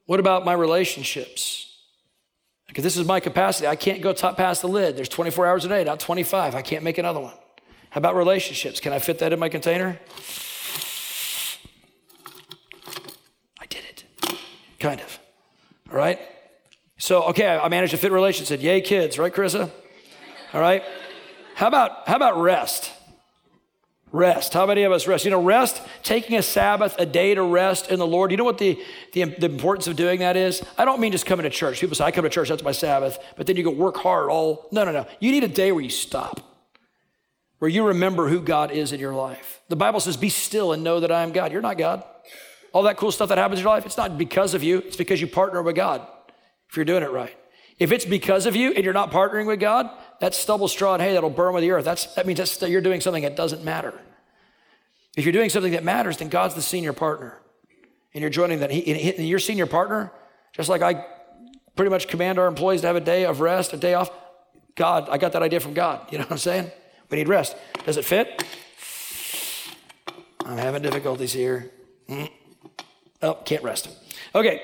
What 0.07 0.21
about 0.21 0.45
my 0.45 0.53
relationships? 0.53 1.64
Because 2.75 2.83
this 2.83 2.97
is 2.97 3.07
my 3.07 3.21
capacity. 3.21 3.69
I 3.69 3.77
can't 3.77 4.03
go 4.03 4.13
top 4.13 4.37
past 4.37 4.61
the 4.61 4.67
lid. 4.67 4.97
There's 4.97 5.09
24 5.09 5.47
hours 5.47 5.65
a 5.65 5.69
day, 5.69 5.85
not 5.85 6.01
25. 6.01 6.57
I 6.57 6.63
can't 6.63 6.83
make 6.83 6.99
another 6.99 7.21
one. 7.21 7.35
How 7.91 7.99
about 7.99 8.17
relationships? 8.17 8.81
Can 8.81 8.93
I 8.93 8.99
fit 8.99 9.21
that 9.21 9.33
in 9.33 9.39
my 9.39 9.49
container? 9.49 10.01
I 13.61 13.67
did 13.67 13.85
it. 13.85 14.05
Kind 14.81 15.01
of. 15.01 15.21
All 15.89 15.97
right? 15.97 16.19
So, 16.99 17.23
okay, 17.27 17.47
I 17.47 17.69
managed 17.69 17.93
to 17.93 17.97
fit 17.97 18.11
relationships. 18.11 18.61
Yay, 18.61 18.81
kids, 18.81 19.21
right, 19.21 19.33
Carissa? 19.33 19.71
All 20.53 20.61
right? 20.61 20.83
How 21.55 21.69
about 21.69 22.09
how 22.09 22.17
about 22.17 22.41
rest? 22.41 22.91
Rest. 24.15 24.55
How 24.55 24.65
many 24.65 24.85
of 24.85 24.93
us 24.93 25.09
rest? 25.09 25.25
You 25.25 25.33
know, 25.33 25.43
rest, 25.43 25.83
taking 26.05 26.39
a 26.39 26.43
Sabbath, 26.43 26.95
a 27.01 27.05
day 27.05 27.35
to 27.35 27.43
rest 27.43 27.91
in 27.91 27.99
the 27.99 28.07
Lord. 28.07 28.31
You 28.31 28.37
know 28.37 28.45
what 28.45 28.59
the, 28.59 28.81
the, 29.13 29.25
the, 29.25 29.47
importance 29.47 29.89
of 29.89 29.97
doing 29.97 30.21
that 30.21 30.37
is? 30.37 30.63
I 30.79 30.85
don't 30.85 31.01
mean 31.01 31.11
just 31.11 31.27
coming 31.27 31.43
to 31.43 31.51
church. 31.51 31.81
People 31.81 31.97
say, 31.97 32.05
I 32.05 32.13
come 32.13 32.23
to 32.23 32.31
church, 32.31 32.49
that's 32.49 32.63
my 32.63 32.71
Sabbath, 32.71 33.19
but 33.37 33.49
then 33.49 33.57
you 33.57 33.65
go 33.65 33.73
work 33.73 33.97
hard 33.97 34.31
all. 34.31 34.69
No, 34.71 34.85
no, 34.85 34.93
no. 34.93 35.05
You 35.19 35.33
need 35.33 35.43
a 35.43 35.49
day 35.49 35.73
where 35.73 35.83
you 35.83 35.91
stop, 35.91 36.41
where 37.59 37.69
you 37.69 37.89
remember 37.89 38.29
who 38.29 38.41
God 38.41 38.71
is 38.71 38.93
in 38.93 39.01
your 39.01 39.17
life. 39.17 39.61
The 39.69 39.75
Bible 39.75 39.99
says, 39.99 40.17
Be 40.17 40.29
still 40.29 40.73
and 40.73 40.85
know 40.85 41.01
that 41.01 41.11
I 41.11 41.25
am 41.25 41.33
God. 41.33 41.51
You're 41.51 41.61
not 41.61 41.77
God. 41.77 42.05
All 42.73 42.85
that 42.85 42.97
cool 42.97 43.11
stuff 43.11 43.31
that 43.31 43.39
happens 43.39 43.59
in 43.59 43.65
your 43.65 43.75
life, 43.75 43.85
it's 43.85 43.97
not 43.97 44.17
because 44.17 44.55
of 44.55 44.63
you, 44.63 44.79
it's 44.79 44.97
because 44.97 45.21
you 45.21 45.27
partner 45.27 45.61
with 45.61 45.75
God 45.75 46.07
if 46.69 46.77
you're 46.77 46.85
doing 46.85 47.03
it 47.03 47.11
right. 47.11 47.37
If 47.81 47.91
it's 47.91 48.05
because 48.05 48.47
of 48.47 48.55
you 48.55 48.71
and 48.71 48.85
you're 48.85 48.95
not 48.95 49.11
partnering 49.11 49.47
with 49.47 49.59
God, 49.59 49.91
that's 50.21 50.37
stubble, 50.39 50.69
straw, 50.69 50.95
and 50.95 51.03
hay 51.03 51.13
that'll 51.15 51.31
burn 51.31 51.55
with 51.55 51.63
the 51.63 51.71
earth. 51.71 51.85
That's, 51.85 52.07
that 52.15 52.27
means 52.27 52.39
that's, 52.39 52.61
you're 52.63 52.81
doing 52.81 53.01
something 53.01 53.23
that 53.23 53.37
doesn't 53.37 53.65
matter. 53.65 53.95
If 55.17 55.25
you're 55.25 55.33
doing 55.33 55.51
something 55.51 55.73
that 55.73 55.85
matters, 55.85 56.17
then 56.19 56.29
God's 56.29 56.55
the 56.55 56.63
senior 56.63 56.93
partner. 56.93 57.39
And 58.13 58.21
you're 58.21 58.31
joining 58.31 58.61
that. 58.61 58.71
He, 58.71 59.13
and 59.17 59.27
your 59.27 59.39
senior 59.39 59.67
partner, 59.67 60.13
just 60.53 60.69
like 60.69 60.83
I 60.83 61.05
pretty 61.77 61.91
much 61.91 62.09
command 62.09 62.39
our 62.39 62.47
employees 62.47 62.83
to 62.83 62.87
have 62.87 62.97
a 62.97 63.01
day 63.01 63.25
of 63.25 63.41
rest, 63.41 63.73
a 63.73 63.77
day 63.77 63.95
off, 63.95 64.11
God, 64.77 65.09
I 65.09 65.19
got 65.19 65.33
that 65.33 65.43
idea 65.43 65.61
from 65.61 65.75
God. 65.75 66.11
You 66.11 66.19
know 66.19 66.25
what 66.25 66.33
I'm 66.33 66.39
saying? 66.39 66.71
We 67.11 67.19
need 67.19 67.29
rest. 67.29 67.57
Does 67.85 67.97
it 67.97 68.05
fit? 68.05 68.45
I'm 70.45 70.59
having 70.59 70.83
difficulties 70.83 71.33
here. 71.33 71.71
Mm. 72.09 72.31
Oh, 73.23 73.35
can't 73.35 73.63
rest. 73.63 73.89
Okay. 74.35 74.63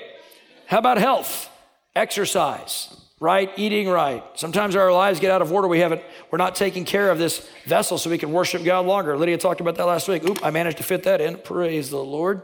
How 0.67 0.77
about 0.77 0.97
health? 0.97 1.49
Exercise 1.95 3.00
right, 3.21 3.51
eating 3.55 3.87
right. 3.87 4.23
Sometimes 4.33 4.75
our 4.75 4.91
lives 4.91 5.19
get 5.19 5.31
out 5.31 5.43
of 5.43 5.51
order. 5.53 5.67
We 5.67 5.79
haven't, 5.79 6.01
we're 6.31 6.39
not 6.39 6.55
taking 6.55 6.83
care 6.83 7.11
of 7.11 7.19
this 7.19 7.47
vessel 7.65 7.99
so 7.99 8.09
we 8.09 8.17
can 8.17 8.31
worship 8.33 8.63
God 8.63 8.87
longer. 8.87 9.15
Lydia 9.15 9.37
talked 9.37 9.61
about 9.61 9.75
that 9.75 9.85
last 9.85 10.07
week. 10.07 10.27
Oop, 10.27 10.43
I 10.43 10.49
managed 10.49 10.77
to 10.77 10.83
fit 10.83 11.03
that 11.03 11.21
in. 11.21 11.37
Praise 11.37 11.91
the 11.91 12.03
Lord. 12.03 12.41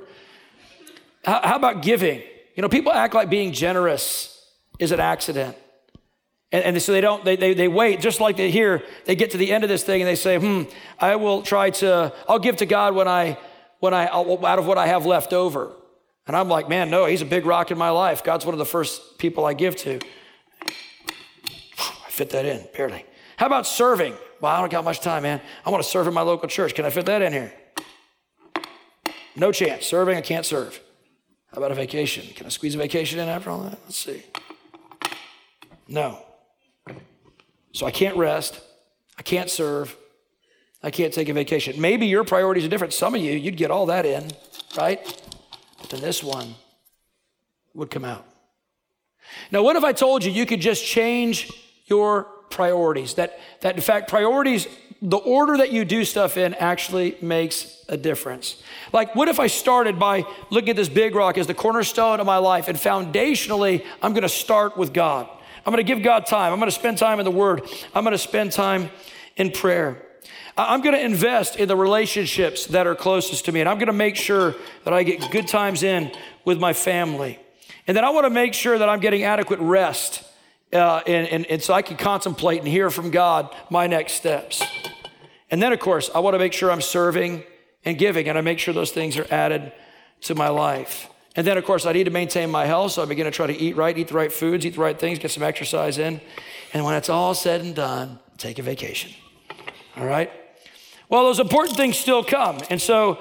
How, 1.26 1.42
how 1.44 1.56
about 1.56 1.82
giving? 1.82 2.22
You 2.56 2.62
know, 2.62 2.70
people 2.70 2.92
act 2.92 3.16
like 3.16 3.28
being 3.28 3.54
generous 3.54 4.48
is 4.78 4.92
an 4.92 5.00
accident. 5.00 5.58
And, 6.52 6.64
and 6.64 6.82
so 6.82 6.92
they 6.92 7.02
don't, 7.02 7.26
they, 7.26 7.36
they, 7.36 7.56
they 7.56 7.68
wait, 7.68 8.00
just 8.00 8.22
like 8.22 8.38
they 8.38 8.52
hear, 8.52 8.84
they 9.06 9.16
get 9.16 9.32
to 9.32 9.38
the 9.38 9.52
end 9.52 9.64
of 9.64 9.70
this 9.70 9.84
thing 9.84 10.02
and 10.02 10.08
they 10.08 10.16
say, 10.16 10.38
hmm, 10.38 10.70
I 11.00 11.16
will 11.16 11.42
try 11.42 11.72
to, 11.72 12.14
I'll 12.30 12.40
give 12.40 12.58
to 12.58 12.68
God 12.68 12.94
when 12.94 13.08
I, 13.08 13.40
when 13.80 13.96
I, 13.96 14.08
out 14.10 14.60
of 14.60 14.68
what 14.68 14.78
I 14.78 14.86
have 14.86 15.08
left 15.08 15.34
over. 15.34 15.72
And 16.28 16.36
I'm 16.36 16.50
like, 16.50 16.70
man, 16.70 16.92
no, 16.92 17.06
he's 17.06 17.24
a 17.24 17.26
big 17.26 17.48
rock 17.48 17.72
in 17.72 17.80
my 17.80 17.90
life. 17.90 18.24
God's 18.24 18.46
one 18.46 18.54
of 18.54 18.60
the 18.60 18.66
first 18.66 19.18
people 19.18 19.44
I 19.44 19.54
give 19.54 19.76
to. 19.78 20.00
Fit 22.18 22.32
that 22.32 22.46
in, 22.46 22.68
barely. 22.76 23.06
How 23.36 23.46
about 23.46 23.68
serving? 23.68 24.16
Well, 24.42 24.52
I 24.52 24.60
don't 24.60 24.72
got 24.72 24.84
much 24.84 25.02
time, 25.02 25.22
man. 25.22 25.40
I 25.64 25.70
want 25.70 25.84
to 25.84 25.88
serve 25.88 26.08
in 26.08 26.16
my 26.16 26.22
local 26.22 26.50
church. 26.50 26.74
Can 26.74 26.84
I 26.84 26.90
fit 26.90 27.06
that 27.06 27.22
in 27.22 27.32
here? 27.32 27.54
No 29.36 29.52
chance. 29.52 29.86
Serving, 29.86 30.18
I 30.18 30.22
can't 30.22 30.44
serve. 30.44 30.82
How 31.52 31.60
about 31.60 31.70
a 31.70 31.76
vacation? 31.76 32.26
Can 32.34 32.48
I 32.48 32.50
squeeze 32.50 32.74
a 32.74 32.80
vacation 32.80 33.20
in 33.20 33.30
after 33.30 33.52
all 33.52 33.60
that? 33.60 33.78
Let's 33.84 33.98
see. 33.98 34.24
No. 35.88 36.18
So 37.72 37.86
I 37.86 37.92
can't 37.92 38.18
rest. 38.18 38.62
I 39.20 39.22
can't 39.22 39.52
serve. 39.52 39.96
I 40.82 40.90
can't 40.90 41.14
take 41.14 41.30
a 41.30 41.34
vacation. 41.34 41.80
Maybe 41.80 42.08
your 42.08 42.24
priorities 42.24 42.66
are 42.66 42.70
different. 42.70 42.94
Some 42.94 43.14
of 43.14 43.22
you, 43.22 43.34
you'd 43.34 43.58
get 43.58 43.70
all 43.70 43.86
that 43.86 44.08
in, 44.08 44.32
right? 44.76 45.00
But 45.80 45.92
then 45.92 46.02
this 46.02 46.24
one 46.24 46.56
would 47.76 47.92
come 47.92 48.06
out. 48.06 48.26
Now, 49.52 49.62
what 49.62 49.76
if 49.76 49.84
I 49.84 49.94
told 49.94 50.26
you 50.26 50.32
you 50.32 50.48
could 50.48 50.62
just 50.62 50.84
change 50.84 51.52
your 51.88 52.26
priorities? 52.50 53.16
That, 53.16 53.40
that 53.62 53.76
in 53.76 53.82
fact, 53.82 54.10
priorities, 54.10 54.68
the 55.02 55.18
order 55.18 55.58
that 55.58 55.72
you 55.72 55.86
do 55.86 56.06
stuff 56.06 56.38
in 56.38 56.54
actually 56.56 57.18
makes 57.22 57.86
a 57.90 57.98
difference. 57.98 58.62
Like, 58.92 59.16
what 59.16 59.28
if 59.28 59.40
I 59.40 59.48
started 59.48 60.00
by 60.00 60.26
looking 60.50 60.70
at 60.70 60.76
this 60.76 60.90
big 60.90 61.16
rock 61.16 61.38
as 61.38 61.48
the 61.48 61.54
cornerstone 61.54 62.20
of 62.20 62.26
my 62.26 62.38
life, 62.38 62.68
and 62.68 62.78
foundationally, 62.78 63.86
I'm 64.02 64.14
gonna 64.14 64.30
start 64.30 64.78
with 64.78 64.94
God. 64.94 65.30
I'm 65.66 65.72
gonna 65.72 65.84
give 65.84 66.02
God 66.02 66.26
time. 66.26 66.54
I'm 66.54 66.60
gonna 66.60 66.72
spend 66.72 66.98
time 66.98 67.20
in 67.20 67.26
the 67.26 67.32
Word. 67.32 67.62
I'm 67.94 68.04
gonna 68.04 68.18
spend 68.18 68.52
time 68.52 68.90
in 69.36 69.52
prayer. 69.52 70.04
I'm 70.58 70.82
gonna 70.82 70.98
invest 70.98 71.58
in 71.58 71.68
the 71.68 71.76
relationships 71.76 72.66
that 72.68 72.88
are 72.88 72.96
closest 72.96 73.46
to 73.46 73.52
me, 73.52 73.60
and 73.60 73.70
I'm 73.70 73.78
gonna 73.78 73.94
make 73.94 74.16
sure 74.16 74.56
that 74.84 74.94
I 74.94 75.04
get 75.04 75.30
good 75.30 75.48
times 75.48 75.84
in 75.84 76.12
with 76.46 76.60
my 76.60 76.74
family. 76.74 77.38
And 77.86 77.96
then 77.96 78.04
I 78.04 78.10
wanna 78.10 78.32
make 78.32 78.54
sure 78.54 78.78
that 78.80 78.90
I'm 78.90 79.00
getting 79.00 79.24
adequate 79.24 79.60
rest, 79.60 80.24
uh, 80.74 81.02
and, 81.08 81.28
and, 81.28 81.46
and 81.46 81.62
so 81.62 81.74
I 81.74 81.82
can 81.82 81.98
contemplate 81.98 82.60
and 82.60 82.68
hear 82.68 82.90
from 82.90 83.12
God 83.12 83.54
my 83.70 83.88
next 83.88 84.14
steps. 84.14 84.64
And 85.50 85.62
then, 85.62 85.72
of 85.74 85.80
course, 85.80 86.10
I 86.14 86.20
wanna 86.20 86.40
make 86.40 86.54
sure 86.54 86.72
I'm 86.72 86.82
serving 86.82 87.44
and 87.86 87.98
giving, 87.98 88.28
and 88.28 88.38
I 88.38 88.42
make 88.42 88.60
sure 88.60 88.74
those 88.74 88.92
things 88.92 89.18
are 89.18 89.28
added 89.32 89.72
to 90.22 90.36
my 90.36 90.50
life. 90.50 91.10
And 91.36 91.46
then, 91.46 91.58
of 91.58 91.66
course, 91.66 91.86
I 91.86 91.94
need 91.94 92.06
to 92.06 92.12
maintain 92.12 92.50
my 92.50 92.66
health, 92.66 92.94
so 92.94 93.04
I 93.04 93.06
begin 93.06 93.26
to 93.26 93.32
try 93.32 93.48
to 93.48 93.56
eat 93.56 93.76
right, 93.78 93.96
eat 93.98 94.08
the 94.08 94.16
right 94.16 94.34
foods, 94.34 94.66
eat 94.66 94.74
the 94.74 94.82
right 94.82 94.98
things, 94.98 95.20
get 95.20 95.32
some 95.32 95.44
exercise 95.44 96.00
in. 96.00 96.20
And 96.74 96.84
when 96.84 96.96
it's 96.96 97.10
all 97.10 97.34
said 97.34 97.62
and 97.62 97.76
done, 97.76 98.20
take 98.38 98.60
a 98.60 98.64
vacation. 98.64 99.12
All 99.96 100.06
right? 100.06 100.32
Well, 101.10 101.24
those 101.24 101.40
important 101.40 101.78
things 101.78 101.98
still 101.98 102.24
come. 102.24 102.60
And 102.70 102.82
so 102.82 103.20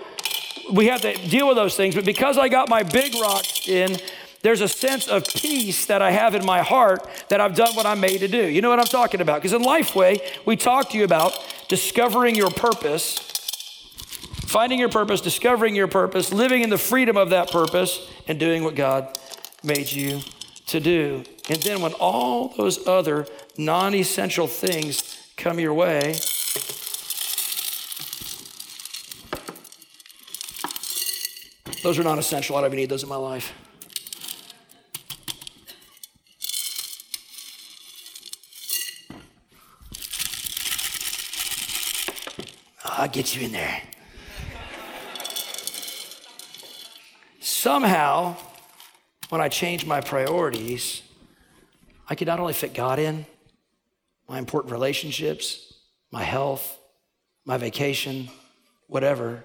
we 0.73 0.87
have 0.87 1.03
to 1.03 1.15
deal 1.29 1.47
with 1.47 1.57
those 1.57 1.77
things. 1.77 1.95
But 1.95 2.05
because 2.05 2.39
I 2.39 2.49
got 2.49 2.69
my 2.69 2.83
big 2.83 3.15
rocks 3.15 3.69
in, 3.69 3.97
there's 4.47 4.61
a 4.61 4.69
sense 4.69 5.09
of 5.09 5.27
peace 5.27 5.87
that 5.87 6.01
I 6.01 6.13
have 6.13 6.37
in 6.37 6.47
my 6.47 6.63
heart 6.63 7.05
that 7.31 7.41
I've 7.41 7.57
done 7.57 7.75
what 7.75 7.85
I'm 7.85 7.99
made 7.99 8.21
to 8.21 8.29
do. 8.29 8.47
You 8.47 8.63
know 8.63 8.71
what 8.71 8.79
I'm 8.79 8.87
talking 8.87 9.21
about? 9.21 9.43
Because 9.43 9.53
in 9.53 9.63
Lifeway, 9.63 10.21
we 10.47 10.55
talk 10.55 10.91
to 10.91 10.97
you 10.97 11.03
about 11.03 11.37
discovering 11.67 12.37
your 12.37 12.51
purpose 12.51 13.19
finding 14.47 14.79
your 14.79 14.89
purpose, 14.89 15.21
discovering 15.21 15.75
your 15.75 15.89
purpose, 15.89 16.33
living 16.33 16.63
in 16.63 16.71
the 16.71 16.79
freedom 16.79 17.17
of 17.17 17.31
that 17.31 17.51
purpose, 17.51 18.09
and 18.29 18.39
doing 18.39 18.63
what 18.63 18.77
God 18.77 19.19
made 19.65 19.91
you 19.91 20.21
to 20.67 20.79
do. 20.79 21.25
And 21.51 21.61
then 21.63 21.81
when 21.81 21.93
all 21.95 22.55
those 22.57 22.87
other 22.87 23.27
non 23.59 23.97
essential 23.97 24.47
things 24.47 25.33
come 25.37 25.59
your 25.59 25.75
way, 25.75 26.13
those 31.83 31.99
are 31.99 32.05
non 32.05 32.21
essential. 32.21 32.57
I 32.57 32.61
don't 32.61 32.69
even 32.69 32.79
need 32.79 32.89
those 32.89 33.03
in 33.03 33.09
my 33.09 33.17
life. 33.17 33.53
I'll 42.97 43.09
get 43.09 43.37
you 43.37 43.47
in 43.47 43.53
there. 43.53 43.83
somehow, 47.67 48.37
when 49.29 49.41
I 49.41 49.49
change 49.49 49.85
my 49.85 50.01
priorities, 50.01 51.03
I 52.09 52.15
can 52.15 52.27
not 52.27 52.39
only 52.39 52.53
fit 52.53 52.75
God 52.75 53.01
in, 53.01 53.27
my 54.29 54.39
important 54.39 54.73
relationships, 54.73 55.75
my 56.13 56.23
health, 56.23 56.79
my 57.45 57.57
vacation, 57.57 58.29
whatever, 58.87 59.43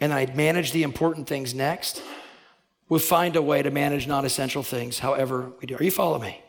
and 0.00 0.12
I 0.12 0.26
manage 0.34 0.72
the 0.72 0.82
important 0.82 1.28
things 1.28 1.54
next, 1.54 2.02
we'll 2.88 2.98
find 2.98 3.36
a 3.36 3.42
way 3.42 3.62
to 3.62 3.70
manage 3.70 4.08
non 4.08 4.24
essential 4.24 4.64
things 4.64 4.98
however 4.98 5.52
we 5.60 5.66
do. 5.66 5.76
Are 5.76 5.84
you 5.84 5.92
following 5.92 6.22
me? 6.22 6.40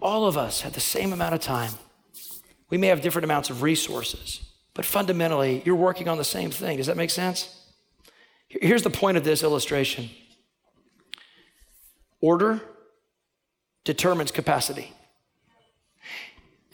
All 0.00 0.24
of 0.24 0.38
us 0.38 0.62
have 0.62 0.72
the 0.72 0.80
same 0.80 1.12
amount 1.12 1.34
of 1.34 1.42
time. 1.42 1.72
We 2.70 2.78
may 2.78 2.86
have 2.86 3.02
different 3.02 3.24
amounts 3.24 3.50
of 3.50 3.60
resources, 3.60 4.40
but 4.74 4.84
fundamentally, 4.84 5.62
you're 5.64 5.76
working 5.76 6.08
on 6.08 6.18
the 6.18 6.24
same 6.24 6.50
thing. 6.50 6.76
Does 6.76 6.86
that 6.86 6.96
make 6.96 7.10
sense? 7.10 7.56
Here's 8.48 8.82
the 8.82 8.90
point 8.90 9.16
of 9.16 9.24
this 9.24 9.42
illustration 9.42 10.10
order 12.20 12.60
determines 13.84 14.30
capacity. 14.30 14.92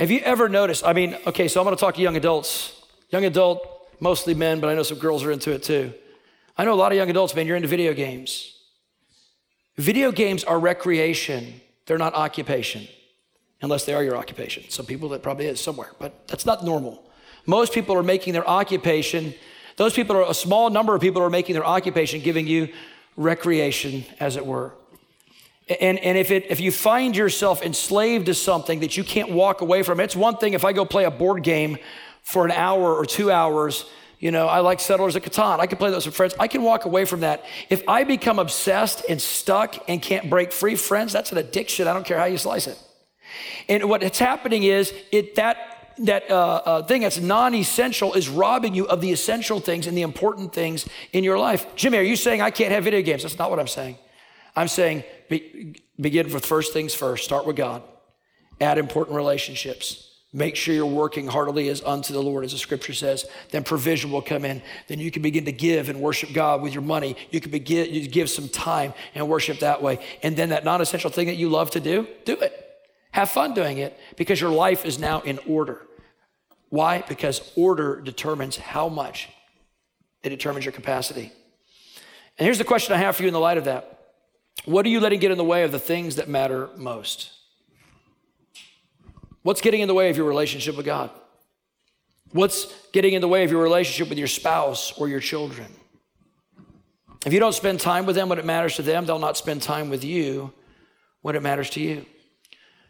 Have 0.00 0.10
you 0.10 0.20
ever 0.20 0.48
noticed? 0.48 0.84
I 0.84 0.92
mean, 0.92 1.16
okay, 1.26 1.48
so 1.48 1.60
I'm 1.60 1.64
gonna 1.64 1.76
talk 1.76 1.94
to 1.94 2.02
young 2.02 2.16
adults. 2.16 2.82
Young 3.10 3.24
adult, 3.24 3.88
mostly 4.00 4.34
men, 4.34 4.60
but 4.60 4.68
I 4.68 4.74
know 4.74 4.82
some 4.82 4.98
girls 4.98 5.24
are 5.24 5.30
into 5.30 5.52
it 5.52 5.62
too. 5.62 5.94
I 6.58 6.64
know 6.64 6.72
a 6.72 6.76
lot 6.76 6.92
of 6.92 6.98
young 6.98 7.10
adults, 7.10 7.34
man, 7.34 7.46
you're 7.46 7.56
into 7.56 7.68
video 7.68 7.94
games. 7.94 8.52
Video 9.76 10.10
games 10.10 10.42
are 10.42 10.58
recreation, 10.58 11.60
they're 11.86 11.98
not 11.98 12.14
occupation, 12.14 12.88
unless 13.60 13.84
they 13.84 13.92
are 13.94 14.02
your 14.02 14.16
occupation. 14.16 14.64
Some 14.70 14.86
people 14.86 15.10
that 15.10 15.22
probably 15.22 15.46
is 15.46 15.60
somewhere, 15.60 15.90
but 15.98 16.26
that's 16.28 16.46
not 16.46 16.64
normal. 16.64 17.05
Most 17.46 17.72
people 17.72 17.96
are 17.96 18.02
making 18.02 18.32
their 18.32 18.48
occupation 18.48 19.34
those 19.76 19.92
people 19.92 20.16
are 20.16 20.28
a 20.28 20.34
small 20.34 20.70
number 20.70 20.94
of 20.94 21.00
people 21.00 21.22
are 21.22 21.30
making 21.30 21.54
their 21.54 21.66
occupation 21.66 22.20
giving 22.20 22.46
you 22.46 22.68
recreation, 23.16 24.04
as 24.18 24.36
it 24.36 24.44
were. 24.44 24.72
And, 25.80 25.98
and 25.98 26.16
if, 26.16 26.30
it, 26.30 26.46
if 26.48 26.60
you 26.60 26.72
find 26.72 27.16
yourself 27.16 27.62
enslaved 27.62 28.26
to 28.26 28.34
something 28.34 28.80
that 28.80 28.96
you 28.96 29.04
can't 29.04 29.30
walk 29.30 29.60
away 29.60 29.82
from, 29.82 30.00
it's 30.00 30.16
one 30.16 30.36
thing 30.36 30.54
if 30.54 30.64
I 30.64 30.72
go 30.72 30.84
play 30.84 31.04
a 31.04 31.10
board 31.10 31.42
game 31.42 31.76
for 32.22 32.44
an 32.44 32.52
hour 32.52 32.94
or 32.94 33.04
two 33.04 33.30
hours. 33.30 33.84
You 34.18 34.30
know, 34.30 34.46
I 34.46 34.60
like 34.60 34.80
Settlers 34.80 35.14
of 35.16 35.22
Catan. 35.22 35.60
I 35.60 35.66
can 35.66 35.76
play 35.76 35.90
those 35.90 36.06
with 36.06 36.14
friends. 36.14 36.34
I 36.38 36.48
can 36.48 36.62
walk 36.62 36.86
away 36.86 37.04
from 37.04 37.20
that. 37.20 37.44
If 37.68 37.82
I 37.86 38.04
become 38.04 38.38
obsessed 38.38 39.04
and 39.08 39.20
stuck 39.20 39.76
and 39.88 40.00
can't 40.00 40.30
break 40.30 40.52
free, 40.52 40.76
friends, 40.76 41.12
that's 41.12 41.32
an 41.32 41.38
addiction. 41.38 41.86
I 41.86 41.92
don't 41.92 42.06
care 42.06 42.18
how 42.18 42.24
you 42.24 42.38
slice 42.38 42.66
it. 42.66 42.80
And 43.68 43.90
what's 43.90 44.18
happening 44.18 44.62
is 44.62 44.94
it 45.12 45.34
that 45.34 45.75
that 45.98 46.30
uh, 46.30 46.62
uh, 46.64 46.82
thing 46.82 47.02
that's 47.02 47.18
non-essential 47.18 48.14
is 48.14 48.28
robbing 48.28 48.74
you 48.74 48.86
of 48.86 49.00
the 49.00 49.12
essential 49.12 49.60
things 49.60 49.86
and 49.86 49.96
the 49.96 50.02
important 50.02 50.52
things 50.52 50.86
in 51.12 51.24
your 51.24 51.38
life. 51.38 51.66
Jimmy, 51.76 51.98
are 51.98 52.02
you 52.02 52.16
saying 52.16 52.40
I 52.40 52.50
can't 52.50 52.72
have 52.72 52.84
video 52.84 53.02
games? 53.02 53.22
That's 53.22 53.38
not 53.38 53.50
what 53.50 53.58
I'm 53.58 53.68
saying. 53.68 53.96
I'm 54.54 54.68
saying 54.68 55.04
be, 55.28 55.76
begin 56.00 56.32
with 56.32 56.44
first 56.44 56.72
things 56.72 56.94
first. 56.94 57.24
Start 57.24 57.46
with 57.46 57.56
God. 57.56 57.82
Add 58.60 58.78
important 58.78 59.16
relationships. 59.16 60.02
Make 60.32 60.56
sure 60.56 60.74
you're 60.74 60.86
working 60.86 61.26
heartily 61.26 61.68
as 61.68 61.82
unto 61.82 62.12
the 62.12 62.22
Lord, 62.22 62.44
as 62.44 62.52
the 62.52 62.58
scripture 62.58 62.92
says. 62.92 63.24
Then 63.50 63.64
provision 63.64 64.10
will 64.10 64.22
come 64.22 64.44
in. 64.44 64.60
Then 64.88 64.98
you 64.98 65.10
can 65.10 65.22
begin 65.22 65.44
to 65.46 65.52
give 65.52 65.88
and 65.88 66.00
worship 66.00 66.32
God 66.34 66.62
with 66.62 66.74
your 66.74 66.82
money. 66.82 67.16
You 67.30 67.40
can 67.40 67.50
begin 67.50 67.92
you 67.94 68.06
give 68.08 68.28
some 68.28 68.48
time 68.48 68.92
and 69.14 69.28
worship 69.28 69.60
that 69.60 69.82
way. 69.82 69.98
And 70.22 70.36
then 70.36 70.50
that 70.50 70.64
non-essential 70.64 71.10
thing 71.10 71.28
that 71.28 71.36
you 71.36 71.48
love 71.48 71.70
to 71.70 71.80
do, 71.80 72.06
do 72.24 72.34
it. 72.34 72.62
Have 73.12 73.30
fun 73.30 73.54
doing 73.54 73.78
it 73.78 73.98
because 74.16 74.38
your 74.38 74.50
life 74.50 74.84
is 74.84 74.98
now 74.98 75.20
in 75.22 75.38
order. 75.46 75.85
Why? 76.68 77.02
Because 77.08 77.52
order 77.56 78.00
determines 78.00 78.56
how 78.56 78.88
much, 78.88 79.28
it 80.22 80.30
determines 80.30 80.64
your 80.64 80.72
capacity. 80.72 81.32
And 82.38 82.44
here's 82.44 82.58
the 82.58 82.64
question 82.64 82.94
I 82.94 82.98
have 82.98 83.16
for 83.16 83.22
you 83.22 83.28
in 83.28 83.34
the 83.34 83.40
light 83.40 83.58
of 83.58 83.64
that 83.64 83.98
What 84.64 84.84
are 84.84 84.88
you 84.88 85.00
letting 85.00 85.20
get 85.20 85.30
in 85.30 85.38
the 85.38 85.44
way 85.44 85.62
of 85.62 85.72
the 85.72 85.78
things 85.78 86.16
that 86.16 86.28
matter 86.28 86.68
most? 86.76 87.32
What's 89.42 89.60
getting 89.60 89.80
in 89.80 89.88
the 89.88 89.94
way 89.94 90.10
of 90.10 90.16
your 90.16 90.26
relationship 90.26 90.76
with 90.76 90.86
God? 90.86 91.10
What's 92.32 92.66
getting 92.90 93.12
in 93.12 93.20
the 93.20 93.28
way 93.28 93.44
of 93.44 93.50
your 93.52 93.62
relationship 93.62 94.08
with 94.08 94.18
your 94.18 94.26
spouse 94.26 94.92
or 94.98 95.08
your 95.08 95.20
children? 95.20 95.68
If 97.24 97.32
you 97.32 97.38
don't 97.38 97.54
spend 97.54 97.80
time 97.80 98.06
with 98.06 98.16
them 98.16 98.28
when 98.28 98.38
it 98.38 98.44
matters 98.44 98.76
to 98.76 98.82
them, 98.82 99.06
they'll 99.06 99.18
not 99.18 99.36
spend 99.36 99.62
time 99.62 99.88
with 99.88 100.04
you 100.04 100.52
when 101.22 101.36
it 101.36 101.42
matters 101.42 101.70
to 101.70 101.80
you. 101.80 102.06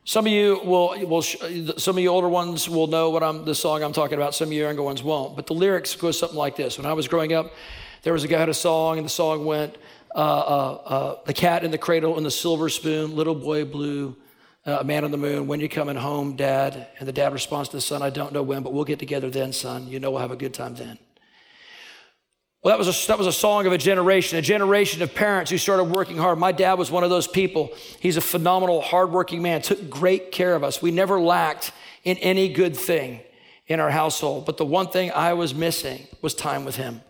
Some 0.07 0.25
of 0.25 0.33
you 0.33 0.61
will, 0.63 0.95
will 1.05 1.21
some 1.21 1.97
of 1.97 1.99
you 1.99 2.11
older 2.11 2.29
ones 2.29 2.69
will 2.69 2.87
know 2.87 3.11
what 3.11 3.25
I'm 3.25 3.45
the 3.45 3.57
song 3.57 3.83
I'm 3.83 3.93
talking 3.93 4.17
about. 4.17 4.37
Some 4.37 4.47
of 4.47 4.53
you 4.53 4.63
younger 4.63 4.85
ones 4.85 5.03
won't. 5.03 5.35
But 5.35 5.49
the 5.49 5.55
lyrics 5.55 5.97
go 5.97 6.13
something 6.13 6.39
like 6.39 6.55
this. 6.55 6.79
When 6.79 6.87
I 6.87 6.93
was 6.93 7.09
growing 7.09 7.33
up, 7.33 7.53
there 8.03 8.13
was 8.13 8.23
a 8.23 8.29
guy 8.29 8.37
who 8.37 8.41
had 8.41 8.49
a 8.49 8.55
song, 8.55 8.99
and 8.99 9.05
the 9.05 9.11
song 9.11 9.45
went, 9.45 9.75
uh, 10.15 10.19
uh, 10.19 10.81
uh, 10.85 11.19
"The 11.25 11.35
cat 11.35 11.65
in 11.65 11.73
the 11.73 11.79
cradle 11.79 12.17
and 12.17 12.25
the 12.25 12.31
silver 12.31 12.69
spoon, 12.69 13.17
little 13.17 13.35
boy 13.35 13.65
blue, 13.65 14.15
uh, 14.65 14.85
man 14.85 15.03
on 15.03 15.11
the 15.11 15.19
moon, 15.19 15.49
when 15.49 15.59
you 15.59 15.69
coming 15.69 15.97
home, 15.97 16.37
dad? 16.37 16.87
And 17.01 17.09
the 17.09 17.13
dad 17.13 17.33
responds 17.33 17.71
to 17.71 17.79
the 17.79 17.81
son, 17.81 18.01
I 18.01 18.11
don't 18.11 18.33
know 18.33 18.45
when, 18.45 18.63
but 18.63 18.73
we'll 18.73 18.85
get 18.85 19.01
together 19.01 19.29
then, 19.29 19.53
son. 19.53 19.89
You 19.89 19.99
know 19.99 20.13
we'll 20.13 20.21
have 20.21 20.31
a 20.31 20.37
good 20.37 20.55
time 20.55 20.77
then. 20.77 20.99
Well, 22.63 22.77
that 22.77 22.85
was, 22.85 23.05
a, 23.05 23.07
that 23.09 23.19
was 23.19 23.27
a 23.27 23.33
song 23.33 23.67
of 23.67 23.73
a 23.73 23.79
generation, 23.79 24.39
a 24.39 24.43
generation 24.43 25.03
of 25.03 25.15
parents 25.15 25.51
who 25.51 25.59
started 25.59 25.85
working 25.85 26.17
hard. 26.17 26.39
My 26.39 26.53
dad 26.53 26.75
was 26.75 26.91
one 26.91 27.05
of 27.05 27.11
those 27.11 27.29
people. 27.29 27.71
He's 28.01 28.17
a 28.17 28.21
phenomenal, 28.21 28.81
hardworking 28.81 29.41
man, 29.41 29.63
took 29.63 29.89
great 29.89 30.33
care 30.33 30.55
of 30.55 30.65
us. 30.65 30.83
We 30.83 30.91
never 30.91 31.21
lacked 31.21 31.71
in 32.03 32.17
any 32.19 32.53
good 32.53 32.77
thing 32.77 33.21
in 33.67 33.79
our 33.79 33.91
household. 33.91 34.47
But 34.47 34.57
the 34.57 34.65
one 34.65 34.89
thing 34.89 35.13
I 35.13 35.35
was 35.35 35.55
missing 35.55 36.07
was 36.23 36.35
time 36.35 36.65
with 36.65 36.77
him. 36.77 37.03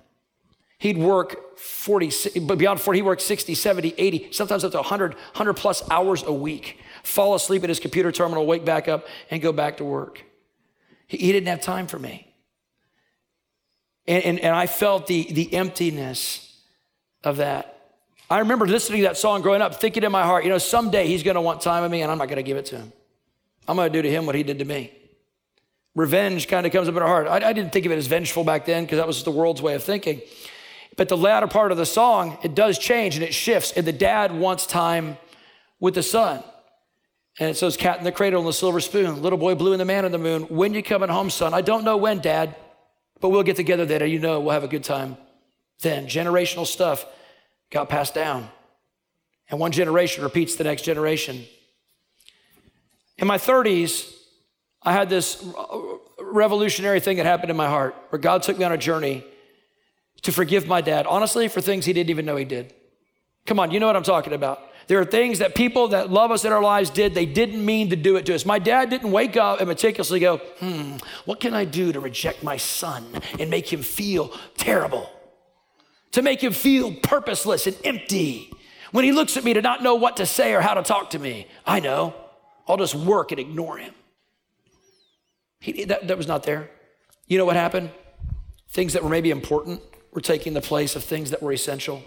He'd 0.78 0.98
work 0.98 1.58
40, 1.58 2.40
but 2.40 2.58
beyond 2.58 2.80
40, 2.80 2.98
he 2.98 3.02
worked 3.02 3.22
60, 3.22 3.54
70, 3.54 3.94
80, 3.96 4.32
sometimes 4.32 4.62
up 4.62 4.72
to 4.72 4.78
100, 4.78 5.14
100 5.14 5.54
plus 5.54 5.88
hours 5.90 6.22
a 6.22 6.32
week. 6.32 6.80
Fall 7.02 7.34
asleep 7.34 7.62
at 7.62 7.70
his 7.70 7.80
computer 7.80 8.12
terminal, 8.12 8.44
wake 8.44 8.64
back 8.64 8.88
up, 8.88 9.06
and 9.30 9.40
go 9.40 9.52
back 9.52 9.78
to 9.78 9.84
work. 9.84 10.22
He, 11.06 11.16
he 11.16 11.32
didn't 11.32 11.48
have 11.48 11.62
time 11.62 11.86
for 11.86 11.98
me. 11.98 12.25
And, 14.08 14.24
and, 14.24 14.40
and 14.40 14.54
I 14.54 14.66
felt 14.66 15.06
the, 15.06 15.32
the 15.32 15.52
emptiness 15.54 16.60
of 17.24 17.38
that. 17.38 17.72
I 18.28 18.40
remember 18.40 18.66
listening 18.66 19.02
to 19.02 19.08
that 19.08 19.16
song 19.16 19.42
growing 19.42 19.62
up, 19.62 19.80
thinking 19.80 20.02
in 20.02 20.10
my 20.10 20.24
heart, 20.24 20.44
you 20.44 20.50
know, 20.50 20.58
someday 20.58 21.06
he's 21.06 21.22
going 21.22 21.36
to 21.36 21.40
want 21.40 21.60
time 21.60 21.84
of 21.84 21.90
me, 21.90 22.02
and 22.02 22.10
I'm 22.10 22.18
not 22.18 22.28
going 22.28 22.36
to 22.36 22.42
give 22.42 22.56
it 22.56 22.66
to 22.66 22.76
him. 22.76 22.92
I'm 23.68 23.76
going 23.76 23.92
to 23.92 23.98
do 23.98 24.02
to 24.02 24.10
him 24.10 24.26
what 24.26 24.34
he 24.34 24.42
did 24.42 24.58
to 24.58 24.64
me. 24.64 24.92
Revenge 25.94 26.46
kind 26.48 26.66
of 26.66 26.72
comes 26.72 26.88
up 26.88 26.96
in 26.96 27.02
our 27.02 27.08
heart. 27.08 27.26
I, 27.26 27.48
I 27.48 27.52
didn't 27.52 27.72
think 27.72 27.86
of 27.86 27.92
it 27.92 27.96
as 27.96 28.06
vengeful 28.06 28.44
back 28.44 28.66
then 28.66 28.84
because 28.84 28.98
that 28.98 29.06
was 29.06 29.22
the 29.24 29.30
world's 29.30 29.62
way 29.62 29.74
of 29.74 29.82
thinking. 29.82 30.20
But 30.96 31.08
the 31.08 31.16
latter 31.16 31.46
part 31.46 31.72
of 31.72 31.78
the 31.78 31.86
song, 31.86 32.38
it 32.42 32.54
does 32.54 32.78
change 32.78 33.16
and 33.16 33.24
it 33.24 33.34
shifts. 33.34 33.72
And 33.72 33.86
the 33.86 33.92
dad 33.92 34.32
wants 34.32 34.66
time 34.66 35.18
with 35.80 35.94
the 35.94 36.02
son. 36.02 36.42
And 37.38 37.50
it 37.50 37.56
says, 37.56 37.76
Cat 37.76 37.98
in 37.98 38.04
the 38.04 38.12
cradle 38.12 38.40
and 38.40 38.48
the 38.48 38.52
silver 38.52 38.80
spoon, 38.80 39.22
little 39.22 39.38
boy 39.38 39.54
blue 39.54 39.72
and 39.72 39.80
the 39.80 39.84
man 39.84 40.04
in 40.04 40.12
the 40.12 40.18
moon. 40.18 40.44
When 40.44 40.74
you 40.74 40.82
coming 40.82 41.10
home, 41.10 41.30
son? 41.30 41.52
I 41.54 41.60
don't 41.60 41.84
know 41.84 41.96
when, 41.96 42.20
dad, 42.20 42.56
but 43.20 43.30
we'll 43.30 43.42
get 43.42 43.56
together 43.56 43.84
and 43.84 44.10
you 44.10 44.18
know 44.18 44.40
we'll 44.40 44.52
have 44.52 44.64
a 44.64 44.68
good 44.68 44.84
time 44.84 45.16
then. 45.80 46.06
Generational 46.06 46.66
stuff 46.66 47.06
got 47.70 47.88
passed 47.88 48.14
down. 48.14 48.48
And 49.48 49.60
one 49.60 49.72
generation 49.72 50.24
repeats 50.24 50.56
the 50.56 50.64
next 50.64 50.82
generation. 50.82 51.44
In 53.18 53.26
my 53.26 53.38
30s, 53.38 54.12
I 54.82 54.92
had 54.92 55.08
this 55.08 55.44
revolutionary 56.20 57.00
thing 57.00 57.16
that 57.18 57.26
happened 57.26 57.50
in 57.50 57.56
my 57.56 57.68
heart 57.68 57.94
where 58.10 58.18
God 58.18 58.42
took 58.42 58.58
me 58.58 58.64
on 58.64 58.72
a 58.72 58.78
journey 58.78 59.24
to 60.22 60.32
forgive 60.32 60.66
my 60.66 60.80
dad, 60.80 61.06
honestly, 61.06 61.48
for 61.48 61.60
things 61.60 61.84
he 61.84 61.92
didn't 61.92 62.10
even 62.10 62.24
know 62.24 62.36
he 62.36 62.44
did. 62.44 62.74
Come 63.46 63.60
on, 63.60 63.70
you 63.70 63.80
know 63.80 63.86
what 63.86 63.96
I'm 63.96 64.02
talking 64.02 64.32
about. 64.32 64.60
There 64.88 65.00
are 65.00 65.04
things 65.04 65.40
that 65.40 65.54
people 65.54 65.88
that 65.88 66.10
love 66.10 66.30
us 66.30 66.44
in 66.44 66.52
our 66.52 66.62
lives 66.62 66.90
did, 66.90 67.14
they 67.14 67.26
didn't 67.26 67.64
mean 67.64 67.90
to 67.90 67.96
do 67.96 68.16
it 68.16 68.26
to 68.26 68.34
us. 68.34 68.46
My 68.46 68.60
dad 68.60 68.88
didn't 68.88 69.10
wake 69.10 69.36
up 69.36 69.58
and 69.58 69.68
meticulously 69.68 70.20
go, 70.20 70.38
hmm, 70.60 70.96
what 71.24 71.40
can 71.40 71.54
I 71.54 71.64
do 71.64 71.92
to 71.92 71.98
reject 71.98 72.44
my 72.44 72.56
son 72.56 73.04
and 73.38 73.50
make 73.50 73.72
him 73.72 73.82
feel 73.82 74.32
terrible? 74.56 75.10
To 76.12 76.22
make 76.22 76.42
him 76.42 76.52
feel 76.52 76.94
purposeless 76.94 77.66
and 77.66 77.76
empty. 77.84 78.52
When 78.92 79.04
he 79.04 79.10
looks 79.10 79.36
at 79.36 79.42
me 79.42 79.54
to 79.54 79.62
not 79.62 79.82
know 79.82 79.96
what 79.96 80.18
to 80.18 80.26
say 80.26 80.54
or 80.54 80.60
how 80.60 80.74
to 80.74 80.82
talk 80.82 81.10
to 81.10 81.18
me, 81.18 81.48
I 81.66 81.80
know. 81.80 82.14
I'll 82.68 82.76
just 82.76 82.94
work 82.94 83.32
and 83.32 83.40
ignore 83.40 83.78
him. 83.78 83.92
He, 85.60 85.84
that, 85.84 86.06
that 86.06 86.16
was 86.16 86.28
not 86.28 86.44
there. 86.44 86.70
You 87.26 87.38
know 87.38 87.44
what 87.44 87.56
happened? 87.56 87.90
Things 88.70 88.92
that 88.92 89.02
were 89.02 89.10
maybe 89.10 89.30
important 89.30 89.82
were 90.12 90.20
taking 90.20 90.54
the 90.54 90.60
place 90.60 90.94
of 90.94 91.02
things 91.02 91.30
that 91.30 91.42
were 91.42 91.52
essential. 91.52 92.02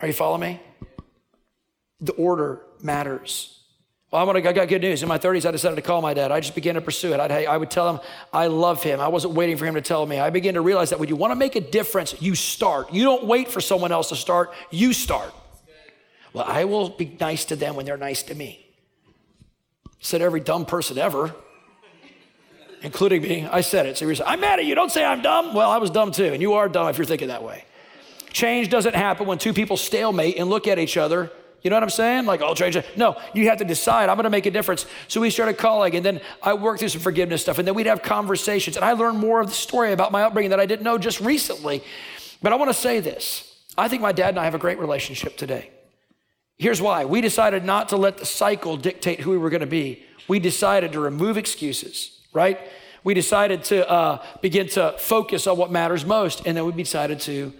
Are 0.00 0.06
you 0.06 0.12
following 0.12 0.40
me? 0.40 0.60
The 2.00 2.12
order 2.12 2.62
matters. 2.82 3.60
Well, 4.10 4.20
I, 4.20 4.24
want 4.24 4.42
to, 4.42 4.48
I 4.48 4.52
got 4.52 4.68
good 4.68 4.82
news. 4.82 5.02
In 5.02 5.08
my 5.08 5.18
30s, 5.18 5.46
I 5.46 5.50
decided 5.50 5.76
to 5.76 5.82
call 5.82 6.00
my 6.00 6.14
dad. 6.14 6.30
I 6.30 6.40
just 6.40 6.54
began 6.54 6.76
to 6.76 6.80
pursue 6.80 7.14
it. 7.14 7.20
I'd, 7.20 7.32
I 7.32 7.56
would 7.56 7.70
tell 7.70 7.90
him 7.90 8.00
I 8.32 8.46
love 8.46 8.82
him. 8.82 9.00
I 9.00 9.08
wasn't 9.08 9.34
waiting 9.34 9.56
for 9.56 9.66
him 9.66 9.74
to 9.74 9.80
tell 9.80 10.06
me. 10.06 10.20
I 10.20 10.30
began 10.30 10.54
to 10.54 10.60
realize 10.60 10.90
that 10.90 11.00
when 11.00 11.08
you 11.08 11.16
want 11.16 11.32
to 11.32 11.36
make 11.36 11.56
a 11.56 11.60
difference, 11.60 12.20
you 12.22 12.34
start. 12.34 12.92
You 12.92 13.04
don't 13.04 13.24
wait 13.24 13.48
for 13.48 13.60
someone 13.60 13.90
else 13.90 14.10
to 14.10 14.16
start, 14.16 14.52
you 14.70 14.92
start. 14.92 15.32
Well, 16.32 16.44
I 16.46 16.64
will 16.64 16.90
be 16.90 17.16
nice 17.18 17.44
to 17.46 17.56
them 17.56 17.76
when 17.76 17.86
they're 17.86 17.96
nice 17.96 18.22
to 18.24 18.34
me. 18.34 18.66
Said 20.00 20.20
every 20.20 20.40
dumb 20.40 20.66
person 20.66 20.98
ever 20.98 21.34
including 22.84 23.22
me. 23.22 23.48
I 23.50 23.62
said 23.62 23.86
it. 23.86 23.98
Seriously. 23.98 24.24
I'm 24.28 24.40
mad 24.40 24.60
at 24.60 24.66
you. 24.66 24.74
Don't 24.74 24.92
say 24.92 25.04
I'm 25.04 25.22
dumb. 25.22 25.54
Well, 25.54 25.70
I 25.70 25.78
was 25.78 25.90
dumb 25.90 26.12
too. 26.12 26.32
And 26.32 26.40
you 26.40 26.52
are 26.52 26.68
dumb 26.68 26.88
if 26.88 26.98
you're 26.98 27.06
thinking 27.06 27.28
that 27.28 27.42
way. 27.42 27.64
Change 28.34 28.68
doesn't 28.68 28.94
happen 28.94 29.26
when 29.26 29.38
two 29.38 29.54
people 29.54 29.78
stalemate 29.78 30.36
and 30.36 30.50
look 30.50 30.68
at 30.68 30.78
each 30.78 30.98
other. 30.98 31.30
You 31.62 31.70
know 31.70 31.76
what 31.76 31.82
I'm 31.82 31.88
saying? 31.88 32.26
Like, 32.26 32.42
I'll 32.42 32.54
change 32.54 32.76
it. 32.76 32.84
No, 32.98 33.18
you 33.32 33.48
have 33.48 33.56
to 33.58 33.64
decide, 33.64 34.10
I'm 34.10 34.16
going 34.16 34.24
to 34.24 34.30
make 34.30 34.44
a 34.44 34.50
difference. 34.50 34.84
So 35.08 35.22
we 35.22 35.30
started 35.30 35.56
calling, 35.56 35.96
and 35.96 36.04
then 36.04 36.20
I 36.42 36.52
worked 36.52 36.80
through 36.80 36.90
some 36.90 37.00
forgiveness 37.00 37.40
stuff, 37.40 37.58
and 37.58 37.66
then 37.66 37.74
we'd 37.74 37.86
have 37.86 38.02
conversations. 38.02 38.76
And 38.76 38.84
I 38.84 38.92
learned 38.92 39.18
more 39.18 39.40
of 39.40 39.46
the 39.46 39.54
story 39.54 39.92
about 39.92 40.12
my 40.12 40.24
upbringing 40.24 40.50
that 40.50 40.60
I 40.60 40.66
didn't 40.66 40.84
know 40.84 40.98
just 40.98 41.20
recently. 41.20 41.82
But 42.42 42.52
I 42.52 42.56
want 42.56 42.68
to 42.68 42.78
say 42.78 43.00
this 43.00 43.56
I 43.78 43.88
think 43.88 44.02
my 44.02 44.12
dad 44.12 44.30
and 44.30 44.38
I 44.38 44.44
have 44.44 44.54
a 44.54 44.58
great 44.58 44.78
relationship 44.78 45.38
today. 45.38 45.70
Here's 46.58 46.82
why 46.82 47.06
we 47.06 47.22
decided 47.22 47.64
not 47.64 47.88
to 47.88 47.96
let 47.96 48.18
the 48.18 48.26
cycle 48.26 48.76
dictate 48.76 49.20
who 49.20 49.30
we 49.30 49.38
were 49.38 49.48
going 49.48 49.60
to 49.60 49.66
be. 49.66 50.04
We 50.28 50.38
decided 50.40 50.92
to 50.92 51.00
remove 51.00 51.38
excuses 51.38 52.14
right? 52.34 52.58
We 53.04 53.14
decided 53.14 53.64
to 53.64 53.88
uh, 53.88 54.22
begin 54.42 54.68
to 54.70 54.94
focus 54.98 55.46
on 55.46 55.56
what 55.56 55.70
matters 55.70 56.04
most, 56.04 56.46
and 56.46 56.56
then 56.56 56.66
we 56.66 56.72
decided 56.72 57.20
to 57.20 57.54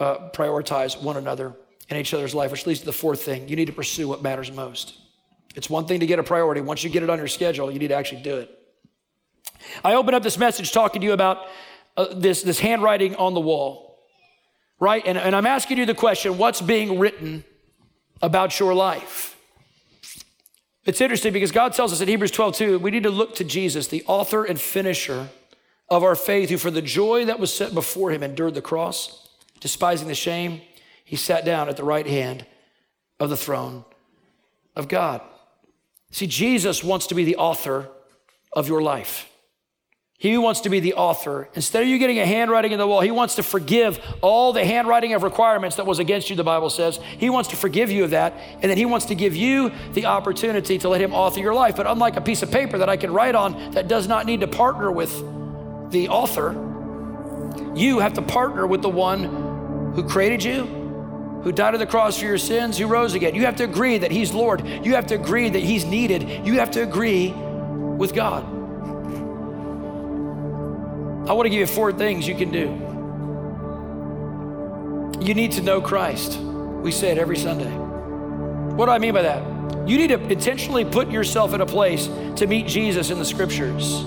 uh, 0.00 0.30
prioritize 0.30 1.00
one 1.00 1.16
another 1.16 1.54
in 1.88 1.96
each 1.96 2.12
other's 2.14 2.34
life, 2.34 2.50
which 2.50 2.66
leads 2.66 2.80
to 2.80 2.86
the 2.86 2.92
fourth 2.92 3.22
thing. 3.22 3.48
You 3.48 3.56
need 3.56 3.66
to 3.66 3.72
pursue 3.72 4.08
what 4.08 4.22
matters 4.22 4.52
most. 4.52 4.98
It's 5.54 5.70
one 5.70 5.86
thing 5.86 6.00
to 6.00 6.06
get 6.06 6.18
a 6.18 6.22
priority. 6.22 6.60
Once 6.60 6.84
you 6.84 6.90
get 6.90 7.02
it 7.02 7.10
on 7.10 7.18
your 7.18 7.28
schedule, 7.28 7.70
you 7.70 7.78
need 7.78 7.88
to 7.88 7.94
actually 7.94 8.22
do 8.22 8.36
it. 8.36 8.54
I 9.82 9.94
open 9.94 10.14
up 10.14 10.22
this 10.22 10.38
message 10.38 10.72
talking 10.72 11.00
to 11.00 11.06
you 11.06 11.12
about 11.12 11.46
uh, 11.96 12.14
this, 12.14 12.42
this 12.42 12.60
handwriting 12.60 13.16
on 13.16 13.34
the 13.34 13.40
wall, 13.40 13.98
right? 14.78 15.02
And, 15.04 15.18
and 15.18 15.34
I'm 15.34 15.46
asking 15.46 15.78
you 15.78 15.86
the 15.86 15.94
question 15.94 16.38
what's 16.38 16.60
being 16.60 16.98
written 16.98 17.44
about 18.22 18.58
your 18.60 18.74
life? 18.74 19.36
It's 20.84 21.00
interesting 21.00 21.32
because 21.32 21.52
God 21.52 21.74
tells 21.74 21.92
us 21.92 22.00
in 22.00 22.08
Hebrews 22.08 22.30
12, 22.30 22.56
2, 22.56 22.78
we 22.78 22.90
need 22.90 23.02
to 23.02 23.10
look 23.10 23.34
to 23.36 23.44
Jesus, 23.44 23.88
the 23.88 24.04
author 24.06 24.44
and 24.44 24.58
finisher 24.58 25.28
of 25.90 26.02
our 26.02 26.14
faith, 26.14 26.50
who 26.50 26.56
for 26.56 26.70
the 26.70 26.82
joy 26.82 27.24
that 27.26 27.38
was 27.38 27.52
set 27.52 27.74
before 27.74 28.10
him 28.10 28.22
endured 28.22 28.54
the 28.54 28.62
cross, 28.62 29.27
despising 29.60 30.08
the 30.08 30.14
shame, 30.14 30.60
he 31.04 31.16
sat 31.16 31.44
down 31.44 31.68
at 31.68 31.76
the 31.76 31.84
right 31.84 32.06
hand 32.06 32.46
of 33.18 33.30
the 33.30 33.36
throne 33.36 33.84
of 34.76 34.88
God. 34.88 35.20
See, 36.10 36.26
Jesus 36.26 36.82
wants 36.82 37.06
to 37.08 37.14
be 37.14 37.24
the 37.24 37.36
author 37.36 37.88
of 38.52 38.68
your 38.68 38.82
life. 38.82 39.28
He 40.20 40.36
wants 40.36 40.62
to 40.62 40.68
be 40.68 40.80
the 40.80 40.94
author. 40.94 41.48
Instead 41.54 41.84
of 41.84 41.88
you 41.88 41.96
getting 41.96 42.18
a 42.18 42.26
handwriting 42.26 42.72
in 42.72 42.78
the 42.78 42.86
wall, 42.88 43.00
he 43.00 43.12
wants 43.12 43.36
to 43.36 43.42
forgive 43.44 44.00
all 44.20 44.52
the 44.52 44.64
handwriting 44.64 45.14
of 45.14 45.22
requirements 45.22 45.76
that 45.76 45.86
was 45.86 46.00
against 46.00 46.28
you, 46.28 46.34
the 46.34 46.42
Bible 46.42 46.70
says. 46.70 46.98
He 47.18 47.30
wants 47.30 47.50
to 47.50 47.56
forgive 47.56 47.88
you 47.88 48.02
of 48.02 48.10
that. 48.10 48.32
And 48.60 48.64
then 48.64 48.76
he 48.76 48.84
wants 48.84 49.06
to 49.06 49.14
give 49.14 49.36
you 49.36 49.70
the 49.92 50.06
opportunity 50.06 50.76
to 50.78 50.88
let 50.88 51.00
him 51.00 51.14
author 51.14 51.38
your 51.38 51.54
life. 51.54 51.76
But 51.76 51.86
unlike 51.86 52.16
a 52.16 52.20
piece 52.20 52.42
of 52.42 52.50
paper 52.50 52.78
that 52.78 52.88
I 52.88 52.96
can 52.96 53.12
write 53.12 53.36
on 53.36 53.70
that 53.72 53.86
does 53.86 54.08
not 54.08 54.26
need 54.26 54.40
to 54.40 54.48
partner 54.48 54.90
with 54.90 55.12
the 55.92 56.08
author, 56.08 56.50
you 57.76 58.00
have 58.00 58.14
to 58.14 58.22
partner 58.22 58.66
with 58.66 58.82
the 58.82 58.88
one 58.88 59.47
who 59.98 60.08
created 60.08 60.44
you, 60.44 60.62
who 61.42 61.50
died 61.50 61.74
on 61.74 61.80
the 61.80 61.86
cross 61.86 62.20
for 62.20 62.24
your 62.24 62.38
sins, 62.38 62.78
who 62.78 62.86
rose 62.86 63.14
again. 63.14 63.34
You 63.34 63.46
have 63.46 63.56
to 63.56 63.64
agree 63.64 63.98
that 63.98 64.12
he's 64.12 64.32
Lord. 64.32 64.64
You 64.64 64.94
have 64.94 65.08
to 65.08 65.16
agree 65.16 65.48
that 65.48 65.58
he's 65.58 65.84
needed. 65.84 66.46
You 66.46 66.60
have 66.60 66.70
to 66.72 66.84
agree 66.84 67.32
with 67.32 68.14
God. 68.14 68.44
I 71.28 71.32
want 71.32 71.46
to 71.46 71.50
give 71.50 71.58
you 71.58 71.66
four 71.66 71.92
things 71.92 72.28
you 72.28 72.36
can 72.36 72.52
do. 72.52 72.86
You 75.20 75.34
need 75.34 75.50
to 75.52 75.62
know 75.62 75.80
Christ. 75.80 76.38
We 76.38 76.92
say 76.92 77.10
it 77.10 77.18
every 77.18 77.36
Sunday. 77.36 77.72
What 78.76 78.86
do 78.86 78.92
I 78.92 78.98
mean 78.98 79.14
by 79.14 79.22
that? 79.22 79.42
You 79.88 79.98
need 79.98 80.10
to 80.10 80.20
intentionally 80.28 80.84
put 80.84 81.10
yourself 81.10 81.54
in 81.54 81.60
a 81.60 81.66
place 81.66 82.06
to 82.36 82.46
meet 82.46 82.68
Jesus 82.68 83.10
in 83.10 83.18
the 83.18 83.24
scriptures. 83.24 84.04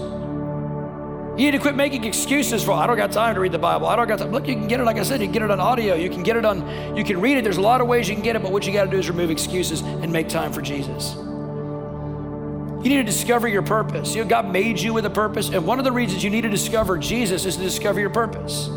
You 1.42 1.48
need 1.48 1.58
to 1.58 1.60
quit 1.64 1.76
making 1.76 2.04
excuses 2.04 2.64
for, 2.64 2.74
I 2.74 2.86
don't 2.86 2.98
got 2.98 3.12
time 3.12 3.34
to 3.34 3.42
read 3.42 3.52
the 3.52 3.58
Bible. 3.58 3.88
I 3.88 3.96
don't 3.96 4.08
got 4.08 4.20
time. 4.20 4.30
Look, 4.30 4.48
you 4.48 4.54
can 4.54 4.68
get 4.68 4.80
it, 4.80 4.84
like 4.84 4.98
I 4.98 5.02
said, 5.02 5.22
you 5.22 5.26
can 5.26 5.34
get 5.34 5.42
it 5.42 5.50
on 5.50 5.60
audio. 5.60 5.96
You 5.96 6.08
can 6.08 6.22
get 6.22 6.38
it 6.38 6.46
on, 6.46 6.96
you 6.96 7.04
can 7.04 7.20
read 7.20 7.36
it. 7.36 7.44
There's 7.44 7.58
a 7.58 7.62
lot 7.62 7.82
of 7.82 7.88
ways 7.88 8.08
you 8.08 8.14
can 8.14 8.24
get 8.24 8.36
it, 8.36 8.44
but 8.44 8.52
what 8.52 8.68
you 8.68 8.72
got 8.72 8.84
to 8.84 8.92
do 8.92 9.00
is 9.00 9.10
remove 9.10 9.32
excuses 9.32 9.82
and 9.82 10.14
make 10.14 10.30
time 10.30 10.54
for 10.54 10.62
Jesus. 10.62 11.16
You 11.16 12.89
need 12.92 12.98
to 12.98 13.04
discover 13.04 13.48
your 13.48 13.64
purpose. 13.64 14.14
You 14.14 14.24
know, 14.24 14.30
God 14.30 14.52
made 14.52 14.80
you 14.80 14.94
with 14.94 15.04
a 15.08 15.10
purpose, 15.10 15.50
and 15.50 15.66
one 15.66 15.80
of 15.80 15.84
the 15.84 15.92
reasons 15.92 16.24
you 16.24 16.30
need 16.30 16.42
to 16.42 16.50
discover 16.50 16.96
Jesus 17.00 17.48
is 17.48 17.58
to 17.58 17.64
discover 17.64 18.00
your 18.00 18.12
purpose. 18.12 18.68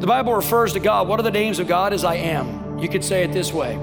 The 0.00 0.06
Bible 0.06 0.32
refers 0.32 0.72
to 0.72 0.80
God. 0.80 1.06
One 1.06 1.20
of 1.20 1.26
the 1.26 1.32
names 1.32 1.58
of 1.58 1.66
God 1.66 1.92
is 1.92 2.02
I 2.02 2.14
am. 2.14 2.78
You 2.78 2.88
could 2.88 3.04
say 3.04 3.24
it 3.24 3.32
this 3.34 3.52
way 3.52 3.78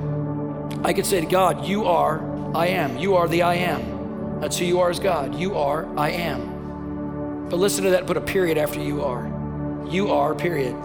I 0.83 0.91
could 0.91 1.05
say 1.05 1.21
to 1.21 1.27
God, 1.27 1.65
You 1.65 1.85
are, 1.85 2.57
I 2.57 2.69
am. 2.69 2.97
You 2.97 3.13
are 3.17 3.27
the 3.27 3.43
I 3.43 3.57
am. 3.57 4.39
That's 4.39 4.57
who 4.57 4.65
you 4.65 4.79
are 4.79 4.89
as 4.89 4.97
God. 4.99 5.35
You 5.35 5.55
are, 5.55 5.85
I 5.95 6.09
am. 6.09 6.52
But 7.49 7.57
listen 7.57 7.83
to 7.83 7.91
that, 7.91 8.07
put 8.07 8.17
a 8.17 8.21
period 8.21 8.57
after 8.57 8.79
you 8.79 9.03
are. 9.03 9.27
You 9.89 10.11
are, 10.11 10.33
period. 10.33 10.75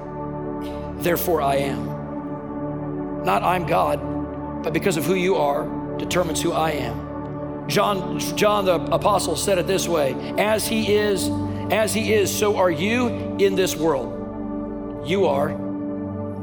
Therefore, 0.99 1.41
I 1.41 1.57
am. 1.57 3.25
Not 3.25 3.43
I'm 3.43 3.67
God, 3.67 4.63
but 4.63 4.73
because 4.73 4.97
of 4.97 5.05
who 5.05 5.15
you 5.15 5.37
are 5.37 5.67
determines 5.99 6.43
who 6.43 6.53
I 6.53 6.73
am. 6.73 7.69
John, 7.69 8.19
John 8.37 8.65
the 8.65 8.75
apostle 8.75 9.37
said 9.37 9.59
it 9.59 9.67
this 9.67 9.87
way 9.87 10.15
as 10.39 10.67
he 10.67 10.95
is, 10.95 11.29
as 11.71 11.93
he 11.93 12.15
is, 12.15 12.37
so 12.37 12.57
are 12.57 12.71
you 12.71 13.09
in 13.39 13.55
this 13.55 13.77
world. 13.77 15.07
You 15.07 15.27
are, 15.27 15.51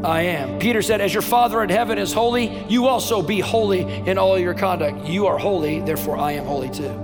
I 0.06 0.22
am. 0.22 0.60
Peter 0.60 0.82
said, 0.82 1.02
As 1.02 1.14
your 1.14 1.24
Father 1.24 1.64
in 1.64 1.70
heaven 1.70 1.98
is 1.98 2.14
holy, 2.14 2.64
you 2.68 2.88
also 2.88 3.22
be 3.22 3.40
holy 3.40 3.82
in 3.82 4.18
all 4.18 4.38
your 4.38 4.54
conduct. 4.54 5.08
You 5.08 5.26
are 5.28 5.38
holy, 5.38 5.82
therefore 5.82 6.18
I 6.18 6.34
am 6.34 6.46
holy 6.46 6.70
too. 6.70 7.02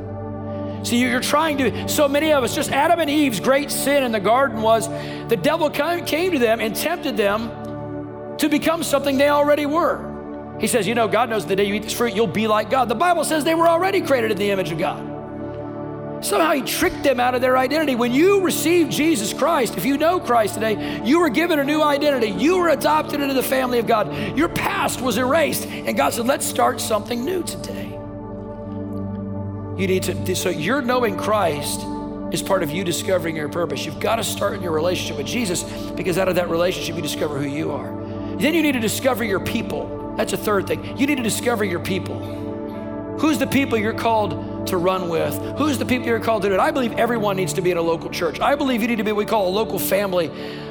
See, 0.84 0.98
you're 0.98 1.20
trying 1.22 1.58
to, 1.60 1.88
so 1.88 2.08
many 2.08 2.34
of 2.34 2.44
us, 2.44 2.56
just 2.56 2.72
Adam 2.72 3.00
and 3.00 3.10
Eve's 3.10 3.40
great 3.40 3.70
sin 3.70 4.04
in 4.04 4.12
the 4.12 4.20
garden 4.20 4.62
was 4.62 4.88
the 5.28 5.38
devil 5.38 5.70
came 5.70 6.32
to 6.32 6.40
them 6.40 6.60
and 6.60 6.76
tempted 6.76 7.18
them 7.18 8.38
to 8.38 8.50
become 8.50 8.84
something 8.84 9.18
they 9.18 9.30
already 9.30 9.66
were. 9.66 10.58
He 10.60 10.68
says, 10.68 10.88
You 10.88 10.96
know, 10.96 11.08
God 11.08 11.30
knows 11.30 11.46
the 11.46 11.56
day 11.56 11.66
you 11.66 11.76
eat 11.76 11.84
this 11.84 11.94
fruit, 11.94 12.14
you'll 12.14 12.28
be 12.28 12.48
like 12.48 12.70
God. 12.70 12.90
The 12.90 12.96
Bible 12.96 13.24
says 13.24 13.44
they 13.44 13.56
were 13.56 13.68
already 13.68 14.02
created 14.02 14.32
in 14.32 14.38
the 14.38 14.50
image 14.52 14.72
of 14.72 14.78
God. 14.78 15.12
Somehow 16.24 16.52
he 16.52 16.62
tricked 16.62 17.02
them 17.04 17.20
out 17.20 17.34
of 17.34 17.42
their 17.42 17.58
identity. 17.58 17.96
When 17.96 18.12
you 18.12 18.42
receive 18.42 18.90
Jesus 18.90 19.34
Christ, 19.34 19.76
if 19.76 19.86
you 19.86 19.98
know 19.98 20.20
Christ 20.20 20.54
today, 20.54 21.02
you 21.04 21.20
were 21.20 21.30
given 21.30 21.58
a 21.58 21.64
new 21.64 21.82
identity. 21.82 22.28
You 22.28 22.60
were 22.60 22.70
adopted 22.70 23.22
into 23.22 23.34
the 23.34 23.42
family 23.42 23.80
of 23.80 23.88
God. 23.88 24.38
Your 24.38 24.50
past 24.50 25.02
was 25.02 25.18
erased. 25.18 25.66
And 25.66 25.98
God 25.98 26.14
said, 26.14 26.28
Let's 26.28 26.46
start 26.46 26.80
something 26.80 27.26
new 27.26 27.42
today. 27.42 27.91
You 29.78 29.88
need 29.88 30.04
to, 30.04 30.36
so 30.36 30.50
your 30.50 30.82
knowing 30.82 31.18
Christ 31.18 31.82
is 32.32 32.42
part 32.42 32.64
of 32.64 32.72
you 32.72 32.84
discovering 32.84 33.36
your 33.36 33.50
purpose. 33.50 33.86
You've 33.86 34.00
got 34.00 34.18
to 34.18 34.24
start 34.24 34.54
in 34.54 34.62
your 34.62 34.72
relationship 34.72 35.18
with 35.18 35.28
Jesus 35.28 35.64
because 35.92 36.18
out 36.18 36.30
of 36.30 36.36
that 36.36 36.50
relationship, 36.50 36.96
you 36.96 37.02
discover 37.02 37.40
who 37.40 37.48
you 37.48 37.72
are. 37.72 37.90
Then 38.38 38.54
you 38.54 38.62
need 38.62 38.74
to 38.74 38.80
discover 38.80 39.24
your 39.24 39.40
people. 39.40 40.14
That's 40.18 40.34
a 40.34 40.38
third 40.38 40.68
thing. 40.68 40.98
You 40.98 41.08
need 41.08 41.18
to 41.18 41.24
discover 41.24 41.64
your 41.64 41.80
people. 41.80 42.20
Who's 43.20 43.38
the 43.38 43.48
people 43.48 43.78
you're 43.78 43.94
called 43.94 44.68
to 44.68 44.78
run 44.78 45.10
with? 45.10 45.36
Who's 45.58 45.78
the 45.78 45.86
people 45.86 46.08
you're 46.08 46.20
called 46.20 46.42
to 46.44 46.50
do 46.50 46.56
it? 46.56 46.60
I 46.60 46.72
believe 46.72 46.94
everyone 46.94 47.38
needs 47.38 47.54
to 47.54 47.62
be 47.62 47.72
in 47.72 47.78
a 47.78 47.82
local 47.82 48.10
church. 48.10 48.40
I 48.40 48.56
believe 48.56 48.82
you 48.82 48.88
need 48.88 48.98
to 48.98 49.04
be 49.04 49.12
what 49.12 49.20
we 49.20 49.26
call 49.26 49.48
a 49.48 49.54
local 49.54 49.78
family 49.80 50.28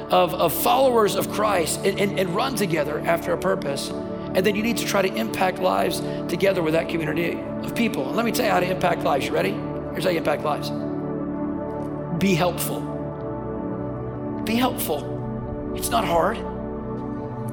of, 0.09 0.33
of 0.33 0.53
followers 0.53 1.15
of 1.15 1.31
Christ 1.31 1.85
and, 1.85 1.99
and, 1.99 2.19
and 2.19 2.35
run 2.35 2.55
together 2.55 2.99
after 2.99 3.33
a 3.33 3.37
purpose. 3.37 3.89
And 4.33 4.45
then 4.45 4.55
you 4.55 4.63
need 4.63 4.77
to 4.77 4.85
try 4.85 5.01
to 5.01 5.13
impact 5.13 5.59
lives 5.59 5.99
together 6.29 6.63
with 6.63 6.73
that 6.73 6.87
community 6.87 7.37
of 7.63 7.75
people. 7.75 8.07
And 8.07 8.15
let 8.15 8.25
me 8.25 8.31
tell 8.31 8.45
you 8.45 8.51
how 8.51 8.61
to 8.61 8.69
impact 8.69 9.03
lives. 9.03 9.25
You 9.25 9.33
ready? 9.33 9.51
Here's 9.51 10.05
how 10.05 10.09
you 10.09 10.17
impact 10.17 10.43
lives 10.43 10.71
be 12.21 12.35
helpful. 12.35 12.81
Be 14.45 14.55
helpful. 14.55 15.73
It's 15.75 15.89
not 15.89 16.05
hard. 16.05 16.37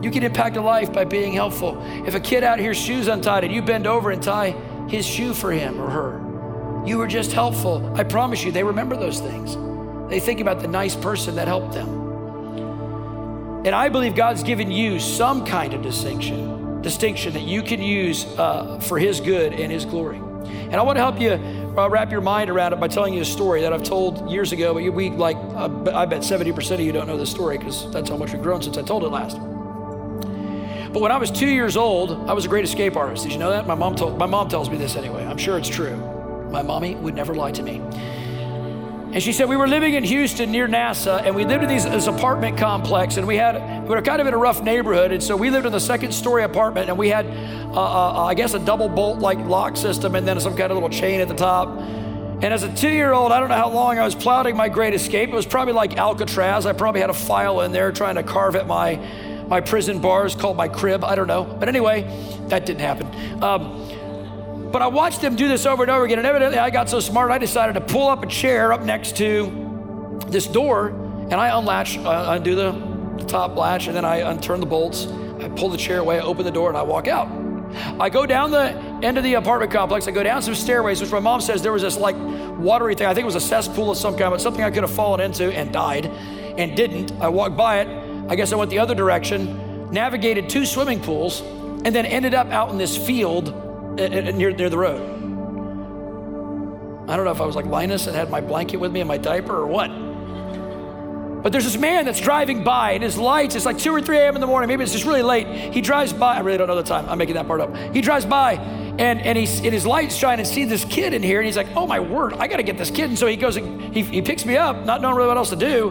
You 0.04 0.10
can 0.10 0.22
impact 0.22 0.56
a 0.56 0.60
life 0.60 0.92
by 0.92 1.04
being 1.04 1.32
helpful. 1.32 1.82
If 2.06 2.14
a 2.14 2.20
kid 2.20 2.44
out 2.44 2.58
here 2.58 2.74
shoes 2.74 3.08
untied 3.08 3.44
and 3.44 3.52
you 3.52 3.62
bend 3.62 3.86
over 3.86 4.10
and 4.10 4.22
tie 4.22 4.50
his 4.88 5.06
shoe 5.06 5.34
for 5.34 5.50
him 5.50 5.80
or 5.80 5.90
her, 5.90 6.86
you 6.86 6.98
were 6.98 7.06
just 7.06 7.32
helpful. 7.32 7.92
I 7.96 8.04
promise 8.04 8.44
you, 8.44 8.52
they 8.52 8.62
remember 8.62 8.96
those 8.96 9.20
things. 9.20 9.56
They 10.10 10.20
think 10.20 10.40
about 10.40 10.60
the 10.60 10.68
nice 10.68 10.94
person 10.94 11.34
that 11.36 11.48
helped 11.48 11.72
them. 11.72 11.88
And 13.64 13.74
I 13.74 13.88
believe 13.88 14.14
God's 14.14 14.42
given 14.42 14.70
you 14.70 15.00
some 15.00 15.44
kind 15.44 15.74
of 15.74 15.82
distinction 15.82 16.57
distinction 16.82 17.32
that 17.34 17.42
you 17.42 17.62
can 17.62 17.82
use 17.82 18.24
uh, 18.38 18.78
for 18.80 18.98
His 18.98 19.20
good 19.20 19.52
and 19.52 19.72
His 19.72 19.84
glory. 19.84 20.18
And 20.18 20.76
I 20.76 20.82
want 20.82 20.96
to 20.96 21.00
help 21.00 21.20
you 21.20 21.32
uh, 21.78 21.88
wrap 21.88 22.10
your 22.10 22.20
mind 22.20 22.50
around 22.50 22.72
it 22.72 22.80
by 22.80 22.88
telling 22.88 23.14
you 23.14 23.22
a 23.22 23.24
story 23.24 23.62
that 23.62 23.72
I've 23.72 23.82
told 23.82 24.30
years 24.30 24.52
ago. 24.52 24.74
But 24.74 24.82
we 24.92 25.10
like, 25.10 25.36
uh, 25.36 25.92
I 25.94 26.06
bet 26.06 26.22
70% 26.22 26.74
of 26.74 26.80
you 26.80 26.92
don't 26.92 27.06
know 27.06 27.16
this 27.16 27.30
story 27.30 27.58
because 27.58 27.90
that's 27.92 28.10
how 28.10 28.16
much 28.16 28.32
we've 28.32 28.42
grown 28.42 28.62
since 28.62 28.76
I 28.76 28.82
told 28.82 29.04
it 29.04 29.08
last. 29.08 29.38
But 30.92 31.02
when 31.02 31.12
I 31.12 31.18
was 31.18 31.30
two 31.30 31.48
years 31.48 31.76
old, 31.76 32.12
I 32.28 32.32
was 32.32 32.46
a 32.46 32.48
great 32.48 32.64
escape 32.64 32.96
artist. 32.96 33.24
Did 33.24 33.32
you 33.32 33.38
know 33.38 33.50
that? 33.50 33.66
My 33.66 33.74
mom 33.74 33.94
told. 33.94 34.18
My 34.18 34.26
mom 34.26 34.48
tells 34.48 34.70
me 34.70 34.76
this 34.78 34.96
anyway. 34.96 35.24
I'm 35.24 35.36
sure 35.36 35.58
it's 35.58 35.68
true. 35.68 35.96
My 36.50 36.62
mommy 36.62 36.94
would 36.96 37.14
never 37.14 37.34
lie 37.34 37.52
to 37.52 37.62
me. 37.62 37.82
And 39.10 39.22
she 39.22 39.32
said, 39.32 39.48
We 39.48 39.56
were 39.56 39.66
living 39.66 39.94
in 39.94 40.04
Houston 40.04 40.52
near 40.52 40.68
NASA, 40.68 41.22
and 41.24 41.34
we 41.34 41.46
lived 41.46 41.62
in 41.62 41.68
these, 41.68 41.84
this 41.84 42.06
apartment 42.06 42.58
complex, 42.58 43.16
and 43.16 43.26
we 43.26 43.36
had, 43.36 43.82
we 43.84 43.88
were 43.88 44.02
kind 44.02 44.20
of 44.20 44.26
in 44.26 44.34
a 44.34 44.38
rough 44.38 44.62
neighborhood. 44.62 45.12
And 45.12 45.22
so 45.22 45.34
we 45.34 45.48
lived 45.48 45.64
in 45.64 45.72
the 45.72 45.80
second 45.80 46.12
story 46.12 46.42
apartment, 46.42 46.90
and 46.90 46.98
we 46.98 47.08
had, 47.08 47.26
uh, 47.26 47.70
uh, 47.72 48.24
I 48.26 48.34
guess, 48.34 48.52
a 48.52 48.58
double 48.58 48.88
bolt 48.88 49.18
like 49.18 49.38
lock 49.38 49.78
system, 49.78 50.14
and 50.14 50.28
then 50.28 50.38
some 50.40 50.54
kind 50.54 50.70
of 50.70 50.76
little 50.76 50.90
chain 50.90 51.20
at 51.22 51.28
the 51.28 51.34
top. 51.34 51.68
And 52.40 52.54
as 52.54 52.62
a 52.62 52.72
two 52.72 52.90
year 52.90 53.12
old, 53.12 53.32
I 53.32 53.40
don't 53.40 53.48
know 53.48 53.56
how 53.56 53.70
long 53.70 53.98
I 53.98 54.04
was 54.04 54.14
plotting 54.14 54.56
my 54.56 54.68
great 54.68 54.92
escape. 54.92 55.30
It 55.30 55.34
was 55.34 55.46
probably 55.46 55.72
like 55.72 55.96
Alcatraz. 55.96 56.66
I 56.66 56.72
probably 56.74 57.00
had 57.00 57.10
a 57.10 57.14
file 57.14 57.62
in 57.62 57.72
there 57.72 57.90
trying 57.90 58.14
to 58.14 58.22
carve 58.22 58.54
at 58.54 58.66
my, 58.66 58.96
my 59.48 59.60
prison 59.60 60.00
bars 60.00 60.36
called 60.36 60.56
my 60.56 60.68
crib. 60.68 61.02
I 61.02 61.16
don't 61.16 61.26
know. 61.26 61.44
But 61.44 61.68
anyway, 61.68 62.02
that 62.48 62.64
didn't 62.64 62.82
happen. 62.82 63.42
Um, 63.42 63.88
but 64.72 64.82
I 64.82 64.86
watched 64.86 65.20
them 65.20 65.36
do 65.36 65.48
this 65.48 65.66
over 65.66 65.82
and 65.82 65.90
over 65.90 66.04
again, 66.04 66.18
and 66.18 66.26
evidently 66.26 66.58
I 66.58 66.70
got 66.70 66.88
so 66.88 67.00
smart, 67.00 67.30
I 67.30 67.38
decided 67.38 67.74
to 67.74 67.80
pull 67.80 68.08
up 68.08 68.22
a 68.22 68.26
chair 68.26 68.72
up 68.72 68.82
next 68.82 69.16
to 69.16 70.20
this 70.28 70.46
door, 70.46 70.88
and 70.88 71.34
I 71.34 71.56
unlatch, 71.56 71.98
uh, 71.98 72.26
undo 72.28 72.54
the, 72.54 72.72
the 73.18 73.24
top 73.24 73.56
latch, 73.56 73.86
and 73.86 73.96
then 73.96 74.04
I 74.04 74.20
unturn 74.20 74.60
the 74.60 74.66
bolts. 74.66 75.06
I 75.40 75.48
pull 75.48 75.68
the 75.68 75.78
chair 75.78 75.98
away, 75.98 76.18
I 76.18 76.22
open 76.22 76.44
the 76.44 76.50
door, 76.50 76.68
and 76.68 76.76
I 76.76 76.82
walk 76.82 77.08
out. 77.08 77.28
I 78.00 78.08
go 78.08 78.26
down 78.26 78.50
the 78.50 78.72
end 79.02 79.18
of 79.18 79.24
the 79.24 79.34
apartment 79.34 79.70
complex. 79.70 80.08
I 80.08 80.10
go 80.10 80.22
down 80.22 80.42
some 80.42 80.54
stairways, 80.54 81.00
which 81.00 81.12
my 81.12 81.20
mom 81.20 81.40
says 81.40 81.62
there 81.62 81.72
was 81.72 81.82
this 81.82 81.98
like 81.98 82.16
watery 82.58 82.94
thing. 82.94 83.06
I 83.06 83.14
think 83.14 83.24
it 83.24 83.26
was 83.26 83.34
a 83.34 83.40
cesspool 83.40 83.90
of 83.90 83.98
some 83.98 84.16
kind, 84.16 84.30
but 84.30 84.40
something 84.40 84.64
I 84.64 84.70
could 84.70 84.82
have 84.82 84.90
fallen 84.92 85.20
into 85.20 85.52
and 85.52 85.72
died 85.72 86.06
and 86.06 86.74
didn't. 86.74 87.12
I 87.20 87.28
walked 87.28 87.56
by 87.56 87.80
it. 87.80 87.88
I 88.28 88.36
guess 88.36 88.52
I 88.52 88.56
went 88.56 88.70
the 88.70 88.78
other 88.78 88.94
direction, 88.94 89.90
navigated 89.90 90.48
two 90.48 90.64
swimming 90.66 91.00
pools, 91.00 91.42
and 91.42 91.94
then 91.94 92.06
ended 92.06 92.34
up 92.34 92.48
out 92.48 92.70
in 92.70 92.78
this 92.78 92.96
field 92.96 93.67
near, 93.98 94.50
near 94.52 94.70
the 94.70 94.78
road. 94.78 95.00
I 97.08 97.16
don't 97.16 97.24
know 97.24 97.32
if 97.32 97.40
I 97.40 97.46
was 97.46 97.56
like 97.56 97.66
Linus 97.66 98.06
and 98.06 98.14
had 98.14 98.30
my 98.30 98.40
blanket 98.40 98.76
with 98.76 98.92
me 98.92 99.00
and 99.00 99.08
my 99.08 99.16
diaper 99.16 99.56
or 99.56 99.66
what. 99.66 99.88
But 101.42 101.52
there's 101.52 101.64
this 101.64 101.78
man 101.78 102.04
that's 102.04 102.20
driving 102.20 102.64
by 102.64 102.92
and 102.92 103.02
his 103.02 103.16
lights, 103.16 103.54
it's 103.54 103.64
like 103.64 103.78
2 103.78 103.92
or 103.92 104.02
3 104.02 104.18
a.m. 104.18 104.34
in 104.34 104.40
the 104.40 104.46
morning. 104.46 104.68
Maybe 104.68 104.82
it's 104.82 104.92
just 104.92 105.04
really 105.04 105.22
late. 105.22 105.46
He 105.72 105.80
drives 105.80 106.12
by. 106.12 106.36
I 106.36 106.40
really 106.40 106.58
don't 106.58 106.66
know 106.66 106.74
the 106.74 106.82
time. 106.82 107.08
I'm 107.08 107.16
making 107.16 107.36
that 107.36 107.46
part 107.46 107.60
up. 107.60 107.74
He 107.94 108.00
drives 108.00 108.26
by 108.26 108.54
and, 108.54 109.20
and, 109.20 109.38
he's, 109.38 109.60
and 109.60 109.72
his 109.72 109.86
lights 109.86 110.16
shine 110.16 110.40
and 110.40 110.46
sees 110.46 110.68
this 110.68 110.84
kid 110.84 111.14
in 111.14 111.22
here. 111.22 111.38
And 111.38 111.46
he's 111.46 111.56
like, 111.56 111.68
oh 111.76 111.86
my 111.86 112.00
word, 112.00 112.34
I 112.34 112.48
got 112.48 112.56
to 112.56 112.62
get 112.62 112.76
this 112.76 112.90
kid. 112.90 113.08
And 113.08 113.18
so 113.18 113.26
he 113.26 113.36
goes 113.36 113.56
and 113.56 113.94
he, 113.94 114.02
he 114.02 114.20
picks 114.20 114.44
me 114.44 114.56
up, 114.56 114.84
not 114.84 115.00
knowing 115.00 115.14
really 115.14 115.28
what 115.28 115.36
else 115.36 115.50
to 115.50 115.56
do. 115.56 115.90